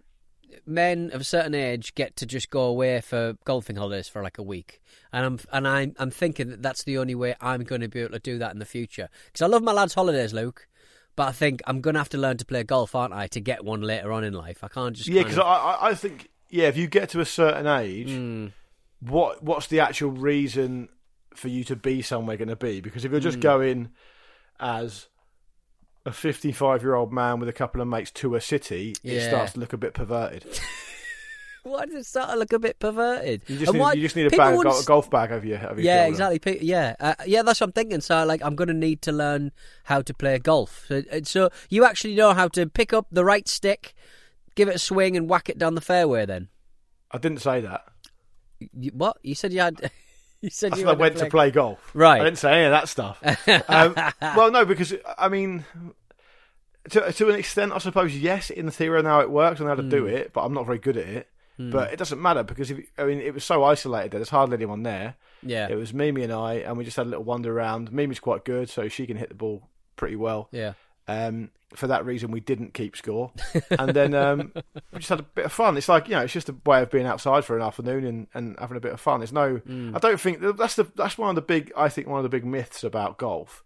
men 0.65 1.09
of 1.13 1.21
a 1.21 1.23
certain 1.23 1.55
age 1.55 1.95
get 1.95 2.15
to 2.17 2.25
just 2.25 2.49
go 2.49 2.61
away 2.61 3.01
for 3.01 3.33
golfing 3.45 3.75
holidays 3.75 4.07
for 4.07 4.21
like 4.21 4.37
a 4.37 4.43
week, 4.43 4.81
and 5.11 5.25
I'm 5.25 5.39
and 5.51 5.67
I'm 5.67 5.95
I'm 5.97 6.11
thinking 6.11 6.49
that 6.49 6.61
that's 6.61 6.83
the 6.83 6.97
only 6.97 7.15
way 7.15 7.35
I'm 7.41 7.63
going 7.63 7.81
to 7.81 7.87
be 7.87 8.01
able 8.01 8.11
to 8.13 8.19
do 8.19 8.37
that 8.37 8.53
in 8.53 8.59
the 8.59 8.65
future 8.65 9.09
because 9.25 9.41
I 9.41 9.47
love 9.47 9.63
my 9.63 9.73
lads' 9.73 9.95
holidays, 9.95 10.33
Luke. 10.33 10.67
But 11.15 11.27
I 11.27 11.31
think 11.31 11.61
I'm 11.67 11.79
going 11.81 11.93
to 11.93 11.99
have 11.99 12.09
to 12.09 12.17
learn 12.17 12.37
to 12.37 12.45
play 12.45 12.63
golf, 12.63 12.95
aren't 12.95 13.13
I, 13.13 13.27
to 13.27 13.39
get 13.39 13.63
one 13.63 13.81
later 13.81 14.11
on 14.11 14.23
in 14.23 14.33
life? 14.33 14.63
I 14.63 14.67
can't 14.67 14.95
just 14.95 15.07
Yeah, 15.07 15.21
because 15.21 15.37
of- 15.37 15.45
I, 15.45 15.77
I 15.89 15.93
think 15.93 16.29
yeah, 16.49 16.67
if 16.69 16.75
you 16.77 16.87
get 16.87 17.09
to 17.09 17.19
a 17.19 17.25
certain 17.25 17.67
age, 17.67 18.09
Hmm. 18.09 18.47
What 19.07 19.43
what's 19.43 19.67
the 19.67 19.79
actual 19.79 20.11
reason 20.11 20.89
for 21.35 21.47
you 21.47 21.63
to 21.65 21.75
be 21.75 22.01
somewhere 22.01 22.37
going 22.37 22.47
to 22.49 22.55
be? 22.55 22.81
Because 22.81 23.05
if 23.05 23.11
you're 23.11 23.19
just 23.19 23.39
going 23.39 23.89
as 24.59 25.07
a 26.05 26.11
55 26.11 26.81
year 26.83 26.95
old 26.95 27.11
man 27.13 27.39
with 27.39 27.49
a 27.49 27.53
couple 27.53 27.81
of 27.81 27.87
mates 27.87 28.11
to 28.11 28.35
a 28.35 28.41
city, 28.41 28.95
it 29.03 29.21
starts 29.21 29.53
to 29.53 29.59
look 29.59 29.73
a 29.73 29.77
bit 29.77 29.93
perverted. 29.93 30.45
why 31.63 31.85
does 31.85 31.95
it 31.95 32.05
start 32.05 32.29
to 32.29 32.35
look 32.37 32.51
a 32.53 32.59
bit 32.59 32.77
perverted? 32.77 33.41
You 33.47 33.57
just 33.57 33.69
And 33.69 33.77
need, 33.77 33.79
why- 33.81 33.93
you 33.93 34.01
just 34.01 34.15
need 34.15 34.27
a 34.27 34.29
bag, 34.37 34.55
wouldn't 34.55 34.75
go- 34.75 34.83
golf 34.83 35.09
bag 35.09 35.31
over 35.31 35.45
your 35.45 35.57
over 35.65 35.75
your 35.81 35.85
Yeah, 35.93 36.05
shoulder. 36.09 36.33
exactly. 36.33 36.59
Yeah, 36.65 36.95
uh, 36.99 37.15
yeah, 37.25 37.41
that's 37.41 37.61
what 37.61 37.67
I'm 37.67 37.71
thinking. 37.73 38.01
So, 38.01 38.25
like, 38.25 38.41
I'm 38.43 38.55
going 38.55 38.67
to 38.67 38.73
need 38.73 39.01
to 39.03 39.11
learn 39.13 39.51
how 39.85 40.01
to 40.01 40.13
play 40.13 40.37
golf. 40.39 40.85
So, 40.89 41.03
uh, 41.11 41.21
so 41.23 41.49
you 41.69 41.85
actually 41.85 42.15
know 42.15 42.33
how 42.33 42.47
to 42.49 42.67
pick 42.67 42.91
up 42.93 43.07
the 43.11 43.23
right 43.23 43.47
stick, 43.47 43.93
give 44.55 44.67
it 44.67 44.75
a 44.75 44.79
swing, 44.79 45.15
and 45.15 45.29
whack 45.29 45.47
it 45.49 45.57
down 45.57 45.75
the 45.75 45.81
fairway. 45.81 46.25
Then 46.25 46.49
I 47.11 47.17
didn't 47.17 47.39
say 47.41 47.61
that. 47.61 47.85
You, 48.77 48.91
what 48.93 49.17
you 49.23 49.35
said 49.35 49.53
you 49.53 49.59
had? 49.61 49.91
You 50.41 50.49
said 50.49 50.75
you 50.77 50.89
I 50.89 50.91
went 50.91 51.15
to 51.19 51.29
play 51.29 51.51
golf. 51.51 51.79
Right. 51.93 52.19
I 52.19 52.25
didn't 52.25 52.37
say 52.37 52.51
any 52.51 52.65
of 52.65 52.71
that 52.71 52.89
stuff. 52.89 53.17
um, 53.69 53.95
well, 54.35 54.51
no, 54.51 54.65
because 54.65 54.93
I 55.17 55.29
mean, 55.29 55.63
to 56.89 57.11
to 57.13 57.29
an 57.29 57.35
extent, 57.35 57.71
I 57.71 57.77
suppose 57.77 58.13
yes. 58.17 58.49
In 58.49 58.65
the 58.65 58.71
theory, 58.73 59.01
how 59.03 59.21
it 59.21 59.29
works 59.31 59.61
and 59.61 59.69
how 59.69 59.75
to 59.75 59.81
Hmm. 59.83 59.87
do 59.89 60.05
it, 60.05 60.33
but 60.33 60.43
I'm 60.43 60.53
not 60.53 60.65
very 60.65 60.79
good 60.79 60.97
at 60.97 61.07
it. 61.07 61.29
But 61.57 61.93
it 61.93 61.97
doesn't 61.99 62.21
matter 62.21 62.43
because 62.43 62.71
if 62.71 62.79
I 62.97 63.05
mean, 63.05 63.19
it 63.21 63.33
was 63.33 63.45
so 63.45 63.63
isolated 63.63 64.11
that 64.11 64.17
there's 64.17 64.29
hardly 64.29 64.55
anyone 64.55 64.83
there. 64.83 65.15
Yeah, 65.43 65.67
It 65.69 65.75
was 65.75 65.93
Mimi 65.93 66.23
and 66.23 66.33
I, 66.33 66.55
and 66.55 66.77
we 66.77 66.83
just 66.83 66.97
had 66.97 67.05
a 67.05 67.09
little 67.09 67.23
wander 67.23 67.57
around. 67.57 67.93
Mimi's 67.93 68.19
quite 68.19 68.43
good, 68.43 68.69
so 68.69 68.89
she 68.89 69.07
can 69.07 69.15
hit 69.15 69.29
the 69.29 69.35
ball 69.35 69.69
pretty 69.95 70.17
well. 70.17 70.49
yeah. 70.51 70.73
Um, 71.07 71.51
for 71.75 71.87
that 71.87 72.05
reason, 72.05 72.29
we 72.31 72.39
didn't 72.39 72.73
keep 72.73 72.95
score, 72.95 73.31
and 73.71 73.93
then 73.95 74.13
um, 74.13 74.51
we 74.93 74.99
just 74.99 75.09
had 75.09 75.19
a 75.19 75.23
bit 75.23 75.45
of 75.45 75.51
fun. 75.51 75.75
It's 75.75 75.89
like 75.89 76.07
you 76.07 76.15
know, 76.15 76.21
it's 76.21 76.33
just 76.33 76.49
a 76.49 76.55
way 76.65 76.81
of 76.81 76.91
being 76.91 77.07
outside 77.07 77.45
for 77.45 77.55
an 77.55 77.63
afternoon 77.63 78.05
and, 78.05 78.27
and 78.33 78.55
having 78.59 78.77
a 78.77 78.81
bit 78.81 78.93
of 78.93 79.01
fun. 79.01 79.19
There's 79.19 79.33
no, 79.33 79.59
I 79.95 79.99
don't 79.99 80.19
think 80.19 80.39
that's 80.57 80.75
the 80.75 80.85
that's 80.95 81.17
one 81.17 81.29
of 81.29 81.35
the 81.35 81.41
big. 81.41 81.71
I 81.75 81.89
think 81.89 82.07
one 82.07 82.19
of 82.19 82.23
the 82.23 82.29
big 82.29 82.45
myths 82.45 82.83
about 82.83 83.17
golf, 83.17 83.63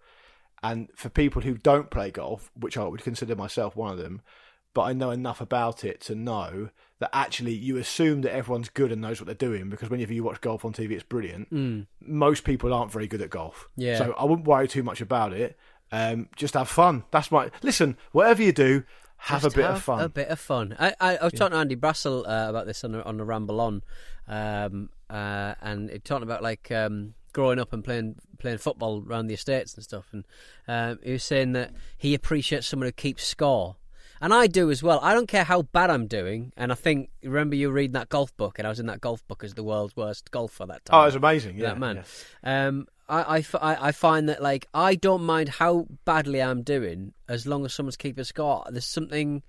and 0.63 0.87
for 0.95 1.09
people 1.09 1.41
who 1.41 1.57
don't 1.57 1.89
play 1.89 2.09
golf, 2.09 2.49
which 2.57 2.77
I 2.77 2.85
would 2.85 3.03
consider 3.03 3.35
myself 3.35 3.75
one 3.75 3.91
of 3.91 3.97
them, 3.97 4.21
but 4.73 4.83
I 4.83 4.93
know 4.93 5.11
enough 5.11 5.41
about 5.41 5.83
it 5.83 5.99
to 6.01 6.15
know 6.15 6.69
that 6.99 7.09
actually 7.13 7.53
you 7.53 7.77
assume 7.77 8.21
that 8.21 8.33
everyone's 8.33 8.69
good 8.69 8.91
and 8.91 9.01
knows 9.01 9.19
what 9.19 9.25
they're 9.27 9.35
doing 9.35 9.69
because 9.69 9.89
whenever 9.89 10.13
you 10.13 10.23
watch 10.23 10.41
golf 10.41 10.65
on 10.65 10.73
TV, 10.73 10.93
it's 10.93 11.03
brilliant. 11.03 11.51
Most 12.01 12.43
people 12.43 12.73
aren't 12.73 12.91
very 12.91 13.05
good 13.07 13.21
at 13.21 13.29
golf, 13.29 13.69
Yeah. 13.75 13.97
So 13.97 14.13
I 14.17 14.23
wouldn't 14.23 14.47
worry 14.47 14.67
too 14.67 14.81
much 14.81 15.01
about 15.01 15.33
it. 15.33 15.57
Um, 15.91 16.29
just 16.35 16.53
have 16.55 16.69
fun. 16.69 17.03
That's 17.11 17.31
my 17.31 17.49
listen. 17.61 17.97
Whatever 18.11 18.43
you 18.43 18.51
do, 18.51 18.83
have 19.17 19.41
Just 19.41 19.55
a 19.55 19.57
bit 19.57 19.65
have 19.65 19.75
of 19.75 19.83
fun. 19.83 20.01
A 20.01 20.09
bit 20.09 20.27
of 20.27 20.39
fun. 20.39 20.75
I, 20.79 20.93
I, 20.99 21.17
I 21.17 21.23
was 21.23 21.33
talking 21.33 21.53
to 21.53 21.57
Andy 21.57 21.75
Brassell 21.75 22.25
uh, 22.27 22.49
about 22.49 22.65
this 22.65 22.83
on 22.83 22.91
the, 22.91 23.03
on 23.03 23.17
the 23.17 23.23
Ramble 23.23 23.59
On, 23.61 23.81
um, 24.27 24.89
uh, 25.09 25.55
and 25.61 25.89
he 25.89 25.99
talking 25.99 26.23
about 26.23 26.43
like 26.43 26.71
um, 26.71 27.13
growing 27.33 27.59
up 27.59 27.73
and 27.73 27.83
playing 27.83 28.15
playing 28.39 28.57
football 28.59 29.03
around 29.05 29.27
the 29.27 29.33
estates 29.33 29.73
and 29.73 29.83
stuff. 29.83 30.07
And 30.11 30.25
um, 30.67 30.99
he 31.03 31.13
was 31.13 31.23
saying 31.23 31.53
that 31.53 31.71
he 31.97 32.13
appreciates 32.13 32.67
someone 32.67 32.87
who 32.87 32.91
keeps 32.91 33.23
score. 33.23 33.77
And 34.19 34.33
I 34.33 34.47
do 34.47 34.71
as 34.71 34.81
well. 34.81 34.99
I 35.03 35.13
don't 35.13 35.27
care 35.27 35.43
how 35.43 35.61
bad 35.61 35.91
I'm 35.91 36.07
doing. 36.07 36.51
And 36.57 36.71
I 36.71 36.75
think, 36.75 37.11
remember 37.21 37.55
you 37.55 37.69
reading 37.69 37.93
that 37.93 38.09
golf 38.09 38.35
book, 38.35 38.57
and 38.57 38.65
I 38.65 38.69
was 38.69 38.79
in 38.79 38.87
that 38.87 38.99
golf 38.99 39.27
book 39.27 39.43
as 39.43 39.53
the 39.53 39.61
world's 39.61 39.95
worst 39.95 40.31
golfer 40.31 40.65
that 40.65 40.85
time. 40.85 40.99
Oh, 40.99 41.03
it 41.03 41.05
was 41.05 41.15
amazing. 41.15 41.55
Yeah, 41.55 41.67
that 41.67 41.79
man. 41.79 42.03
yeah. 42.43 42.67
Um, 42.67 42.87
I, 43.09 43.37
I 43.37 43.87
I 43.87 43.91
find 43.91 44.27
that 44.29 44.41
like 44.41 44.67
I 44.73 44.95
don't 44.95 45.23
mind 45.23 45.49
how 45.49 45.87
badly 46.05 46.41
I'm 46.41 46.61
doing 46.63 47.13
as 47.29 47.47
long 47.47 47.65
as 47.65 47.73
someone's 47.73 47.97
keeping 47.97 48.23
score. 48.23 48.65
There's 48.69 48.85
something 48.85 49.43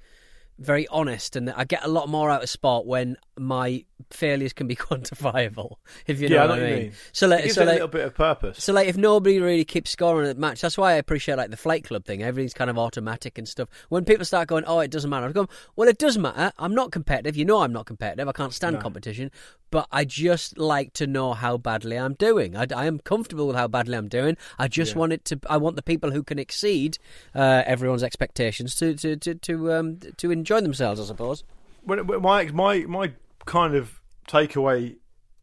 very 0.59 0.87
honest, 0.89 1.37
and 1.37 1.51
I 1.51 1.65
get 1.65 1.85
a 1.85 1.89
lot 1.89 2.09
more 2.09 2.31
out 2.31 2.43
of 2.43 2.51
sport 2.51 2.87
when 2.87 3.17
my 3.41 3.85
failures 4.11 4.53
can 4.53 4.67
be 4.67 4.77
quantifiable. 5.13 5.77
If 6.07 6.21
you 6.21 6.29
know 6.29 6.37
Yeah, 6.37 6.47
what 6.47 6.59
I 6.59 6.63
mean. 6.63 6.79
mean. 6.79 6.93
So 7.13 7.27
It 7.27 7.31
like, 7.31 7.43
gives 7.45 7.55
so 7.57 7.63
it 7.63 7.69
a 7.69 7.73
little 7.73 7.89
bit 7.89 8.05
of 8.07 8.15
purpose. 8.15 8.63
so 8.63 8.73
like 8.73 8.89
if 8.89 8.97
nobody 8.97 9.41
really 9.41 9.65
keeps 9.65 9.91
scoring 9.91 10.29
at 10.29 10.37
the 10.37 10.41
match, 10.41 10.61
that's 10.61 10.79
why 10.79 10.93
I 10.93 10.95
appreciate 10.97 11.37
like 11.37 11.51
the 11.51 11.57
flight 11.57 11.85
club 11.85 12.05
thing. 12.05 12.23
Everything's 12.23 12.55
kind 12.55 12.71
of 12.71 12.79
automatic 12.79 13.39
and 13.39 13.49
stuff. 13.49 13.69
When 13.89 14.05
people 14.05 14.25
start 14.25 14.49
going, 14.49 14.65
"Oh, 14.67 14.81
it 14.81 14.91
doesn't 14.91 15.11
matter," 15.11 15.27
I 15.27 15.33
go, 15.33 15.49
"Well, 15.77 15.89
it 15.89 15.99
does 15.99 16.17
matter. 16.19 16.53
I'm 16.59 16.75
not 16.75 16.93
competitive. 16.93 17.37
You 17.37 17.45
know, 17.45 17.61
I'm 17.61 17.73
not 17.73 17.87
competitive. 17.87 18.29
I 18.29 18.33
can't 18.33 18.53
stand 18.53 18.81
competition. 18.81 19.31
But 19.71 19.87
I 19.93 20.05
just 20.07 20.57
like 20.57 20.95
to 20.95 21.07
know 21.07 21.35
how 21.35 21.59
badly 21.59 21.97
I'm 21.99 22.15
doing. 22.15 22.57
I, 22.57 22.67
I 22.75 22.87
am 22.87 22.99
comfortable 23.01 23.47
with 23.47 23.57
how 23.57 23.69
badly 23.69 23.97
I'm 23.99 24.09
doing. 24.09 24.39
I 24.59 24.67
just 24.69 24.97
want 24.97 25.13
it 25.13 25.25
to. 25.27 25.39
I 25.51 25.59
want 25.59 25.77
the 25.77 25.83
people 25.83 26.11
who 26.11 26.23
can 26.23 26.39
exceed 26.39 26.99
uh, 27.35 27.63
everyone's 27.67 28.03
expectations 28.03 28.75
to 28.77 28.95
to 28.95 29.17
to 29.17 29.35
to, 29.35 29.73
um, 29.75 29.99
to 30.17 30.31
enjoy 30.31 30.61
themselves. 30.63 31.01
I 31.01 31.05
suppose. 31.05 31.45
when, 31.85 32.07
when 32.07 32.23
my 32.23 32.45
my 32.47 32.79
my 32.87 33.13
kind 33.49 33.75
of 33.75 34.01
takeaway 34.29 34.97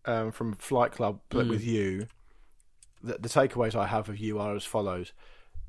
um, 0.06 0.32
from 0.32 0.54
Flight 0.54 0.92
Club 0.92 1.20
but 1.30 1.48
with 1.48 1.64
you, 1.66 2.08
the, 3.04 3.18
the 3.20 3.30
takeaways 3.30 3.76
I 3.76 3.88
have 3.88 4.08
of 4.10 4.18
you 4.20 4.40
are 4.40 4.56
as 4.56 4.64
follows: 4.66 5.12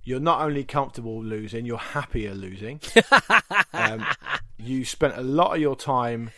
You're 0.04 0.20
not 0.20 0.40
only 0.42 0.62
comfortable 0.64 1.22
losing, 1.24 1.66
you're 1.66 1.78
happier 1.78 2.34
losing. 2.34 2.80
um, 3.72 4.06
you 4.58 4.84
spent 4.84 5.16
a 5.16 5.22
lot 5.22 5.54
of 5.54 5.60
your 5.60 5.76
time. 5.76 6.30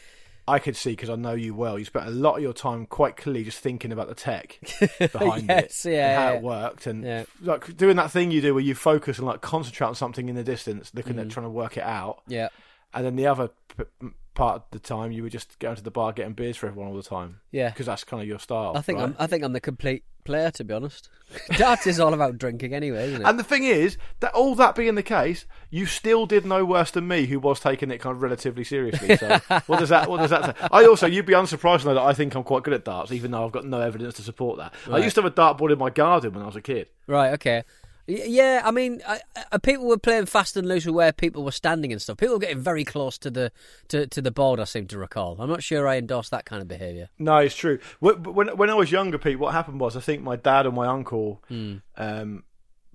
I 0.47 0.59
could 0.59 0.77
see 0.77 0.93
because 0.93 1.11
I 1.11 1.15
know 1.17 1.35
you 1.35 1.55
well. 1.55 1.79
You 1.79 1.85
spent 1.85 2.07
a 2.07 2.11
lot 2.11 2.37
of 2.37 2.43
your 2.43 2.55
time 2.55 2.87
quite 2.87 3.19
clearly 3.19 3.45
just 3.45 3.59
thinking 3.59 3.93
about 3.93 4.09
the 4.09 4.15
tech 4.15 4.59
behind 5.13 5.47
Yes, 5.47 5.85
it, 5.85 5.93
yeah, 5.93 6.09
and 6.09 6.19
how 6.23 6.31
yeah. 6.31 6.37
it 6.39 6.43
worked, 6.43 6.87
and 6.87 7.05
Yeah. 7.05 7.25
like 7.43 7.77
doing 7.77 7.97
that 7.97 8.11
thing 8.11 8.31
you 8.31 8.41
do 8.41 8.55
where 8.55 8.63
you 8.63 8.75
focus 8.75 9.19
and 9.19 9.27
like 9.27 9.43
concentrate 9.43 9.89
on 9.89 9.95
something 9.95 10.27
in 10.27 10.37
the 10.37 10.43
distance, 10.45 10.91
looking 10.95 11.17
Mm. 11.17 11.21
at 11.23 11.29
trying 11.31 11.45
to 11.45 11.51
work 11.51 11.77
it 11.77 11.83
out 11.83 12.23
Yeah. 12.29 12.49
and 12.95 13.05
then 13.05 13.17
the 13.17 13.27
other 13.27 13.51
p- 13.77 14.09
part 14.39 14.57
of 14.57 14.63
the 14.71 14.79
time 14.79 15.11
you 15.13 15.23
were 15.23 15.29
just 15.29 15.59
going 15.59 15.77
to 15.77 15.83
the 15.83 15.91
bar 15.91 16.13
getting 16.13 16.33
beers 16.33 16.57
for 16.57 16.69
everyone 16.69 16.89
all 16.89 16.97
the 16.97 17.03
time. 17.03 17.41
Yeah. 17.51 17.71
because 17.71 17.87
that's 17.87 18.05
kind 18.05 18.23
of 18.23 18.29
your 18.29 18.39
style. 18.39 18.73
I 18.77 18.81
think 18.81 18.99
right? 18.99 19.09
I'm. 19.09 19.17
I 19.19 19.27
think 19.27 19.43
I'm 19.45 19.53
the 19.53 19.61
complete 19.61 20.05
player, 20.25 20.51
to 20.53 20.65
be 20.65 20.73
honest. 20.73 21.09
Darts 21.57 21.87
is 21.87 21.99
all 21.99 22.15
about 22.15 22.39
drinking, 22.39 22.73
anyway, 22.73 23.09
isn't 23.09 23.23
it? 23.23 23.27
And 23.27 23.39
the 23.39 23.45
thing 23.45 23.65
is 23.65 23.99
that 24.21 24.33
all 24.35 24.55
that 24.55 24.75
being 24.75 24.95
the 24.95 25.03
case, 25.03 25.45
you 25.71 25.87
still 25.87 26.25
did 26.25 26.47
no 26.47 26.65
worse 26.65 26.91
than 26.91 27.09
me, 27.09 27.27
who 27.27 27.41
was 27.41 27.61
taking 27.61 27.91
it 27.91 27.99
kind 27.99 28.15
of 28.15 28.23
relatively 28.23 28.65
seriously. 28.65 29.17
So 29.17 29.39
what 29.67 29.81
does 29.81 29.89
that? 29.89 30.09
What 30.09 30.19
does 30.19 30.31
that 30.31 30.57
say? 30.57 30.69
I 30.71 30.87
also, 30.87 31.07
you'd 31.07 31.27
be 31.27 31.35
unsurprised 31.35 31.83
to 31.83 31.89
know 31.89 31.95
that 31.95 32.03
I 32.03 32.15
think 32.15 32.35
I'm 32.35 32.45
quite 32.45 32.63
good 32.63 32.75
at 32.75 32.85
darts, 32.85 33.11
even 33.11 33.33
though 33.33 33.45
I've 33.45 33.53
got 33.53 33.65
no 33.67 33.81
evidence 33.81 34.15
to 34.15 34.23
support 34.23 34.59
that. 34.59 34.73
I 34.91 34.99
used 34.99 35.17
to 35.17 35.23
have 35.23 35.33
a 35.33 35.35
dartboard 35.35 35.73
in 35.73 35.79
my 35.79 35.91
garden 35.91 36.33
when 36.33 36.43
I 36.43 36.47
was 36.47 36.57
a 36.57 36.63
kid. 36.63 36.89
Right. 37.07 37.33
Okay. 37.33 37.65
Yeah, 38.11 38.63
I 38.65 38.71
mean, 38.71 39.03
I, 39.07 39.21
I, 39.53 39.59
people 39.59 39.87
were 39.87 39.99
playing 39.99 40.25
fast 40.25 40.57
and 40.57 40.67
loose 40.67 40.87
with 40.87 40.95
where 40.95 41.13
people 41.13 41.45
were 41.45 41.53
standing 41.53 41.93
and 41.93 42.01
stuff. 42.01 42.17
People 42.17 42.37
were 42.37 42.41
getting 42.41 42.59
very 42.59 42.83
close 42.83 43.19
to 43.19 43.31
the 43.31 43.53
to, 43.89 44.07
to 44.07 44.23
the 44.23 44.31
board. 44.31 44.59
I 44.61 44.65
seem 44.65 44.87
to 44.87 44.99
recall. 44.99 45.37
I'm 45.39 45.51
not 45.51 45.63
sure 45.63 45.87
I 45.87 45.99
endorse 45.99 46.31
that 46.31 46.47
kind 46.47 46.63
of 46.63 46.69
behaviour. 46.69 47.11
No, 47.19 47.37
it's 47.37 47.55
true. 47.55 47.79
When 48.01 48.23
when 48.23 48.71
I 48.71 48.75
was 48.75 48.91
younger, 48.91 49.19
Pete, 49.19 49.39
what 49.39 49.53
happened 49.53 49.79
was 49.79 49.95
I 49.95 50.01
think 50.01 50.23
my 50.23 50.37
dad 50.37 50.65
and 50.65 50.75
my 50.75 50.87
uncle 50.87 51.43
um, 51.51 52.45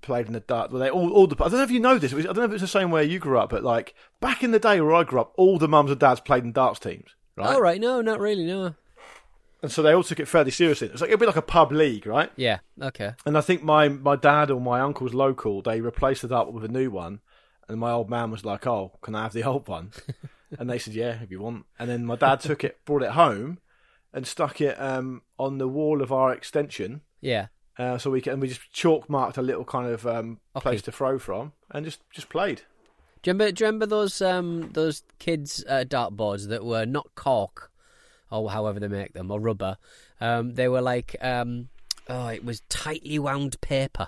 played 0.01 0.25
in 0.25 0.33
the 0.33 0.39
dart. 0.39 0.71
Well, 0.71 0.81
they 0.81 0.89
all, 0.89 1.11
all 1.11 1.27
the. 1.27 1.35
I 1.35 1.47
don't 1.47 1.59
know 1.59 1.63
if 1.63 1.71
you 1.71 1.79
know 1.79 1.99
this. 1.99 2.11
I 2.11 2.21
don't 2.21 2.37
know 2.37 2.43
if 2.45 2.51
it's 2.53 2.61
the 2.61 2.67
same 2.67 2.89
way 2.89 3.05
you 3.05 3.19
grew 3.19 3.37
up, 3.37 3.51
but 3.51 3.63
like 3.63 3.93
back 4.19 4.43
in 4.43 4.49
the 4.49 4.59
day 4.59 4.81
where 4.81 4.95
I 4.95 5.03
grew 5.03 5.21
up, 5.21 5.33
all 5.37 5.59
the 5.59 5.67
mums 5.67 5.91
and 5.91 5.99
dads 5.99 6.21
played 6.21 6.43
in 6.43 6.53
darts 6.53 6.79
teams, 6.79 7.15
right? 7.35 7.53
All 7.53 7.61
right. 7.61 7.79
No, 7.79 8.01
not 8.01 8.19
really. 8.19 8.45
No. 8.45 8.73
And 9.63 9.71
so 9.71 9.81
they 9.81 9.93
all 9.93 10.03
took 10.03 10.19
it 10.19 10.27
fairly 10.27 10.51
seriously. 10.51 10.89
It's 10.89 11.01
like 11.01 11.07
it'd 11.09 11.19
be 11.19 11.25
like 11.25 11.35
a 11.37 11.41
pub 11.41 11.71
league, 11.71 12.05
right? 12.05 12.29
Yeah. 12.35 12.59
Okay. 12.81 13.13
And 13.25 13.35
I 13.37 13.41
think 13.41 13.63
my 13.63 13.87
my 13.87 14.15
dad 14.15 14.51
or 14.51 14.59
my 14.61 14.81
uncle's 14.81 15.13
local, 15.15 15.61
they 15.63 15.79
replaced 15.81 16.21
the 16.21 16.27
dart 16.27 16.51
with 16.53 16.65
a 16.65 16.67
new 16.67 16.91
one. 16.91 17.21
And 17.69 17.79
my 17.79 17.91
old 17.91 18.09
man 18.09 18.29
was 18.29 18.43
like, 18.43 18.67
"Oh, 18.67 18.91
can 19.01 19.15
I 19.15 19.23
have 19.23 19.33
the 19.33 19.43
old 19.51 19.67
one?" 19.69 19.91
and 20.59 20.69
they 20.69 20.77
said, 20.77 20.93
"Yeah, 20.93 21.21
if 21.23 21.31
you 21.31 21.39
want." 21.39 21.65
And 21.79 21.89
then 21.89 22.05
my 22.05 22.17
dad 22.17 22.41
took 22.41 22.63
it, 22.65 22.77
brought 22.85 23.03
it 23.03 23.11
home, 23.11 23.59
and 24.13 24.27
stuck 24.27 24.59
it 24.59 24.79
um, 24.79 25.21
on 25.39 25.57
the 25.59 25.67
wall 25.69 26.01
of 26.01 26.11
our 26.11 26.33
extension. 26.33 27.01
Yeah. 27.21 27.47
Uh, 27.79 27.97
so 27.97 28.11
we 28.11 28.19
can, 28.21 28.33
and 28.33 28.41
we 28.41 28.49
just 28.49 28.69
chalk 28.73 29.09
marked 29.09 29.37
a 29.37 29.41
little 29.41 29.63
kind 29.65 29.87
of 29.89 30.05
um, 30.05 30.39
Okay. 30.57 30.61
place 30.63 30.81
to 30.83 30.91
throw 30.91 31.17
from, 31.17 31.53
and 31.71 31.85
just 31.85 32.01
just 32.11 32.27
played. 32.27 32.63
Do 33.21 33.29
you 33.29 33.33
remember? 33.33 33.51
Do 33.53 33.63
you 33.63 33.67
remember 33.67 33.85
those 33.85 34.21
um 34.21 34.71
those 34.73 35.03
kids 35.19 35.63
uh, 35.69 35.85
dartboards 35.87 36.49
that 36.49 36.65
were 36.65 36.85
not 36.85 37.15
cork, 37.15 37.71
or 38.31 38.49
however 38.51 38.79
they 38.79 38.87
make 38.87 39.13
them, 39.13 39.31
or 39.31 39.39
rubber? 39.39 39.77
Um, 40.21 40.53
they 40.55 40.67
were 40.67 40.81
like 40.81 41.15
um 41.21 41.69
oh, 42.09 42.27
it 42.27 42.43
was 42.43 42.61
tightly 42.69 43.19
wound 43.19 43.59
paper. 43.61 44.07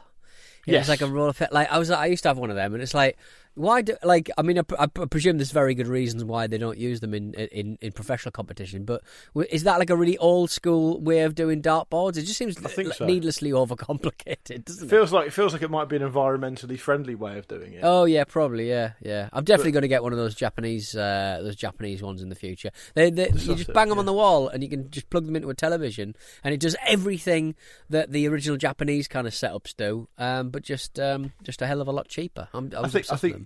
It 0.65 0.71
Yes. 0.71 0.81
was 0.81 0.89
like 0.89 1.01
a 1.01 1.07
roll 1.07 1.29
of 1.29 1.41
like 1.51 1.71
I 1.71 1.77
was 1.77 1.91
I 1.91 2.07
used 2.07 2.23
to 2.23 2.29
have 2.29 2.37
one 2.37 2.49
of 2.49 2.55
them, 2.55 2.73
and 2.73 2.81
it's 2.81 2.93
like 2.93 3.17
why 3.55 3.81
do 3.81 3.95
like 4.03 4.29
I 4.37 4.41
mean 4.41 4.59
I, 4.59 4.63
I 4.77 4.87
presume 4.87 5.37
there's 5.37 5.51
very 5.51 5.73
good 5.73 5.87
reasons 5.87 6.23
why 6.23 6.47
they 6.47 6.57
don't 6.57 6.77
use 6.77 6.99
them 6.99 7.13
in 7.13 7.33
in, 7.33 7.77
in 7.81 7.91
professional 7.91 8.31
competition, 8.31 8.85
but 8.85 9.01
is 9.49 9.63
that 9.63 9.79
like 9.79 9.89
a 9.89 9.95
really 9.95 10.17
old 10.17 10.51
school 10.51 10.99
way 11.01 11.21
of 11.21 11.35
doing 11.35 11.61
dartboards? 11.61 12.17
It 12.17 12.23
just 12.23 12.37
seems 12.37 12.61
like 12.61 12.93
so. 12.93 13.05
needlessly 13.05 13.51
overcomplicated, 13.51 14.65
doesn't 14.65 14.87
it? 14.87 14.89
Feels 14.89 15.11
like 15.11 15.27
it 15.27 15.33
feels 15.33 15.53
like 15.53 15.61
it 15.61 15.71
might 15.71 15.89
be 15.89 15.95
an 15.95 16.01
environmentally 16.01 16.79
friendly 16.79 17.15
way 17.15 17.37
of 17.37 17.47
doing 17.47 17.73
it. 17.73 17.81
Oh 17.83 18.05
yeah, 18.05 18.23
probably 18.23 18.69
yeah, 18.69 18.91
yeah. 19.01 19.29
I'm 19.33 19.43
definitely 19.43 19.71
going 19.71 19.83
to 19.83 19.87
get 19.87 20.03
one 20.03 20.11
of 20.11 20.17
those 20.17 20.35
Japanese, 20.35 20.95
uh, 20.95 21.39
those 21.41 21.55
Japanese 21.55 22.01
ones 22.01 22.21
in 22.21 22.29
the 22.29 22.35
future. 22.35 22.71
They, 22.93 23.09
they 23.09 23.29
you 23.29 23.55
just 23.55 23.73
bang 23.73 23.89
them 23.89 23.97
yeah. 23.97 24.01
on 24.01 24.05
the 24.05 24.13
wall, 24.13 24.47
and 24.47 24.63
you 24.63 24.69
can 24.69 24.89
just 24.91 25.09
plug 25.09 25.25
them 25.25 25.35
into 25.35 25.49
a 25.49 25.55
television, 25.55 26.15
and 26.43 26.53
it 26.53 26.59
does 26.59 26.75
everything 26.85 27.55
that 27.89 28.11
the 28.11 28.27
original 28.27 28.57
Japanese 28.57 29.07
kind 29.07 29.27
of 29.27 29.33
setups 29.33 29.75
do, 29.75 30.07
um, 30.17 30.49
but 30.49 30.63
just 30.63 30.99
um, 30.99 31.33
just 31.43 31.61
a 31.61 31.67
hell 31.67 31.81
of 31.81 31.87
a 31.87 31.91
lot 31.91 32.07
cheaper. 32.07 32.47
I'm, 32.53 32.71
I 32.75 32.81
I 32.81 32.87
think 32.89 33.11
I 33.11 33.15
think 33.15 33.33
them. 33.33 33.44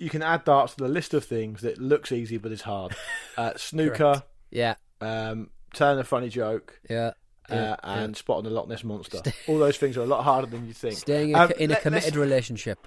You 0.00 0.10
can 0.10 0.22
add 0.22 0.44
darts 0.44 0.74
to 0.74 0.82
the 0.84 0.88
list 0.88 1.14
of 1.14 1.24
things 1.24 1.60
that 1.62 1.78
looks 1.78 2.10
easy 2.10 2.38
but 2.38 2.50
is 2.52 2.62
hard. 2.62 2.96
Uh, 3.38 3.52
snooker, 3.56 4.22
Yeah, 4.50 4.74
um, 5.00 5.50
telling 5.72 5.98
a 6.00 6.04
funny 6.04 6.28
joke, 6.28 6.78
yeah. 6.90 7.12
uh, 7.48 7.54
yeah, 7.54 7.76
and 7.82 8.16
spotting 8.16 8.44
the 8.44 8.50
Loch 8.50 8.68
Ness 8.68 8.82
monster. 8.84 9.22
All 9.48 9.58
those 9.58 9.76
things 9.78 9.96
are 9.96 10.02
a 10.02 10.06
lot 10.06 10.24
harder 10.24 10.46
than 10.48 10.66
you 10.66 10.74
think. 10.74 10.96
Staying 10.98 11.30
in, 11.30 11.36
Um, 11.36 11.50
a, 11.56 11.62
in 11.62 11.70
a 11.70 11.76
committed 11.76 12.16
relationship. 12.16 12.78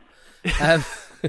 Um, 0.62 0.84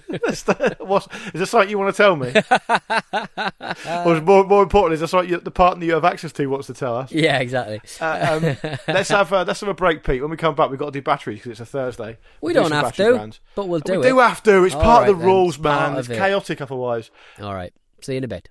let's- 0.08 0.44
what's, 0.80 1.06
is 1.26 1.32
there 1.34 1.46
something 1.46 1.70
you 1.70 1.78
want 1.78 1.94
to 1.94 2.02
tell 2.02 2.16
me? 2.16 2.28
or 4.04 4.16
is 4.16 4.22
more, 4.22 4.44
more 4.44 4.62
important, 4.62 4.94
is 4.94 5.00
this 5.00 5.10
something 5.10 5.30
you, 5.30 5.38
the 5.40 5.50
partner 5.50 5.84
you 5.84 5.94
have 5.94 6.04
access 6.04 6.32
to 6.32 6.46
wants 6.46 6.66
to 6.68 6.74
tell 6.74 6.96
us? 6.96 7.12
yeah, 7.12 7.38
exactly. 7.38 7.80
Uh, 8.00 8.40
um, 8.62 8.72
let's 8.88 9.08
have 9.10 9.32
uh, 9.32 9.44
let's 9.46 9.60
have 9.60 9.68
a 9.68 9.74
break, 9.74 10.02
Pete. 10.04 10.20
When 10.20 10.30
we 10.30 10.36
come 10.36 10.54
back, 10.54 10.70
we've 10.70 10.78
got 10.78 10.86
to 10.86 10.90
do 10.92 11.02
batteries 11.02 11.38
because 11.38 11.52
it's 11.52 11.60
a 11.60 11.66
Thursday. 11.66 12.18
We 12.40 12.52
We'll 12.52 12.62
don't 12.64 12.70
do 12.70 12.76
have 12.84 12.96
to, 12.96 13.12
brands. 13.14 13.40
but 13.54 13.68
we'll 13.68 13.80
do 13.80 13.92
we 13.92 13.98
it. 13.98 14.00
We 14.02 14.08
do 14.08 14.18
have 14.18 14.42
to. 14.44 14.64
It's 14.64 14.74
All 14.74 14.82
part 14.82 15.08
of 15.08 15.14
the 15.16 15.18
then, 15.20 15.26
rules, 15.28 15.58
man. 15.58 15.92
of 15.92 15.98
It's 16.00 16.08
it. 16.08 16.16
chaotic 16.18 16.60
otherwise. 16.60 17.10
All 17.40 17.54
right. 17.54 17.72
See 18.02 18.12
you 18.12 18.18
in 18.18 18.24
a 18.24 18.28
bit. 18.28 18.48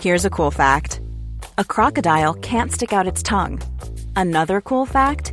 Here's 0.00 0.24
a 0.24 0.30
cool 0.30 0.50
fact 0.50 1.00
a 1.58 1.64
crocodile 1.64 2.34
can't 2.34 2.72
stick 2.72 2.92
out 2.92 3.06
its 3.06 3.22
tongue. 3.22 3.60
Another 4.16 4.60
cool 4.60 4.86
fact 4.86 5.32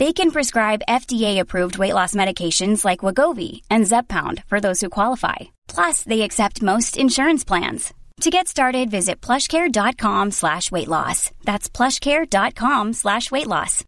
They 0.00 0.14
can 0.14 0.30
prescribe 0.30 0.86
FDA-approved 0.88 1.76
weight 1.76 1.92
loss 1.92 2.14
medications 2.14 2.86
like 2.86 3.00
Wegovy 3.00 3.60
and 3.68 3.84
Zepbound 3.84 4.42
for 4.46 4.58
those 4.58 4.80
who 4.80 4.88
qualify. 4.88 5.36
Plus, 5.68 6.04
they 6.04 6.22
accept 6.22 6.62
most 6.62 6.96
insurance 6.96 7.44
plans. 7.44 7.92
To 8.22 8.30
get 8.30 8.48
started, 8.48 8.90
visit 8.90 9.20
plushcare.com 9.20 10.30
slash 10.30 10.72
weight 10.72 10.88
loss. 10.88 11.30
That's 11.44 11.68
plushcare.com 11.68 12.94
slash 12.94 13.30
weight 13.30 13.46
loss. 13.46 13.84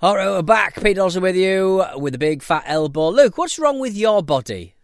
All 0.00 0.14
right, 0.14 0.30
we're 0.30 0.42
back. 0.42 0.80
Pete 0.80 0.94
Donaldson 0.94 1.22
with 1.24 1.34
you 1.34 1.84
with 1.96 2.14
a 2.14 2.18
big 2.18 2.40
fat 2.40 2.62
elbow. 2.66 3.08
Luke, 3.08 3.36
what's 3.36 3.58
wrong 3.58 3.80
with 3.80 3.96
your 3.96 4.22
body? 4.22 4.76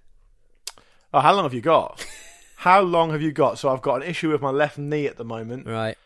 Oh, 1.14 1.20
how 1.20 1.33
long 1.33 1.44
have 1.44 1.55
you 1.55 1.61
got? 1.61 2.05
how 2.57 2.81
long 2.81 3.12
have 3.12 3.22
you 3.22 3.31
got? 3.31 3.61
So 3.61 3.68
I've 3.68 3.81
got 3.81 4.03
an 4.03 4.09
issue 4.09 4.33
with 4.33 4.42
my 4.42 4.51
left 4.51 4.77
knee 4.77 5.07
at 5.07 5.16
the 5.16 5.25
moment. 5.25 5.68
Right. 5.68 5.96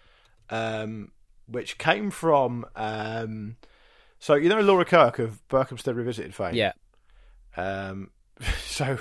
Um, 0.51 1.13
which 1.51 1.79
came 1.79 2.11
from 2.11 2.65
um, 2.77 3.57
so 4.19 4.35
you 4.35 4.49
know 4.49 4.61
Laura 4.61 4.85
Kirk 4.85 5.19
of 5.19 5.47
Berkhamsted 5.49 5.97
Revisited 5.97 6.35
fame. 6.35 6.55
Yeah. 6.55 6.73
Um, 7.57 8.11
so 8.65 8.99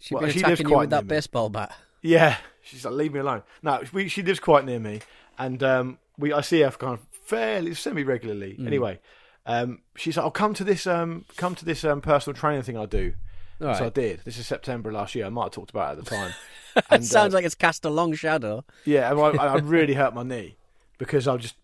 She's 0.00 0.12
well, 0.12 0.22
she 0.30 0.40
lives 0.40 0.60
attacking 0.60 0.68
you 0.70 0.78
with 0.78 0.90
that 0.90 1.04
me. 1.04 1.08
baseball 1.08 1.50
bat. 1.50 1.76
Yeah, 2.00 2.38
she's 2.62 2.86
like, 2.86 2.94
leave 2.94 3.12
me 3.12 3.20
alone. 3.20 3.42
No, 3.62 3.82
we, 3.92 4.08
she 4.08 4.22
lives 4.22 4.40
quite 4.40 4.64
near 4.64 4.80
me, 4.80 5.00
and 5.38 5.62
um, 5.62 5.98
we 6.18 6.32
I 6.32 6.40
see 6.40 6.60
her 6.60 6.70
kind 6.70 6.94
of 6.94 7.00
fairly 7.24 7.74
semi 7.74 8.02
regularly. 8.02 8.56
Mm. 8.58 8.66
Anyway, 8.66 8.98
um, 9.44 9.80
she's 9.96 10.16
like, 10.16 10.24
"I'll 10.24 10.30
come 10.30 10.54
to 10.54 10.64
this 10.64 10.86
um, 10.86 11.26
come 11.36 11.54
to 11.54 11.66
this 11.66 11.84
um, 11.84 12.00
personal 12.00 12.34
training 12.34 12.62
thing 12.62 12.78
I 12.78 12.86
do." 12.86 13.12
All 13.60 13.74
So 13.74 13.86
I 13.86 13.90
did. 13.90 14.22
This 14.24 14.38
is 14.38 14.46
September 14.46 14.90
last 14.90 15.14
year. 15.14 15.26
I 15.26 15.28
might 15.28 15.44
have 15.44 15.52
talked 15.52 15.70
about 15.70 15.94
it 15.94 15.98
at 15.98 16.04
the 16.04 16.10
time. 16.10 16.32
And, 16.88 17.02
It 17.02 17.06
sounds 17.06 17.34
uh, 17.34 17.38
like 17.38 17.44
it's 17.44 17.56
cast 17.56 17.84
a 17.84 17.90
long 17.90 18.14
shadow. 18.14 18.64
Yeah, 18.84 19.10
and 19.10 19.20
I, 19.20 19.44
I 19.44 19.56
really 19.56 19.94
hurt 20.00 20.14
my 20.14 20.22
knee 20.22 20.54
because 20.98 21.26
I'm 21.26 21.40
just 21.40 21.56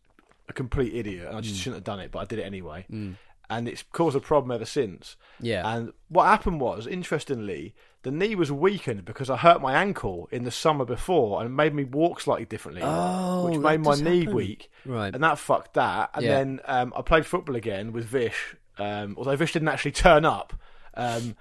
a 0.49 0.53
complete 0.53 0.95
idiot 0.95 1.27
and 1.29 1.37
I 1.37 1.41
Mm. 1.41 1.45
just 1.45 1.61
shouldn't 1.61 1.77
have 1.79 1.85
done 1.85 2.01
it, 2.01 2.11
but 2.13 2.21
I 2.21 2.25
did 2.25 2.39
it 2.39 2.45
anyway. 2.45 2.87
And 3.49 3.69
it's 3.69 3.85
caused 3.93 4.17
a 4.17 4.21
problem 4.21 4.51
ever 4.51 4.65
since. 4.65 5.17
Yeah. 5.41 5.63
And 5.69 5.93
what 6.09 6.25
happened 6.25 6.61
was, 6.61 6.85
interestingly, 6.89 7.77
the 8.03 8.11
knee 8.11 8.35
was 8.35 8.51
weakened 8.51 9.05
because 9.05 9.31
I 9.31 9.37
hurt 9.37 9.61
my 9.63 9.75
ankle 9.75 10.29
in 10.33 10.43
the 10.43 10.51
summer 10.51 10.85
before 10.85 11.41
and 11.43 11.55
made 11.57 11.73
me 11.73 11.85
walk 11.85 12.21
slightly 12.21 12.45
differently, 12.45 12.83
Oh, 12.85 13.45
which 13.49 13.59
made 13.61 13.81
my 13.83 13.95
knee 13.95 14.21
happen. 14.21 14.35
weak. 14.35 14.71
Right. 14.85 15.15
And 15.15 15.23
that 15.23 15.39
fucked 15.39 15.75
that. 15.75 16.11
And 16.15 16.25
Yeah. 16.25 16.31
then 16.39 16.61
um, 16.65 16.93
I 16.97 17.03
played 17.03 17.25
football 17.25 17.55
again 17.55 17.93
with 17.93 18.07
Vish, 18.07 18.57
um, 18.79 19.15
although 19.17 19.37
Vish 19.37 19.53
didn't 19.53 19.69
actually 19.69 19.93
turn 19.93 20.25
up. 20.25 20.53
Um, 20.95 21.37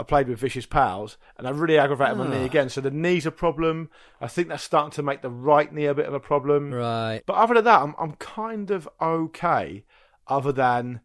I 0.00 0.02
played 0.02 0.28
with 0.28 0.38
Vish's 0.38 0.66
pals, 0.66 1.16
and 1.36 1.46
I 1.46 1.50
really 1.50 1.78
aggravated 1.78 2.16
my 2.16 2.26
Ah. 2.26 2.30
knee 2.30 2.44
again. 2.44 2.68
So 2.68 2.80
the 2.80 2.90
knee's 2.90 3.26
a 3.26 3.30
problem. 3.30 3.90
I 4.20 4.26
think 4.28 4.48
that's 4.48 4.62
starting 4.62 4.92
to 4.92 5.02
make 5.02 5.22
the 5.22 5.30
right 5.30 5.72
knee 5.72 5.86
a 5.86 5.94
bit 5.94 6.06
of 6.06 6.14
a 6.14 6.20
problem. 6.20 6.72
Right. 6.72 7.22
But 7.26 7.34
other 7.36 7.54
than 7.54 7.64
that, 7.64 7.82
I'm 7.82 7.94
I'm 7.98 8.12
kind 8.12 8.70
of 8.70 8.88
okay. 9.00 9.84
Other 10.26 10.52
than 10.52 11.00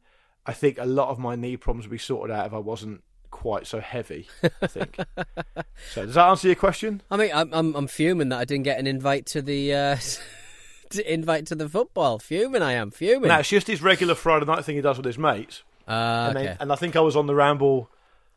I 0.45 0.53
think 0.53 0.77
a 0.77 0.85
lot 0.85 1.09
of 1.09 1.19
my 1.19 1.35
knee 1.35 1.57
problems 1.57 1.85
would 1.85 1.91
be 1.91 1.97
sorted 1.97 2.35
out 2.35 2.45
if 2.45 2.53
I 2.53 2.59
wasn't 2.59 3.03
quite 3.31 3.67
so 3.67 3.79
heavy. 3.79 4.27
I 4.61 4.67
think. 4.67 4.97
so 5.93 6.05
does 6.05 6.15
that 6.15 6.27
answer 6.29 6.47
your 6.47 6.55
question? 6.55 7.01
I 7.11 7.17
mean, 7.17 7.31
I'm, 7.33 7.53
I'm 7.53 7.75
I'm 7.75 7.87
fuming 7.87 8.29
that 8.29 8.39
I 8.39 8.45
didn't 8.45 8.63
get 8.63 8.79
an 8.79 8.87
invite 8.87 9.25
to 9.27 9.41
the 9.41 9.73
uh, 9.73 9.97
to 10.91 11.13
invite 11.13 11.47
to 11.47 11.55
the 11.55 11.67
football. 11.67 12.19
Fuming, 12.19 12.61
I 12.61 12.73
am 12.73 12.91
fuming. 12.91 13.27
No, 13.29 13.39
it's 13.39 13.49
just 13.49 13.67
his 13.67 13.81
regular 13.81 14.15
Friday 14.15 14.45
night 14.45 14.63
thing 14.63 14.75
he 14.75 14.81
does 14.81 14.97
with 14.97 15.05
his 15.05 15.17
mates. 15.17 15.63
Ah, 15.87 16.29
and, 16.29 16.37
okay. 16.37 16.45
then, 16.47 16.57
and 16.61 16.71
I 16.71 16.75
think 16.75 16.95
I 16.95 17.01
was 17.01 17.15
on 17.15 17.27
the 17.27 17.35
ramble 17.35 17.89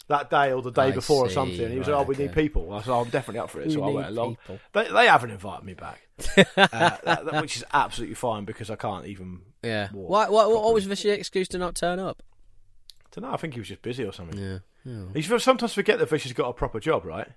that 0.08 0.30
day 0.30 0.52
or 0.52 0.60
the 0.62 0.70
day 0.72 0.82
I 0.88 0.90
before 0.90 1.26
or 1.26 1.30
something. 1.30 1.60
And 1.60 1.72
he 1.72 1.78
was 1.78 1.88
right, 1.88 1.94
like, 1.98 2.06
"Oh, 2.06 2.08
we 2.08 2.16
need 2.16 2.32
people." 2.32 2.72
I 2.72 2.82
said, 2.82 2.92
"I'm 2.92 3.08
definitely 3.10 3.40
up 3.40 3.50
for 3.50 3.60
it," 3.60 3.68
We 3.68 3.74
so 3.74 3.84
I 3.84 3.90
went 3.90 4.08
along. 4.08 4.38
They, 4.72 4.88
they 4.88 5.06
haven't 5.06 5.30
invited 5.30 5.64
me 5.64 5.74
back, 5.74 6.00
uh, 6.36 6.44
that, 6.56 7.04
that- 7.04 7.40
which 7.42 7.56
is 7.56 7.64
absolutely 7.72 8.14
fine 8.16 8.44
because 8.44 8.70
I 8.70 8.76
can't 8.76 9.06
even. 9.06 9.40
yeah. 9.62 9.88
walk 9.92 10.10
Why, 10.10 10.28
why, 10.28 10.46
what 10.46 10.74
was 10.74 10.84
Vish's 10.86 11.06
excuse 11.18 11.48
to 11.48 11.58
not 11.58 11.74
turn 11.74 11.98
up? 11.98 12.22
don't 13.12 13.24
know. 13.24 13.32
I 13.32 13.36
think 13.38 13.54
he 13.54 13.60
was 13.60 13.68
just 13.68 13.82
busy 13.82 14.04
or 14.04 14.12
something. 14.12 14.38
Yeah. 14.38 14.58
You 15.14 15.22
should 15.22 15.40
sometimes 15.42 15.72
forget 15.74 15.98
that 15.98 16.08
Vish 16.08 16.22
has 16.24 16.32
got 16.32 16.48
a 16.48 16.52
proper 16.52 16.80
job, 16.80 17.04
right? 17.04 17.28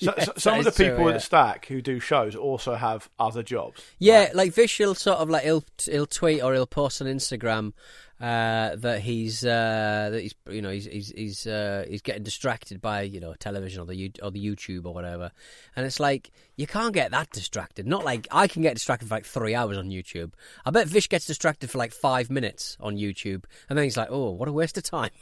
So, 0.00 0.12
so- 0.18 0.32
some 0.38 0.58
of 0.58 0.64
the 0.64 0.70
is 0.70 0.76
true, 0.76 0.90
people 0.90 1.08
yeah. 1.10 1.14
at 1.16 1.22
Stak 1.22 1.66
who 1.66 1.80
do 1.82 2.00
shows 2.00 2.34
also 2.34 2.74
have 2.74 3.08
other 3.18 3.42
jobs. 3.42 3.82
Yeah, 3.98 4.30
like 4.34 4.52
Vish 4.52 4.78
will 4.80 4.94
sort 4.94 5.18
of 5.18 5.28
like 5.30 5.44
he'll 5.44 5.64
he'll 5.84 6.06
tweet 6.06 6.42
or 6.42 6.54
he'll 6.54 6.66
post 6.66 7.00
on 7.02 7.08
Instagram 7.08 7.72
uh, 8.20 8.76
that 8.76 9.00
he's 9.00 9.44
uh, 9.44 10.08
that 10.12 10.20
he's 10.20 10.34
you 10.48 10.62
know 10.62 10.70
he's 10.70 10.86
he's 10.86 11.12
he's, 11.16 11.46
uh, 11.46 11.84
he's 11.88 12.02
getting 12.02 12.22
distracted 12.22 12.80
by 12.80 13.02
you 13.02 13.20
know 13.20 13.34
television 13.34 13.80
or 13.80 13.86
the 13.86 14.12
or 14.22 14.30
the 14.30 14.44
YouTube 14.44 14.86
or 14.86 14.94
whatever, 14.94 15.32
and 15.74 15.84
it's 15.84 15.98
like 15.98 16.30
you 16.56 16.66
can't 16.66 16.94
get 16.94 17.10
that 17.10 17.30
distracted. 17.30 17.86
Not 17.86 18.04
like 18.04 18.28
I 18.30 18.46
can 18.48 18.62
get 18.62 18.74
distracted 18.74 19.08
for 19.08 19.14
like 19.16 19.24
three 19.26 19.54
hours 19.54 19.76
on 19.76 19.88
YouTube. 19.90 20.32
I 20.64 20.70
bet 20.70 20.86
Vish 20.86 21.08
gets 21.08 21.26
distracted 21.26 21.70
for 21.70 21.78
like 21.78 21.92
five 21.92 22.30
minutes 22.30 22.76
on 22.80 22.96
YouTube, 22.96 23.44
and 23.68 23.76
then 23.76 23.84
he's 23.84 23.96
like, 23.96 24.08
oh, 24.10 24.30
what 24.30 24.48
a 24.48 24.52
waste 24.52 24.76
of 24.78 24.84
time. 24.84 25.10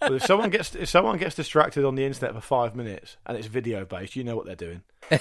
But 0.00 0.12
if 0.12 0.22
someone 0.26 0.50
gets 0.50 0.74
if 0.74 0.88
someone 0.90 1.16
gets 1.16 1.34
distracted 1.34 1.84
on 1.86 1.94
the 1.94 2.04
internet 2.04 2.34
for 2.34 2.40
five 2.42 2.76
minutes 2.76 3.16
and 3.24 3.38
it's 3.38 3.46
video 3.46 3.86
based, 3.86 4.16
you 4.16 4.22
know 4.24 4.36
what 4.36 4.44
they're 4.44 4.54
doing. 4.54 4.82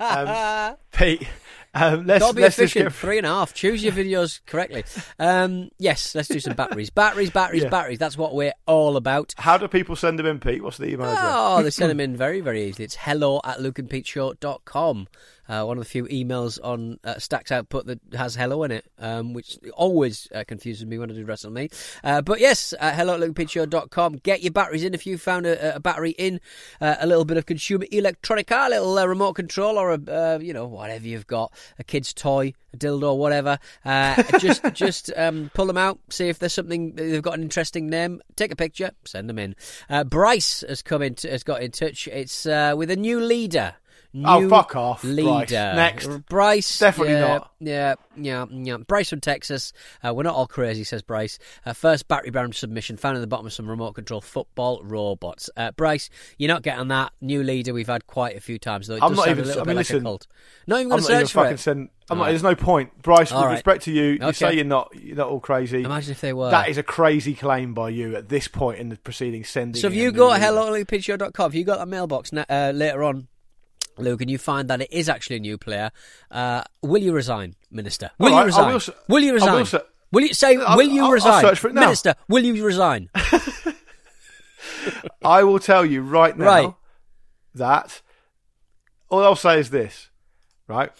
um, 0.00 0.76
Pete, 0.92 1.26
Um, 1.74 2.06
let's 2.06 2.22
Gotta 2.22 2.34
be 2.36 2.42
let's 2.42 2.58
efficient. 2.58 2.86
get 2.86 2.92
Three 2.94 3.18
and 3.18 3.26
a 3.26 3.30
half. 3.30 3.54
Choose 3.54 3.82
your 3.82 3.92
videos 3.92 4.40
correctly. 4.46 4.84
Um, 5.18 5.70
yes, 5.78 6.14
let's 6.14 6.28
do 6.28 6.38
some 6.40 6.54
batteries. 6.54 6.90
Batteries, 6.90 7.30
batteries, 7.30 7.62
Yeah. 7.62 7.68
batteries. 7.70 7.98
That's 7.98 8.16
what 8.18 8.34
we're 8.34 8.52
all 8.66 8.96
about. 8.96 9.34
How 9.38 9.56
do 9.56 9.66
people 9.68 9.96
send 9.96 10.18
them 10.18 10.26
in, 10.26 10.38
Pete? 10.40 10.62
What's 10.62 10.78
the 10.78 10.86
email 10.88 11.06
address? 11.08 11.24
Oh, 11.24 11.62
they 11.62 11.70
send 11.70 11.90
them 11.90 12.00
in 12.00 12.16
very, 12.16 12.40
very 12.40 12.64
easily. 12.64 12.84
It's 12.84 12.96
hello 12.96 13.40
at 13.44 13.58
lukeandpeteshow.com. 13.58 14.71
Uh, 15.48 15.64
one 15.64 15.76
of 15.76 15.84
the 15.84 15.88
few 15.90 16.04
emails 16.04 16.58
on 16.62 16.98
uh, 17.04 17.18
Stak's 17.18 17.50
Output 17.50 17.86
that 17.86 18.00
has 18.14 18.34
hello 18.34 18.62
in 18.62 18.70
it, 18.70 18.86
um, 18.98 19.34
which 19.34 19.58
always 19.74 20.28
uh, 20.34 20.44
confuses 20.46 20.86
me 20.86 20.98
when 20.98 21.10
I 21.10 21.14
do 21.14 21.26
WrestleMe. 21.26 21.72
Uh, 22.04 22.22
but 22.22 22.40
yes, 22.40 22.72
uh, 22.78 22.92
hello 22.92 23.14
at 23.14 23.20
lukeandpeteshow.com. 23.20 24.20
Get 24.22 24.42
your 24.42 24.52
batteries 24.52 24.84
in 24.84 24.94
if 24.94 25.06
you 25.06 25.18
found 25.18 25.46
a, 25.46 25.76
a 25.76 25.80
battery 25.80 26.12
in 26.12 26.40
uh, 26.80 26.96
a 27.00 27.06
little 27.06 27.24
bit 27.24 27.36
of 27.36 27.46
consumer 27.46 27.86
electronica, 27.92 28.66
a 28.66 28.70
little 28.70 28.96
uh, 28.96 29.04
remote 29.04 29.34
control 29.34 29.78
or 29.78 29.92
a, 29.92 30.40
you 30.40 30.54
know, 30.54 30.66
whatever 30.66 31.06
you've 31.06 31.26
got, 31.26 31.52
a 31.78 31.84
kid's 31.84 32.14
toy, 32.14 32.54
a 32.72 32.76
dildo, 32.76 33.16
whatever. 33.16 33.58
Just 34.38 34.62
just 34.72 35.12
um, 35.16 35.50
pull 35.54 35.66
them 35.66 35.76
out, 35.76 35.98
see 36.08 36.28
if 36.28 36.38
there's 36.38 36.54
something, 36.54 36.94
they've 36.94 37.22
got 37.22 37.34
an 37.34 37.42
interesting 37.42 37.88
name, 37.88 38.22
take 38.36 38.50
a 38.50 38.56
picture, 38.56 38.90
send 39.04 39.28
them 39.28 39.38
in. 39.38 39.54
Bryce 40.06 40.64
has 40.66 40.82
come 40.82 41.02
in, 41.02 41.16
has 41.22 41.42
got 41.42 41.62
in 41.62 41.70
touch. 41.70 42.08
It's 42.08 42.46
with 42.46 42.90
a 42.90 42.96
new 42.96 43.20
leader. 43.20 43.74
Oh, 44.24 44.48
fuck 44.48 44.76
off, 44.76 45.02
Bryce. 45.02 45.12
Leader. 45.14 45.72
Next. 45.74 46.06
Bryce. 46.28 46.78
Definitely 46.78 47.14
yeah, 47.14 47.20
not. 47.20 47.50
Yeah, 47.60 47.94
yeah, 48.16 48.46
yeah. 48.50 48.76
Bryce 48.76 49.08
from 49.08 49.20
Texas. 49.20 49.72
Uh, 50.04 50.12
we're 50.12 50.24
not 50.24 50.34
all 50.34 50.46
crazy, 50.46 50.84
says 50.84 51.00
Bryce. 51.02 51.38
Uh, 51.64 51.72
first 51.72 52.08
battery 52.08 52.30
bound 52.30 52.54
submission 52.54 52.96
found 52.98 53.16
in 53.16 53.20
the 53.22 53.26
bottom 53.26 53.46
of 53.46 53.52
some 53.52 53.68
remote 53.68 53.92
control 53.94 54.20
football 54.20 54.82
robots. 54.84 55.48
Uh, 55.56 55.70
Bryce, 55.72 56.10
you're 56.36 56.48
not 56.48 56.62
getting 56.62 56.88
that. 56.88 57.12
New 57.20 57.42
leader 57.42 57.72
we've 57.72 57.86
had 57.86 58.06
quite 58.06 58.36
a 58.36 58.40
few 58.40 58.58
times, 58.58 58.86
though. 58.86 58.96
It 58.96 59.02
I'm 59.02 59.14
not 59.14 59.28
even- 59.28 59.44
a 59.44 59.46
little 59.46 59.62
I 59.62 59.64
bit 59.64 59.68
mean, 59.68 59.76
like 59.76 59.90
a 59.90 59.92
listen, 59.94 60.04
cult. 60.04 60.26
Not 60.66 60.76
even 60.80 60.88
going 60.90 61.00
to 61.00 61.06
search 61.06 61.32
for 61.32 61.46
it. 61.46 61.58
send. 61.58 61.88
I'm 62.10 62.18
not, 62.18 62.24
right. 62.24 62.30
There's 62.30 62.42
no 62.42 62.54
point, 62.54 63.00
Bryce. 63.00 63.32
All 63.32 63.38
with 63.40 63.46
right. 63.46 63.52
respect 63.54 63.84
to 63.84 63.92
you, 63.92 64.04
you 64.04 64.18
Okay. 64.20 64.32
say 64.32 64.54
you're 64.56 64.64
not 64.64 64.92
you're 65.00 65.16
not 65.16 65.28
all 65.28 65.40
crazy. 65.40 65.82
Imagine 65.84 66.10
if 66.12 66.20
they 66.20 66.32
were. 66.34 66.50
That 66.50 66.68
is 66.68 66.76
a 66.76 66.82
crazy 66.82 67.32
claim 67.34 67.72
by 67.72 67.88
you 67.90 68.16
at 68.16 68.28
this 68.28 68.48
point 68.48 68.78
in 68.80 68.88
the 68.90 68.96
proceedings. 68.96 69.48
Sending. 69.48 69.80
So 69.80 69.86
if 69.86 69.94
you 69.94 70.12
go 70.12 70.26
to 70.28 70.34
leader. 70.34 70.44
hello.lukepigshow.com, 70.44 71.50
if 71.50 71.54
you 71.54 71.64
got 71.64 71.78
that 71.78 71.88
mailbox 71.88 72.32
na- 72.32 72.44
uh, 72.50 72.72
later 72.74 73.02
on, 73.04 73.28
Luke, 73.98 74.20
and 74.20 74.30
you 74.30 74.38
find 74.38 74.68
that 74.68 74.80
it 74.80 74.92
is 74.92 75.08
actually 75.08 75.36
a 75.36 75.40
new 75.40 75.58
player, 75.58 75.90
uh, 76.30 76.62
will 76.82 77.02
you 77.02 77.12
resign, 77.12 77.54
Minister? 77.70 78.10
Will 78.18 78.30
you 78.30 78.44
resign? 78.44 78.80
will 79.08 79.20
you 79.22 79.34
resign? 79.34 79.66
will 80.10 80.22
you 80.22 80.34
say? 80.34 80.56
I'll- 80.56 80.76
will 80.76 80.88
you 80.88 81.04
I'll- 81.04 81.10
resign, 81.12 81.42
search 81.42 81.58
for 81.58 81.68
it 81.68 81.74
now. 81.74 81.82
Minister? 81.82 82.14
Will 82.28 82.44
you 82.44 82.64
resign? 82.64 83.10
I 85.24 85.42
will 85.44 85.58
tell 85.58 85.84
you 85.86 86.02
right 86.02 86.36
now 86.36 86.44
Right. 86.46 86.74
that 87.54 88.00
all 89.08 89.22
I'll 89.24 89.36
say 89.36 89.60
is 89.60 89.70
this, 89.70 90.08
right? 90.66 90.90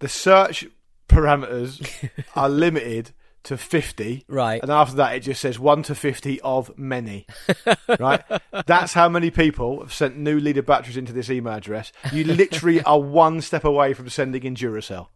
The 0.00 0.08
search 0.08 0.66
parameters 1.08 1.82
are 2.36 2.48
limited 2.48 3.12
to 3.44 3.56
50. 3.56 4.24
Right. 4.28 4.60
And 4.62 4.70
after 4.70 4.96
that, 4.96 5.14
it 5.14 5.20
just 5.20 5.40
says 5.40 5.58
1 5.58 5.84
to 5.84 5.94
50 5.94 6.40
of 6.40 6.76
many. 6.78 7.26
right? 7.98 8.22
That's 8.66 8.92
how 8.94 9.08
many 9.08 9.30
people 9.30 9.80
have 9.80 9.92
sent 9.92 10.16
new 10.16 10.40
leader 10.40 10.62
batteries 10.62 10.96
into 10.96 11.12
this 11.12 11.30
email 11.30 11.54
address. 11.54 11.92
You 12.12 12.24
literally 12.24 12.82
are 12.82 13.00
one 13.00 13.40
step 13.40 13.64
away 13.64 13.94
from 13.94 14.08
sending 14.08 14.42
in 14.44 14.54
Duracell. 14.54 15.08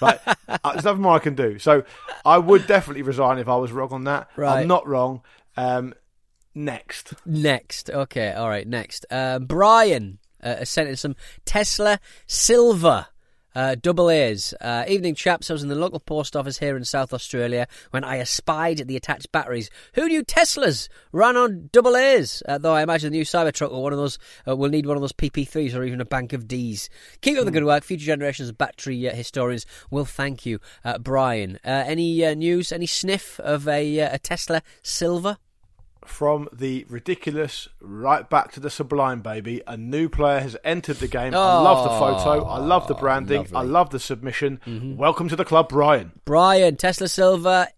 right? 0.00 0.20
Uh, 0.48 0.72
There's 0.72 0.84
nothing 0.84 1.02
more 1.02 1.14
I 1.16 1.18
can 1.18 1.34
do. 1.34 1.58
So 1.58 1.84
I 2.24 2.38
would 2.38 2.66
definitely 2.66 3.02
resign 3.02 3.38
if 3.38 3.48
I 3.48 3.56
was 3.56 3.72
wrong 3.72 3.92
on 3.92 4.04
that. 4.04 4.28
Right. 4.36 4.60
I'm 4.60 4.68
not 4.68 4.86
wrong. 4.86 5.22
Um, 5.56 5.94
next. 6.54 7.14
Next, 7.24 7.90
okay, 7.90 8.32
all 8.32 8.48
right. 8.48 8.66
Next, 8.66 9.06
uh, 9.10 9.38
Brian 9.38 10.18
uh, 10.42 10.64
sent 10.64 10.88
in 10.88 10.96
some 10.96 11.16
Tesla 11.44 11.98
Silver. 12.26 13.06
Uh, 13.54 13.76
double 13.76 14.10
A's. 14.10 14.52
Uh, 14.60 14.84
evening, 14.88 15.14
chaps. 15.14 15.50
I 15.50 15.52
was 15.54 15.62
in 15.62 15.68
the 15.68 15.74
local 15.74 16.00
post 16.00 16.34
office 16.34 16.58
here 16.58 16.76
in 16.76 16.84
South 16.84 17.12
Australia 17.12 17.66
when 17.90 18.04
I 18.04 18.18
espied 18.18 18.86
the 18.86 18.96
attached 18.96 19.30
batteries. 19.32 19.70
Who 19.94 20.08
knew 20.08 20.24
Teslas 20.24 20.88
ran 21.12 21.36
on 21.36 21.70
double 21.72 21.96
A's? 21.96 22.42
Uh, 22.46 22.58
though 22.58 22.74
I 22.74 22.82
imagine 22.82 23.12
the 23.12 23.18
new 23.18 23.24
Cybertruck 23.24 23.70
or 23.70 23.82
one 23.82 23.92
of 23.92 23.98
those 23.98 24.18
uh, 24.48 24.56
will 24.56 24.70
need 24.70 24.86
one 24.86 24.96
of 24.96 25.00
those 25.00 25.12
PP3s 25.12 25.74
or 25.74 25.84
even 25.84 26.00
a 26.00 26.04
bank 26.04 26.32
of 26.32 26.48
Ds. 26.48 26.88
Keep 27.20 27.38
up 27.38 27.44
the 27.44 27.50
good 27.50 27.64
work. 27.64 27.84
Future 27.84 28.06
generations 28.06 28.48
of 28.48 28.58
battery 28.58 29.08
uh, 29.08 29.14
historians 29.14 29.66
will 29.90 30.04
thank 30.04 30.44
you, 30.44 30.58
uh, 30.84 30.98
Brian. 30.98 31.58
Uh, 31.64 31.84
any 31.86 32.24
uh, 32.24 32.34
news? 32.34 32.72
Any 32.72 32.86
sniff 32.86 33.38
of 33.40 33.68
a, 33.68 34.00
uh, 34.00 34.14
a 34.14 34.18
Tesla 34.18 34.62
Silver? 34.82 35.38
From 36.04 36.48
the 36.52 36.84
ridiculous 36.88 37.68
right 37.80 38.28
back 38.28 38.52
to 38.52 38.60
the 38.60 38.70
sublime, 38.70 39.20
baby. 39.20 39.62
A 39.66 39.76
new 39.76 40.08
player 40.08 40.40
has 40.40 40.56
entered 40.64 40.96
the 40.96 41.08
game. 41.08 41.34
I 41.34 41.60
love 41.60 41.84
the 41.84 41.90
photo. 41.90 42.44
I 42.44 42.58
love 42.58 42.86
the 42.88 42.94
oh, 42.94 43.00
branding. 43.00 43.46
I 43.54 43.62
love 43.62 43.90
the 43.90 44.00
submission. 44.00 44.60
Mm-hmm. 44.66 44.96
Welcome 44.96 45.28
to 45.28 45.36
the 45.36 45.44
club, 45.44 45.68
Brian. 45.68 46.12
Brian, 46.24 46.76
Tesla 46.76 47.08
Silver 47.08 47.68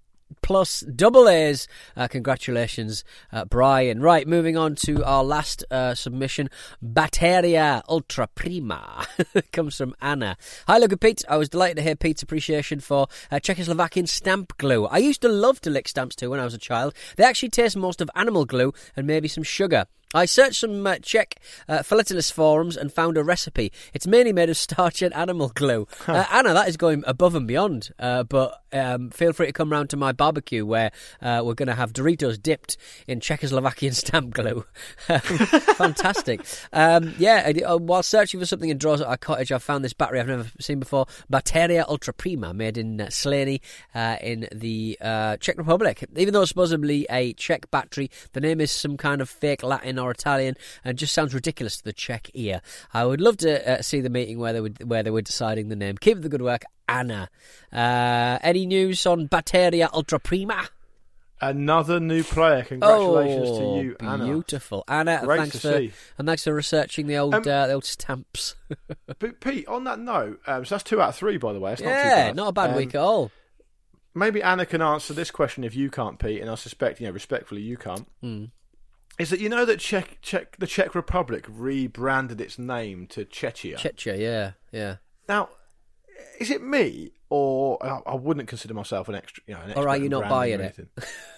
plus 0.43 0.81
double 0.81 1.29
A's. 1.29 1.69
Uh, 1.97 2.09
congratulations, 2.09 3.05
uh, 3.33 3.45
Brian. 3.45 4.01
Right, 4.01 4.27
moving 4.27 4.57
on 4.57 4.75
to 4.77 5.05
our 5.05 5.25
last 5.25 5.65
uh, 5.71 5.95
submission. 5.95 6.51
Batteria 6.83 7.83
Ultra 7.89 8.29
Prima 8.35 9.07
comes 9.53 9.77
from 9.77 9.95
Anna. 10.01 10.37
Hi, 10.67 10.79
look 10.79 10.93
at 10.93 11.01
Pete. 11.01 11.25
I 11.29 11.37
was 11.37 11.49
delighted 11.49 11.77
to 11.77 11.83
hear 11.83 11.97
Pete's 11.97 12.23
appreciation 12.23 12.81
for 12.81 13.09
uh, 13.31 13.37
Czechoslovakian 13.37 14.09
stamp 14.09 14.57
glue. 14.59 14.87
I 14.87 14.99
used 14.99 15.23
to 15.23 15.29
love 15.29 15.61
to 15.63 15.71
lick 15.71 15.89
stamps 15.89 16.17
too 16.17 16.31
when 16.31 16.41
I 16.41 16.45
was 16.45 16.55
a 16.55 16.59
child. 16.59 16.95
They 17.17 17.25
actually 17.25 17.51
taste 17.51 17.77
most 17.77 18.01
of 18.01 18.11
animal 18.15 18.45
glue 18.45 18.73
and 18.97 19.07
maybe 19.07 19.29
some 19.29 19.45
sugar. 19.45 19.87
I 20.15 20.25
searched 20.25 20.61
some 20.61 20.87
uh, 20.87 20.97
Czech 21.03 21.37
uh, 21.69 21.79
philatelist 21.79 22.33
forums 22.33 22.77
and 22.77 22.93
found 22.93 23.19
a 23.19 23.25
recipe. 23.25 23.73
It's 23.93 24.07
mainly 24.07 24.33
made 24.33 24.49
of 24.49 24.57
starch 24.67 25.03
and 25.03 25.13
animal 25.15 25.49
glue. 25.49 25.89
Uh, 26.07 26.25
Anna, 26.31 26.55
that 26.55 26.69
is 26.69 26.77
going 26.77 27.03
above 27.07 27.35
and 27.35 27.47
beyond. 27.47 27.91
Uh, 27.99 28.23
but 28.23 28.63
um, 28.73 29.11
feel 29.11 29.33
free 29.33 29.47
to 29.47 29.53
come 29.53 29.71
round 29.71 29.91
to 29.91 29.97
my 29.97 30.13
barbecue 30.13 30.65
where 30.65 30.93
uh, 31.21 31.43
we're 31.45 31.55
going 31.55 31.69
to 31.69 31.75
have 31.75 31.93
Doritos 31.93 32.41
dipped 32.41 32.77
in 33.07 33.21
Czechoslovakian 33.21 33.95
stamp 33.95 34.33
glue. 34.33 34.65
Fantastic. 35.09 36.41
Um, 36.73 37.15
yeah, 37.19 37.53
uh, 37.67 37.79
while 37.79 38.03
searching 38.03 38.39
for 38.39 38.47
something 38.47 38.71
in 38.71 38.79
drawers 38.79 39.01
at 39.01 39.09
our 39.09 39.17
cottage, 39.17 39.51
I 39.51 39.59
found 39.59 39.85
this 39.85 39.93
battery 39.93 40.21
I've 40.21 40.29
never 40.29 40.47
seen 40.61 40.79
before. 40.79 41.07
Batteria 41.31 41.85
Ultra 41.89 42.15
Prima, 42.15 42.55
made 42.55 42.79
in 42.79 43.01
uh, 43.01 43.11
Slaney 43.11 43.61
uh, 43.95 44.17
in 44.21 44.49
the 44.53 44.97
uh, 45.01 45.37
Czech 45.39 45.59
Republic. 45.59 46.05
Even 46.17 46.33
though 46.33 46.43
it's 46.43 46.51
supposedly 46.51 47.07
a 47.11 47.33
Czech 47.33 47.71
battery, 47.71 48.11
the 48.33 48.41
name 48.41 48.61
is 48.61 48.71
some 48.71 48.97
kind 48.97 49.21
of 49.21 49.29
fake 49.29 49.63
Latin 49.63 49.96
or 49.99 50.11
Italian 50.11 50.57
and 50.85 50.99
just 50.99 51.13
sounds 51.15 51.35
ridiculous 51.35 51.77
to 51.79 51.85
the 51.85 51.93
Czech 51.93 52.31
ear. 52.35 52.61
I 52.95 53.05
would 53.05 53.21
love 53.21 53.37
to 53.39 53.79
uh, 53.79 53.83
see 53.83 54.01
the 54.01 54.11
meeting 54.11 54.39
where 54.39 54.53
they 54.53 54.61
would 54.61 54.89
where 54.89 55.03
they 55.03 55.11
were 55.11 55.23
deciding 55.23 55.69
the 55.69 55.77
name. 55.77 55.97
Keep 55.99 56.23
the 56.23 56.29
good 56.29 56.43
work, 56.43 56.63
Anna. 56.89 57.29
Uh, 57.73 58.39
any 58.43 58.67
news 58.67 59.07
on 59.07 59.29
Batteria 59.29 59.89
Ultra 59.93 60.19
Prima? 60.21 60.69
Another 61.39 62.01
new 62.01 62.23
player. 62.23 62.63
Congratulations 62.65 63.49
oh, 63.51 63.77
to 63.79 63.83
you, 63.85 63.97
Anna. 64.01 64.25
Beautiful, 64.25 64.85
Anna. 64.89 65.21
Great 65.23 65.39
thanks 65.41 65.61
to 65.61 65.61
for 65.61 65.79
see. 65.79 65.93
and 66.17 66.27
thanks 66.27 66.45
for 66.45 66.55
researching 66.55 67.07
the 67.09 67.19
old 67.19 67.35
Um, 67.35 67.43
uh, 67.43 67.67
the 67.67 67.75
old 67.75 67.85
stamps. 67.85 68.55
But 69.19 69.41
Pete, 69.41 69.67
on 69.69 69.85
that 69.85 69.99
note, 69.99 70.41
um, 70.47 70.65
so 70.65 70.75
that's 70.75 70.85
two 70.85 71.01
out 71.01 71.11
of 71.11 71.17
three, 71.17 71.37
by 71.37 71.53
the 71.53 71.61
way. 71.61 71.73
It's 71.75 71.83
not 71.83 71.89
too 71.89 71.95
yeah, 71.95 72.27
bad. 72.29 72.37
not 72.37 72.49
a 72.49 72.53
bad 72.53 72.71
Um, 72.71 72.77
week 72.77 72.95
at 72.95 73.01
all. 73.01 73.31
Maybe 74.15 74.43
Anna 74.43 74.65
can 74.65 74.81
answer 74.81 75.13
this 75.13 75.31
question 75.31 75.63
if 75.63 75.77
you 75.77 75.91
can't, 75.91 76.19
Pete, 76.19 76.41
and 76.41 76.51
I 76.51 76.55
suspect, 76.55 77.01
you 77.01 77.07
know, 77.07 77.13
respectfully, 77.13 77.61
you 77.61 77.77
can't. 77.77 78.09
Hmm. 78.23 78.45
Is 79.19 79.31
that 79.31 79.41
you 79.41 79.49
know 79.49 79.65
that 79.65 79.79
Czech, 79.81 80.19
Czech, 80.21 80.57
the 80.59 80.67
Czech 80.67 80.95
Republic 80.95 81.47
rebranded 81.49 82.41
its 82.41 82.59
name 82.59 83.07
to 83.09 83.25
Czechia? 83.25 83.77
Chechia, 83.77 84.19
yeah, 84.19 84.53
yeah. 84.73 84.97
now, 85.29 85.49
is 86.39 86.51
it 86.51 86.63
me, 86.63 87.13
or 87.31 87.79
I 87.85 88.01
I 88.13 88.15
wouldn't 88.15 88.49
consider 88.49 88.75
myself 88.75 89.09
an 89.09 89.15
extra, 89.15 89.43
you 89.47 89.55
know, 89.55 89.61
an 89.63 89.71
expert 89.71 89.89
in 89.95 90.03
you're 90.03 90.11
not 90.11 90.29
buying 90.29 90.61
or 90.61 90.65
it. 90.65 90.79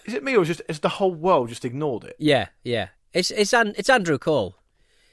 Is 0.06 0.14
it 0.14 0.24
me, 0.24 0.36
or 0.36 0.44
just 0.44 0.60
is 0.68 0.80
the 0.80 0.88
whole 0.88 1.14
world 1.14 1.48
just 1.50 1.64
ignored 1.64 2.04
it? 2.04 2.16
Yeah, 2.18 2.48
yeah. 2.64 2.88
It's 3.12 3.30
it's 3.30 3.52
An- 3.54 3.74
it's 3.76 3.88
Andrew 3.88 4.18
Cole. 4.18 4.56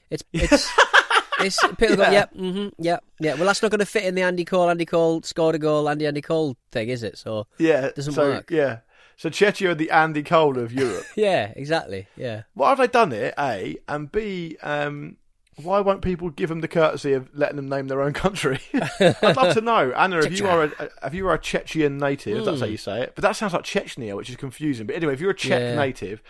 It's 0.09 0.23
it's 0.33 0.69
it's 1.39 1.59
people 1.77 1.95
go, 1.97 2.03
Yeah. 2.03 2.11
yep, 2.11 2.33
mm-hmm, 2.33 2.81
yep, 2.81 3.03
yeah. 3.19 3.35
Well, 3.35 3.45
that's 3.45 3.61
not 3.61 3.71
going 3.71 3.79
to 3.79 3.85
fit 3.85 4.05
in 4.05 4.15
the 4.15 4.21
Andy 4.23 4.43
Cole, 4.45 4.69
Andy 4.69 4.85
Cole 4.85 5.21
scored 5.21 5.55
a 5.55 5.59
goal, 5.59 5.87
Andy 5.87 6.07
Andy 6.07 6.21
Cole 6.21 6.57
thing, 6.71 6.89
is 6.89 7.03
it? 7.03 7.17
So 7.17 7.47
Yeah, 7.57 7.91
Doesn't 7.91 8.13
so, 8.13 8.23
work. 8.29 8.49
Yeah, 8.51 8.79
so 9.17 9.29
Czechia 9.29 9.69
are 9.69 9.75
the 9.75 9.91
Andy 9.91 10.23
Cole 10.23 10.57
of 10.57 10.71
Europe. 10.73 11.05
yeah, 11.15 11.53
exactly, 11.55 12.07
yeah. 12.15 12.43
Why 12.53 12.69
have 12.69 12.77
they 12.77 12.87
done 12.87 13.11
it? 13.11 13.33
A 13.37 13.77
and 13.87 14.11
B. 14.11 14.57
Um, 14.61 15.17
why 15.57 15.79
won't 15.79 16.01
people 16.01 16.29
give 16.29 16.49
them 16.49 16.59
the 16.59 16.67
courtesy 16.67 17.13
of 17.13 17.29
letting 17.33 17.55
them 17.55 17.69
name 17.69 17.87
their 17.87 18.01
own 18.01 18.11
country? 18.11 18.59
I'd 18.73 19.37
love 19.37 19.53
to 19.53 19.61
know, 19.61 19.93
Anna. 19.93 20.19
If 20.19 20.37
you 20.37 20.47
are 20.47 20.65
a 20.65 20.89
if 21.03 21.13
you 21.13 21.27
are 21.27 21.33
a 21.33 21.39
Chechen 21.39 21.97
native, 21.97 22.43
that's 22.43 22.59
how 22.59 22.65
you 22.65 22.77
say 22.77 23.03
it. 23.03 23.13
But 23.15 23.21
that 23.21 23.37
sounds 23.37 23.53
like 23.53 23.63
Chechnya, 23.63 24.15
which 24.15 24.29
is 24.29 24.35
confusing. 24.35 24.85
But 24.85 24.97
anyway, 24.97 25.13
if 25.13 25.21
you're 25.21 25.31
a 25.31 25.35
Czech 25.35 25.61
Yeah. 25.61 25.75
native, 25.75 26.21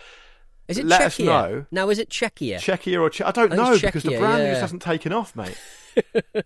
Is 0.68 0.78
it 0.78 0.84
Let 0.84 1.00
us 1.02 1.18
know. 1.18 1.66
Now, 1.70 1.88
is 1.90 1.98
it 1.98 2.08
Czechia? 2.08 2.58
Czechia 2.58 3.00
or 3.00 3.10
che- 3.10 3.24
I 3.24 3.30
don't 3.30 3.52
I 3.52 3.56
know 3.56 3.72
it's 3.72 3.82
because 3.82 4.02
the 4.02 4.10
Czechia, 4.10 4.18
branding 4.18 4.46
yeah. 4.46 4.52
just 4.52 4.60
hasn't 4.62 4.82
taken 4.82 5.12
off, 5.12 5.34
mate. 5.36 5.56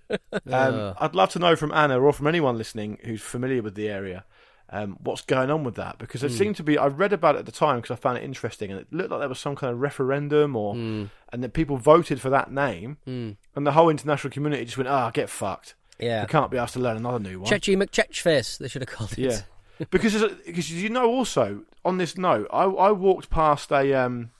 um, 0.50 0.94
I'd 0.98 1.14
love 1.14 1.30
to 1.30 1.38
know 1.38 1.56
from 1.56 1.72
Anna 1.72 2.00
or 2.00 2.12
from 2.12 2.26
anyone 2.26 2.56
listening 2.58 2.98
who's 3.04 3.22
familiar 3.22 3.62
with 3.62 3.74
the 3.74 3.88
area. 3.88 4.24
Um, 4.72 4.96
what's 5.02 5.22
going 5.22 5.50
on 5.50 5.64
with 5.64 5.74
that? 5.74 5.98
Because 5.98 6.20
Hmm. 6.20 6.28
it 6.28 6.30
seemed 6.30 6.56
to 6.56 6.62
be. 6.62 6.78
I 6.78 6.86
read 6.86 7.12
about 7.12 7.34
it 7.34 7.40
at 7.40 7.46
the 7.46 7.52
time 7.52 7.76
because 7.80 7.90
I 7.90 7.96
found 8.00 8.18
it 8.18 8.24
interesting, 8.24 8.70
and 8.70 8.80
it 8.80 8.86
looked 8.92 9.10
like 9.10 9.18
there 9.18 9.28
was 9.28 9.40
some 9.40 9.56
kind 9.56 9.72
of 9.72 9.80
referendum, 9.80 10.54
or 10.54 10.74
Hmm. 10.74 11.04
and 11.32 11.42
that 11.42 11.52
people 11.54 11.76
voted 11.76 12.20
for 12.20 12.30
that 12.30 12.52
name, 12.52 12.98
and 13.06 13.36
the 13.66 13.72
whole 13.72 13.90
international 13.90 14.30
community 14.32 14.64
just 14.64 14.76
went, 14.78 14.88
"Ah, 14.88 15.10
get 15.10 15.28
fucked." 15.28 15.74
Yeah. 15.98 16.22
We 16.22 16.28
can't 16.28 16.50
be 16.50 16.56
asked 16.58 16.74
to 16.74 16.80
learn 16.80 16.96
another 16.96 17.18
new 17.18 17.40
one. 17.40 17.50
Chechi 17.50 17.76
McChechface, 17.76 18.58
they 18.58 18.68
should 18.68 18.82
have 18.82 18.88
called 18.88 19.12
it. 19.12 19.18
Yeah, 19.18 19.40
because 19.90 20.14
because 20.46 20.70
you 20.72 20.88
know 20.88 21.06
also 21.10 21.62
on 21.84 21.98
this 21.98 22.16
note, 22.16 22.46
I 22.52 22.62
I 22.64 22.92
walked 22.92 23.28
past 23.28 23.72
a 23.72 23.92
um. 23.94 24.30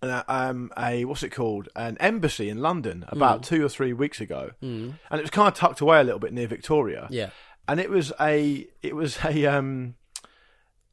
an, 0.00 0.22
um, 0.28 0.70
a 0.78 1.04
what's 1.06 1.22
it 1.24 1.30
called? 1.30 1.68
An 1.74 1.96
embassy 1.98 2.48
in 2.48 2.58
London 2.58 3.04
about 3.08 3.42
two 3.42 3.64
or 3.64 3.68
three 3.68 3.92
weeks 3.92 4.20
ago, 4.20 4.50
mm. 4.62 4.94
and 5.10 5.18
it 5.18 5.22
was 5.22 5.30
kind 5.30 5.48
of 5.48 5.54
tucked 5.54 5.80
away 5.80 5.98
a 6.00 6.04
little 6.04 6.20
bit 6.20 6.32
near 6.32 6.46
Victoria. 6.46 7.08
Yeah. 7.10 7.30
And 7.68 7.78
it 7.78 7.90
was 7.90 8.12
a 8.18 8.66
it 8.82 8.96
was 8.96 9.18
a 9.24 9.46
um, 9.46 9.94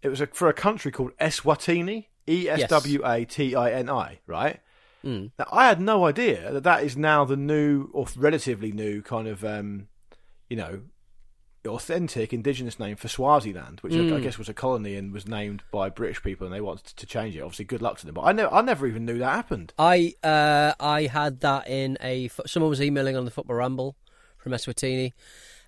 it 0.02 0.10
was 0.10 0.22
a, 0.22 0.28
for 0.28 0.50
a 0.50 0.54
country 0.54 0.92
called 0.92 1.12
Eswatini, 1.20 2.06
E 2.28 2.50
S 2.50 2.70
W 2.70 3.02
A 3.04 3.26
T 3.26 3.56
I 3.56 3.72
N 3.72 3.90
I, 3.90 4.20
right? 4.28 4.60
Mm. 5.04 5.32
Now, 5.40 5.48
I 5.52 5.68
had 5.68 5.80
no 5.80 6.06
idea 6.06 6.52
that 6.52 6.64
that 6.64 6.84
is 6.84 6.98
now 6.98 7.26
the 7.26 7.38
new 7.38 7.90
or 7.94 8.08
relatively 8.16 8.72
new 8.72 9.02
kind 9.02 9.28
of 9.28 9.44
um, 9.46 9.88
you 10.50 10.58
know 10.58 10.82
authentic 11.68 12.32
indigenous 12.32 12.80
name 12.80 12.96
for 12.96 13.08
Swaziland, 13.08 13.80
which 13.80 13.94
I, 13.96 14.16
I 14.16 14.20
guess 14.20 14.38
was 14.38 14.50
a 14.50 14.54
colony 14.54 14.96
and 14.96 15.12
was 15.12 15.28
named 15.28 15.64
by 15.72 15.90
British 15.90 16.22
people, 16.22 16.46
and 16.46 16.54
they 16.54 16.62
wanted 16.62 16.86
to 16.96 17.06
change 17.06 17.36
it. 17.36 17.42
Obviously, 17.42 17.66
good 17.66 17.82
luck 17.82 17.98
to 18.00 18.06
them. 18.06 18.14
But 18.14 18.22
I 18.22 18.32
never, 18.34 18.54
I 18.54 18.62
never 18.62 18.86
even 18.86 19.06
knew 19.06 19.18
that 19.18 19.34
happened. 19.34 19.74
I 19.80 20.14
uh, 20.24 20.74
I 20.80 21.08
had 21.08 21.40
that 21.40 21.68
in 21.68 21.98
a 22.02 22.30
Someone 22.46 22.70
was 22.70 22.82
emailing 22.82 23.16
on 23.16 23.26
the 23.26 23.32
Football 23.32 23.56
Ramble 23.56 23.96
from 24.38 24.52
Eswatini, 24.52 25.14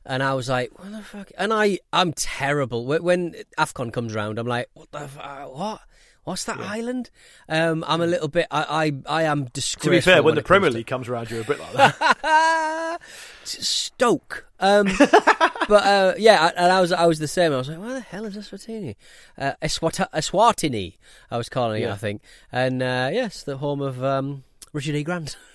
and 0.08 0.24
I 0.24 0.34
was 0.34 0.50
like, 0.50 0.72
"What 0.80 0.92
the 0.92 1.02
fuck?" 1.04 1.32
And 1.38 1.54
I 1.54 1.80
I'm 1.94 2.14
terrible 2.14 2.86
when 2.86 3.36
Afcon 3.58 3.94
comes 3.94 4.16
round. 4.16 4.40
I'm 4.40 4.48
like, 4.48 4.70
"What 4.74 4.92
the 4.92 5.00
f- 5.02 5.20
uh, 5.20 5.46
what?" 5.46 5.82
What's 6.24 6.44
that 6.44 6.60
island? 6.60 7.10
Um, 7.48 7.86
I'm 7.88 8.02
a 8.02 8.06
little 8.06 8.28
bit. 8.28 8.48
I 8.52 8.92
I, 9.08 9.22
I 9.22 9.24
am 9.24 9.46
disgraceful. 9.46 9.92
To 9.94 9.98
be 9.98 10.02
fair, 10.02 10.22
when 10.22 10.34
it 10.34 10.36
the 10.36 10.44
Premier 10.44 10.70
to- 10.70 10.76
League 10.76 10.86
comes 10.88 11.08
around, 11.08 11.32
you're 11.32 11.40
a 11.40 11.46
bit 11.46 11.58
like 11.58 11.72
that. 11.74 13.00
Stoke. 13.46 14.46
Um, 14.60 14.88
but 15.00 15.86
uh, 15.86 16.14
yeah, 16.18 16.52
and 16.58 16.70
I 16.70 16.82
was 16.82 16.92
I 16.92 17.06
was 17.06 17.20
the 17.20 17.30
same. 17.30 17.54
I 17.54 17.58
was 17.58 17.70
like, 17.70 17.80
where 17.80 17.94
the 17.94 18.02
hell 18.02 18.26
is 18.26 18.36
Eswatini? 18.36 18.96
Uh, 19.38 19.54
Eswata, 19.62 20.10
Eswatini, 20.12 20.98
I 21.32 21.38
was 21.38 21.48
calling 21.48 21.82
it, 21.84 21.90
I 21.90 21.96
think. 21.96 22.22
And 22.52 22.84
uh, 22.84 23.10
yes, 23.14 23.44
the 23.44 23.56
home 23.58 23.80
of 23.82 24.04
um, 24.04 24.44
Richard 24.74 24.96
E. 24.96 25.04
Grant. 25.04 25.38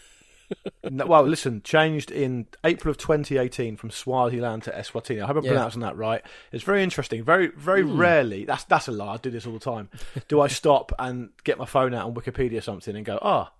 No, 0.90 1.06
well, 1.06 1.22
listen, 1.22 1.62
changed 1.62 2.10
in 2.10 2.46
April 2.64 2.90
of 2.90 2.98
2018 2.98 3.76
from 3.76 3.90
Swaziland 3.90 4.64
to 4.64 4.70
Eswatini. 4.72 5.22
I 5.22 5.26
hope 5.26 5.36
I'm 5.36 5.44
Yeah. 5.44 5.52
Pronouncing 5.52 5.80
that 5.82 5.96
right. 5.96 6.22
It's 6.50 6.64
very 6.64 6.82
interesting. 6.82 7.22
Very, 7.24 7.48
very 7.48 7.82
rarely. 7.82 8.44
That's 8.44 8.64
that's 8.64 8.88
a 8.88 8.92
lie. 8.92 9.14
I 9.14 9.16
do 9.18 9.30
this 9.30 9.46
all 9.46 9.52
the 9.52 9.58
time. 9.60 9.88
do 10.28 10.40
I 10.40 10.48
stop 10.48 10.92
and 10.98 11.30
get 11.44 11.58
my 11.58 11.64
phone 11.66 11.94
out 11.94 12.06
on 12.06 12.14
Wikipedia 12.14 12.62
something 12.62 12.94
and 12.96 13.04
go, 13.04 13.18
ah, 13.22 13.52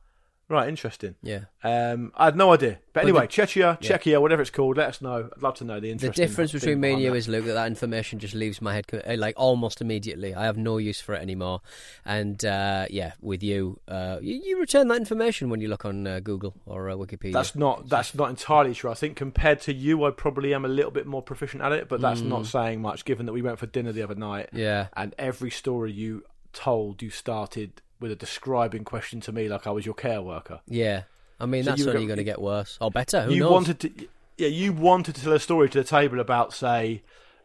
right, 0.53 0.69
interesting. 0.69 1.15
Yeah. 1.23 1.45
Um, 1.65 2.13
I 2.17 2.27
had 2.27 2.37
no 2.37 2.53
idea. 2.53 2.79
But 2.93 3.05
anyway, 3.05 3.23
the- 3.23 3.33
Czechia, 3.33 3.81
Czechia, 3.81 4.21
whatever 4.21 4.43
it's 4.43 4.51
called, 4.51 4.77
let 4.77 4.89
us 4.89 5.01
know. 5.01 5.31
I'd 5.35 5.43
love 5.43 5.55
to 5.57 5.65
know 5.65 5.81
the 5.81 5.95
The 5.95 6.11
difference 6.11 6.53
between 6.53 6.79
me 6.81 6.93
and 6.93 7.01
you 7.03 7.11
that. 7.11 7.17
is, 7.17 7.29
Luke, 7.29 7.47
that 7.47 7.55
that 7.55 7.67
information 7.67 8.19
just 8.19 8.35
leaves 8.35 8.61
my 8.61 8.75
head 8.75 8.85
uh, 8.93 9.15
like 9.17 9.35
almost 9.39 9.81
immediately. 9.81 10.35
I 10.35 10.45
have 10.45 10.59
no 10.59 10.77
use 10.77 11.01
for 11.01 11.15
it 11.15 11.23
anymore. 11.23 11.63
And 12.05 12.45
uh, 12.45 12.87
yeah, 12.91 13.13
with 13.21 13.43
you, 13.43 13.81
uh, 13.89 14.19
you, 14.21 14.41
you 14.45 14.61
return 14.61 14.89
that 14.89 14.99
information 14.99 15.49
when 15.49 15.61
you 15.61 15.69
look 15.69 15.85
on 15.85 16.07
uh, 16.07 16.21
Google 16.21 16.55
or 16.67 16.91
uh, 16.91 16.95
Wikipedia. 16.95 17.33
That's 17.33 17.57
not 17.57 17.89
that's 17.89 18.15
not 18.15 18.29
entirely 18.31 18.75
true. 18.75 18.91
I 18.91 18.95
think 18.95 19.17
compared 19.17 19.61
to 19.63 19.73
you, 19.73 20.05
I 20.05 20.11
probably 20.11 20.53
am 20.55 20.65
a 20.65 20.69
little 20.69 20.91
bit 20.91 21.07
more 21.07 21.23
proficient 21.23 21.63
at 21.63 21.73
it, 21.73 21.89
but 21.89 22.01
that's 22.01 22.21
not 22.21 22.47
saying 22.47 22.83
much. 22.83 23.05
Given 23.05 23.27
that 23.27 23.33
we 23.33 23.43
went 23.43 23.59
for 23.59 23.67
dinner 23.67 23.93
the 23.93 24.03
other 24.03 24.15
night, 24.15 24.51
Mm. 24.53 24.59
Yeah. 24.59 24.89
and 24.97 25.15
every 25.19 25.51
story 25.51 25.93
you 25.93 26.25
told, 26.53 27.01
you 27.01 27.09
started 27.11 27.81
with 28.03 28.13
a 28.13 28.17
describing 28.17 28.85
question 28.85 29.21
to 29.23 29.33
me 29.33 29.49
like 29.49 29.67
I 29.67 29.71
was 29.71 29.87
your 29.87 29.95
care 29.95 30.21
worker. 30.21 30.61
yeah. 30.67 31.03
I 31.41 31.47
mean, 31.47 31.65
So 31.65 31.71
that's 31.71 31.81
you 31.83 31.91
only 31.91 32.07
going 32.07 32.19
to 32.19 32.25
get 32.25 32.41
worse 32.41 32.79
or 32.81 32.91
better. 32.93 33.23
Who 33.23 33.33
you 33.33 33.41
knows? 33.41 33.51
wanted 33.51 33.81
to, 33.81 33.91
yeah, 34.39 34.47
you 34.47 34.73
wanted 34.73 35.17
to 35.17 35.23
tell 35.23 35.33
a 35.33 35.41
story 35.41 35.69
to 35.71 35.79
the 35.79 35.85
table 35.85 36.21
about, 36.21 36.53
say, 36.55 37.03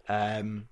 um, 0.08 0.68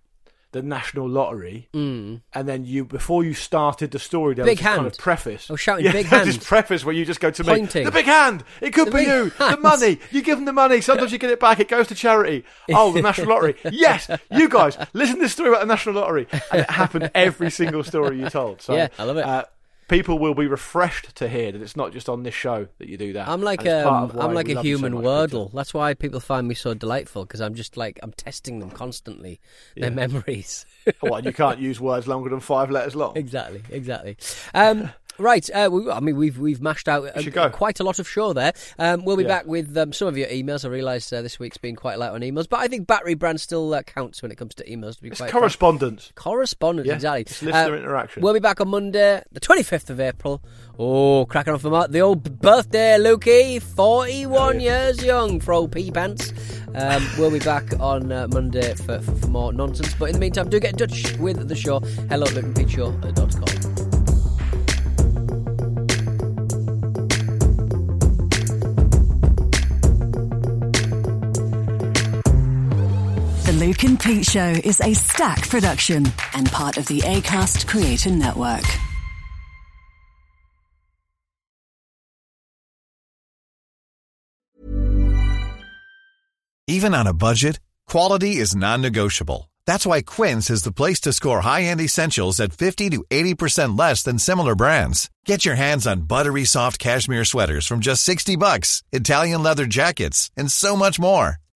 the 0.52 0.62
national 0.62 1.10
lottery, 1.10 1.68
mm. 1.74 2.22
and 2.34 2.48
then 2.48 2.66
you 2.66 2.86
before 2.86 3.24
you 3.26 3.34
started 3.34 3.90
the 3.92 4.00
story, 4.00 4.36
there 4.36 4.46
Big 4.46 4.60
was 4.60 4.64
this 4.64 4.76
kind 4.76 4.86
of 4.88 4.98
preface. 4.98 5.50
I 5.50 5.54
was 5.54 5.60
shouting 5.60 5.86
yeah, 5.86 5.92
big 5.92 6.06
hand. 6.14 6.30
This 6.30 6.38
preface 6.38 6.86
where 6.86 6.94
you 6.96 7.04
just 7.04 7.20
go 7.20 7.32
to 7.32 7.44
Pointing. 7.44 7.82
me, 7.82 7.86
the 7.86 7.92
big 7.92 8.06
hand. 8.06 8.44
It 8.62 8.72
could 8.76 8.88
The 8.88 8.92
be 8.92 9.02
you. 9.04 9.32
The 9.38 9.58
money. 9.60 10.00
You 10.12 10.22
give 10.22 10.38
them 10.38 10.46
the 10.46 10.54
money. 10.54 10.80
Sometimes 10.80 11.12
you 11.12 11.18
get 11.18 11.32
it 11.32 11.40
back. 11.42 11.60
It 11.60 11.68
goes 11.68 11.88
to 11.88 11.96
charity. 11.96 12.46
Oh, 12.70 12.94
the 12.94 13.02
national 13.02 13.30
lottery. 13.30 13.56
Yes, 13.72 14.08
you 14.32 14.48
guys 14.50 14.78
listen 14.94 15.16
to 15.16 15.22
this 15.24 15.34
story 15.34 15.50
about 15.50 15.62
the 15.62 15.66
national 15.68 15.96
lottery, 15.96 16.28
and 16.52 16.62
it 16.62 16.70
happened 16.70 17.10
every 17.16 17.50
single 17.50 17.84
story 17.84 18.20
you 18.20 18.30
told. 18.30 18.62
So 18.62 18.76
Yeah, 18.76 18.88
I 19.00 19.04
love 19.04 19.18
it. 19.18 19.26
Uh, 19.26 19.46
People 19.88 20.18
will 20.18 20.34
be 20.34 20.48
refreshed 20.48 21.16
to 21.16 21.28
hear 21.28 21.52
that 21.52 21.62
it's 21.62 21.76
not 21.76 21.94
just 21.94 22.10
on 22.10 22.24
this 22.24 22.34
show 22.34 22.68
that 22.80 22.90
you 22.90 22.98
do 22.98 23.14
that. 23.14 23.28
I'm 23.28 23.42
like 23.42 23.68
um, 23.68 24.12
I'm 24.20 24.34
like 24.34 24.48
a 24.48 24.52
you 24.52 24.56
so 24.56 24.62
human 24.64 24.94
wordle. 24.94 25.52
That's 25.54 25.74
why 25.74 25.94
people 25.94 26.20
find 26.20 26.48
me 26.48 26.56
so 26.56 26.74
delightful 26.74 27.24
because 27.26 27.40
I'm 27.40 27.54
just 27.54 27.78
like 27.78 28.00
I'm 28.02 28.12
testing 28.12 28.60
them 28.60 28.72
constantly, 28.72 29.40
their 29.78 29.92
memories. 29.92 30.66
Well, 31.02 31.24
you 31.24 31.34
can't 31.34 31.60
use 31.60 31.80
words 31.80 32.08
longer 32.08 32.30
than 32.30 32.40
five 32.40 32.72
letters 32.72 32.96
long. 32.96 33.16
exactly, 33.18 33.62
exactly. 33.70 34.18
Um, 34.54 34.90
right, 35.20 35.50
uh, 35.52 35.70
we, 35.72 35.90
I 35.90 36.00
mean 36.00 36.16
we've 36.16 36.38
we've 36.38 36.62
mashed 36.62 36.88
out 36.88 37.06
uh, 37.16 37.50
quite 37.50 37.80
a 37.80 37.84
lot 37.84 38.00
of 38.00 38.08
show 38.08 38.34
there. 38.34 38.54
Um, 38.80 39.06
we'll 39.06 39.18
be 39.18 39.24
Yeah. 39.24 39.30
back 39.30 39.46
with 39.48 39.76
um, 39.78 39.94
some 39.94 40.08
of 40.08 40.18
your 40.18 40.28
emails. 40.28 40.66
I 40.66 40.70
realise 40.70 41.12
uh, 41.14 41.22
this 41.22 41.40
week's 41.40 41.58
been 41.58 41.76
quite 41.76 41.98
light 42.00 42.12
on 42.12 42.22
emails, 42.22 42.48
but 42.50 42.60
I 42.60 42.68
think 42.68 42.88
battery 42.88 43.14
brand 43.14 43.40
still 43.42 43.74
uh, 43.74 43.84
counts 43.84 44.22
when 44.22 44.32
it 44.32 44.36
comes 44.38 44.56
to 44.56 44.64
emails. 44.70 44.96
To 44.98 45.02
be 45.04 45.10
It's 45.10 45.18
quite 45.20 45.30
frank. 45.32 45.42
correspondence. 45.42 46.12
correspondence, 46.16 46.88
Yeah, 46.88 46.96
exactly. 46.96 47.22
it's 47.22 47.42
listener 47.42 47.76
Uh, 47.76 47.78
interaction. 47.80 48.22
We'll 48.24 48.34
be 48.34 48.40
back 48.40 48.62
on 48.62 48.70
Monday, 48.70 49.22
the 49.32 49.40
25th 49.40 49.90
of 49.90 50.00
April. 50.00 50.42
Oh, 50.78 51.26
cracking 51.26 51.54
off 51.54 51.62
the 51.62 51.70
mark. 51.70 51.92
The 51.92 52.02
old 52.02 52.42
birthday, 52.42 52.98
Lukey. 53.00 53.62
41 53.62 54.60
years 54.60 55.04
young 55.04 55.40
for 55.40 55.54
old 55.54 55.72
pea 55.72 55.90
pants. 55.92 56.34
Um, 56.76 57.08
we'll 57.18 57.32
be 57.32 57.40
back 57.40 57.64
on 57.80 58.12
uh, 58.12 58.28
Monday 58.28 58.74
for, 58.76 59.00
for, 59.00 59.12
for 59.16 59.28
more 59.28 59.54
nonsense. 59.54 59.94
But 59.98 60.06
in 60.10 60.14
the 60.14 60.20
meantime, 60.20 60.50
do 60.50 60.60
get 60.60 60.74
in 60.74 60.78
touch 60.78 61.14
with 61.18 61.48
the 61.48 61.56
show. 61.56 61.80
Hello, 62.10 62.26
lukeandpeteshow.com. 62.28 63.75
The 63.75 63.75
Luke 73.56 73.86
and 73.86 73.98
Pete 73.98 74.26
Show 74.26 74.54
is 74.66 74.82
a 74.82 74.94
Stak 74.94 75.48
production 75.48 76.06
and 76.34 76.46
part 76.48 76.76
of 76.76 76.88
the 76.88 77.00
ACAST 77.00 77.66
Creator 77.66 78.12
Network. 78.12 78.66
Even 86.68 86.94
on 86.94 87.08
a 87.08 87.14
budget, 87.14 87.62
quality 87.88 88.36
is 88.36 88.58
non-negotiable. 88.58 89.50
That's 89.66 89.86
why 89.86 90.02
Quince 90.02 90.50
is 90.50 90.64
the 90.64 90.74
place 90.74 91.00
to 91.02 91.14
score 91.14 91.40
high-end 91.40 91.80
essentials 91.80 92.42
at 92.42 92.52
50 92.52 92.90
to 92.90 93.06
80% 93.10 93.80
less 93.80 94.04
than 94.04 94.20
similar 94.20 94.56
brands. 94.56 95.10
Get 95.26 95.46
your 95.46 95.56
hands 95.56 95.88
on 95.88 96.02
buttery 96.02 96.44
soft 96.44 96.78
cashmere 96.78 97.24
sweaters 97.24 97.66
from 97.66 97.80
just 97.80 98.04
60 98.04 98.36
bucks, 98.36 98.84
Italian 98.92 99.44
leather 99.44 99.66
jackets, 99.66 100.30
and 100.36 100.52
so 100.52 100.76
much 100.76 101.00
more. 101.00 101.40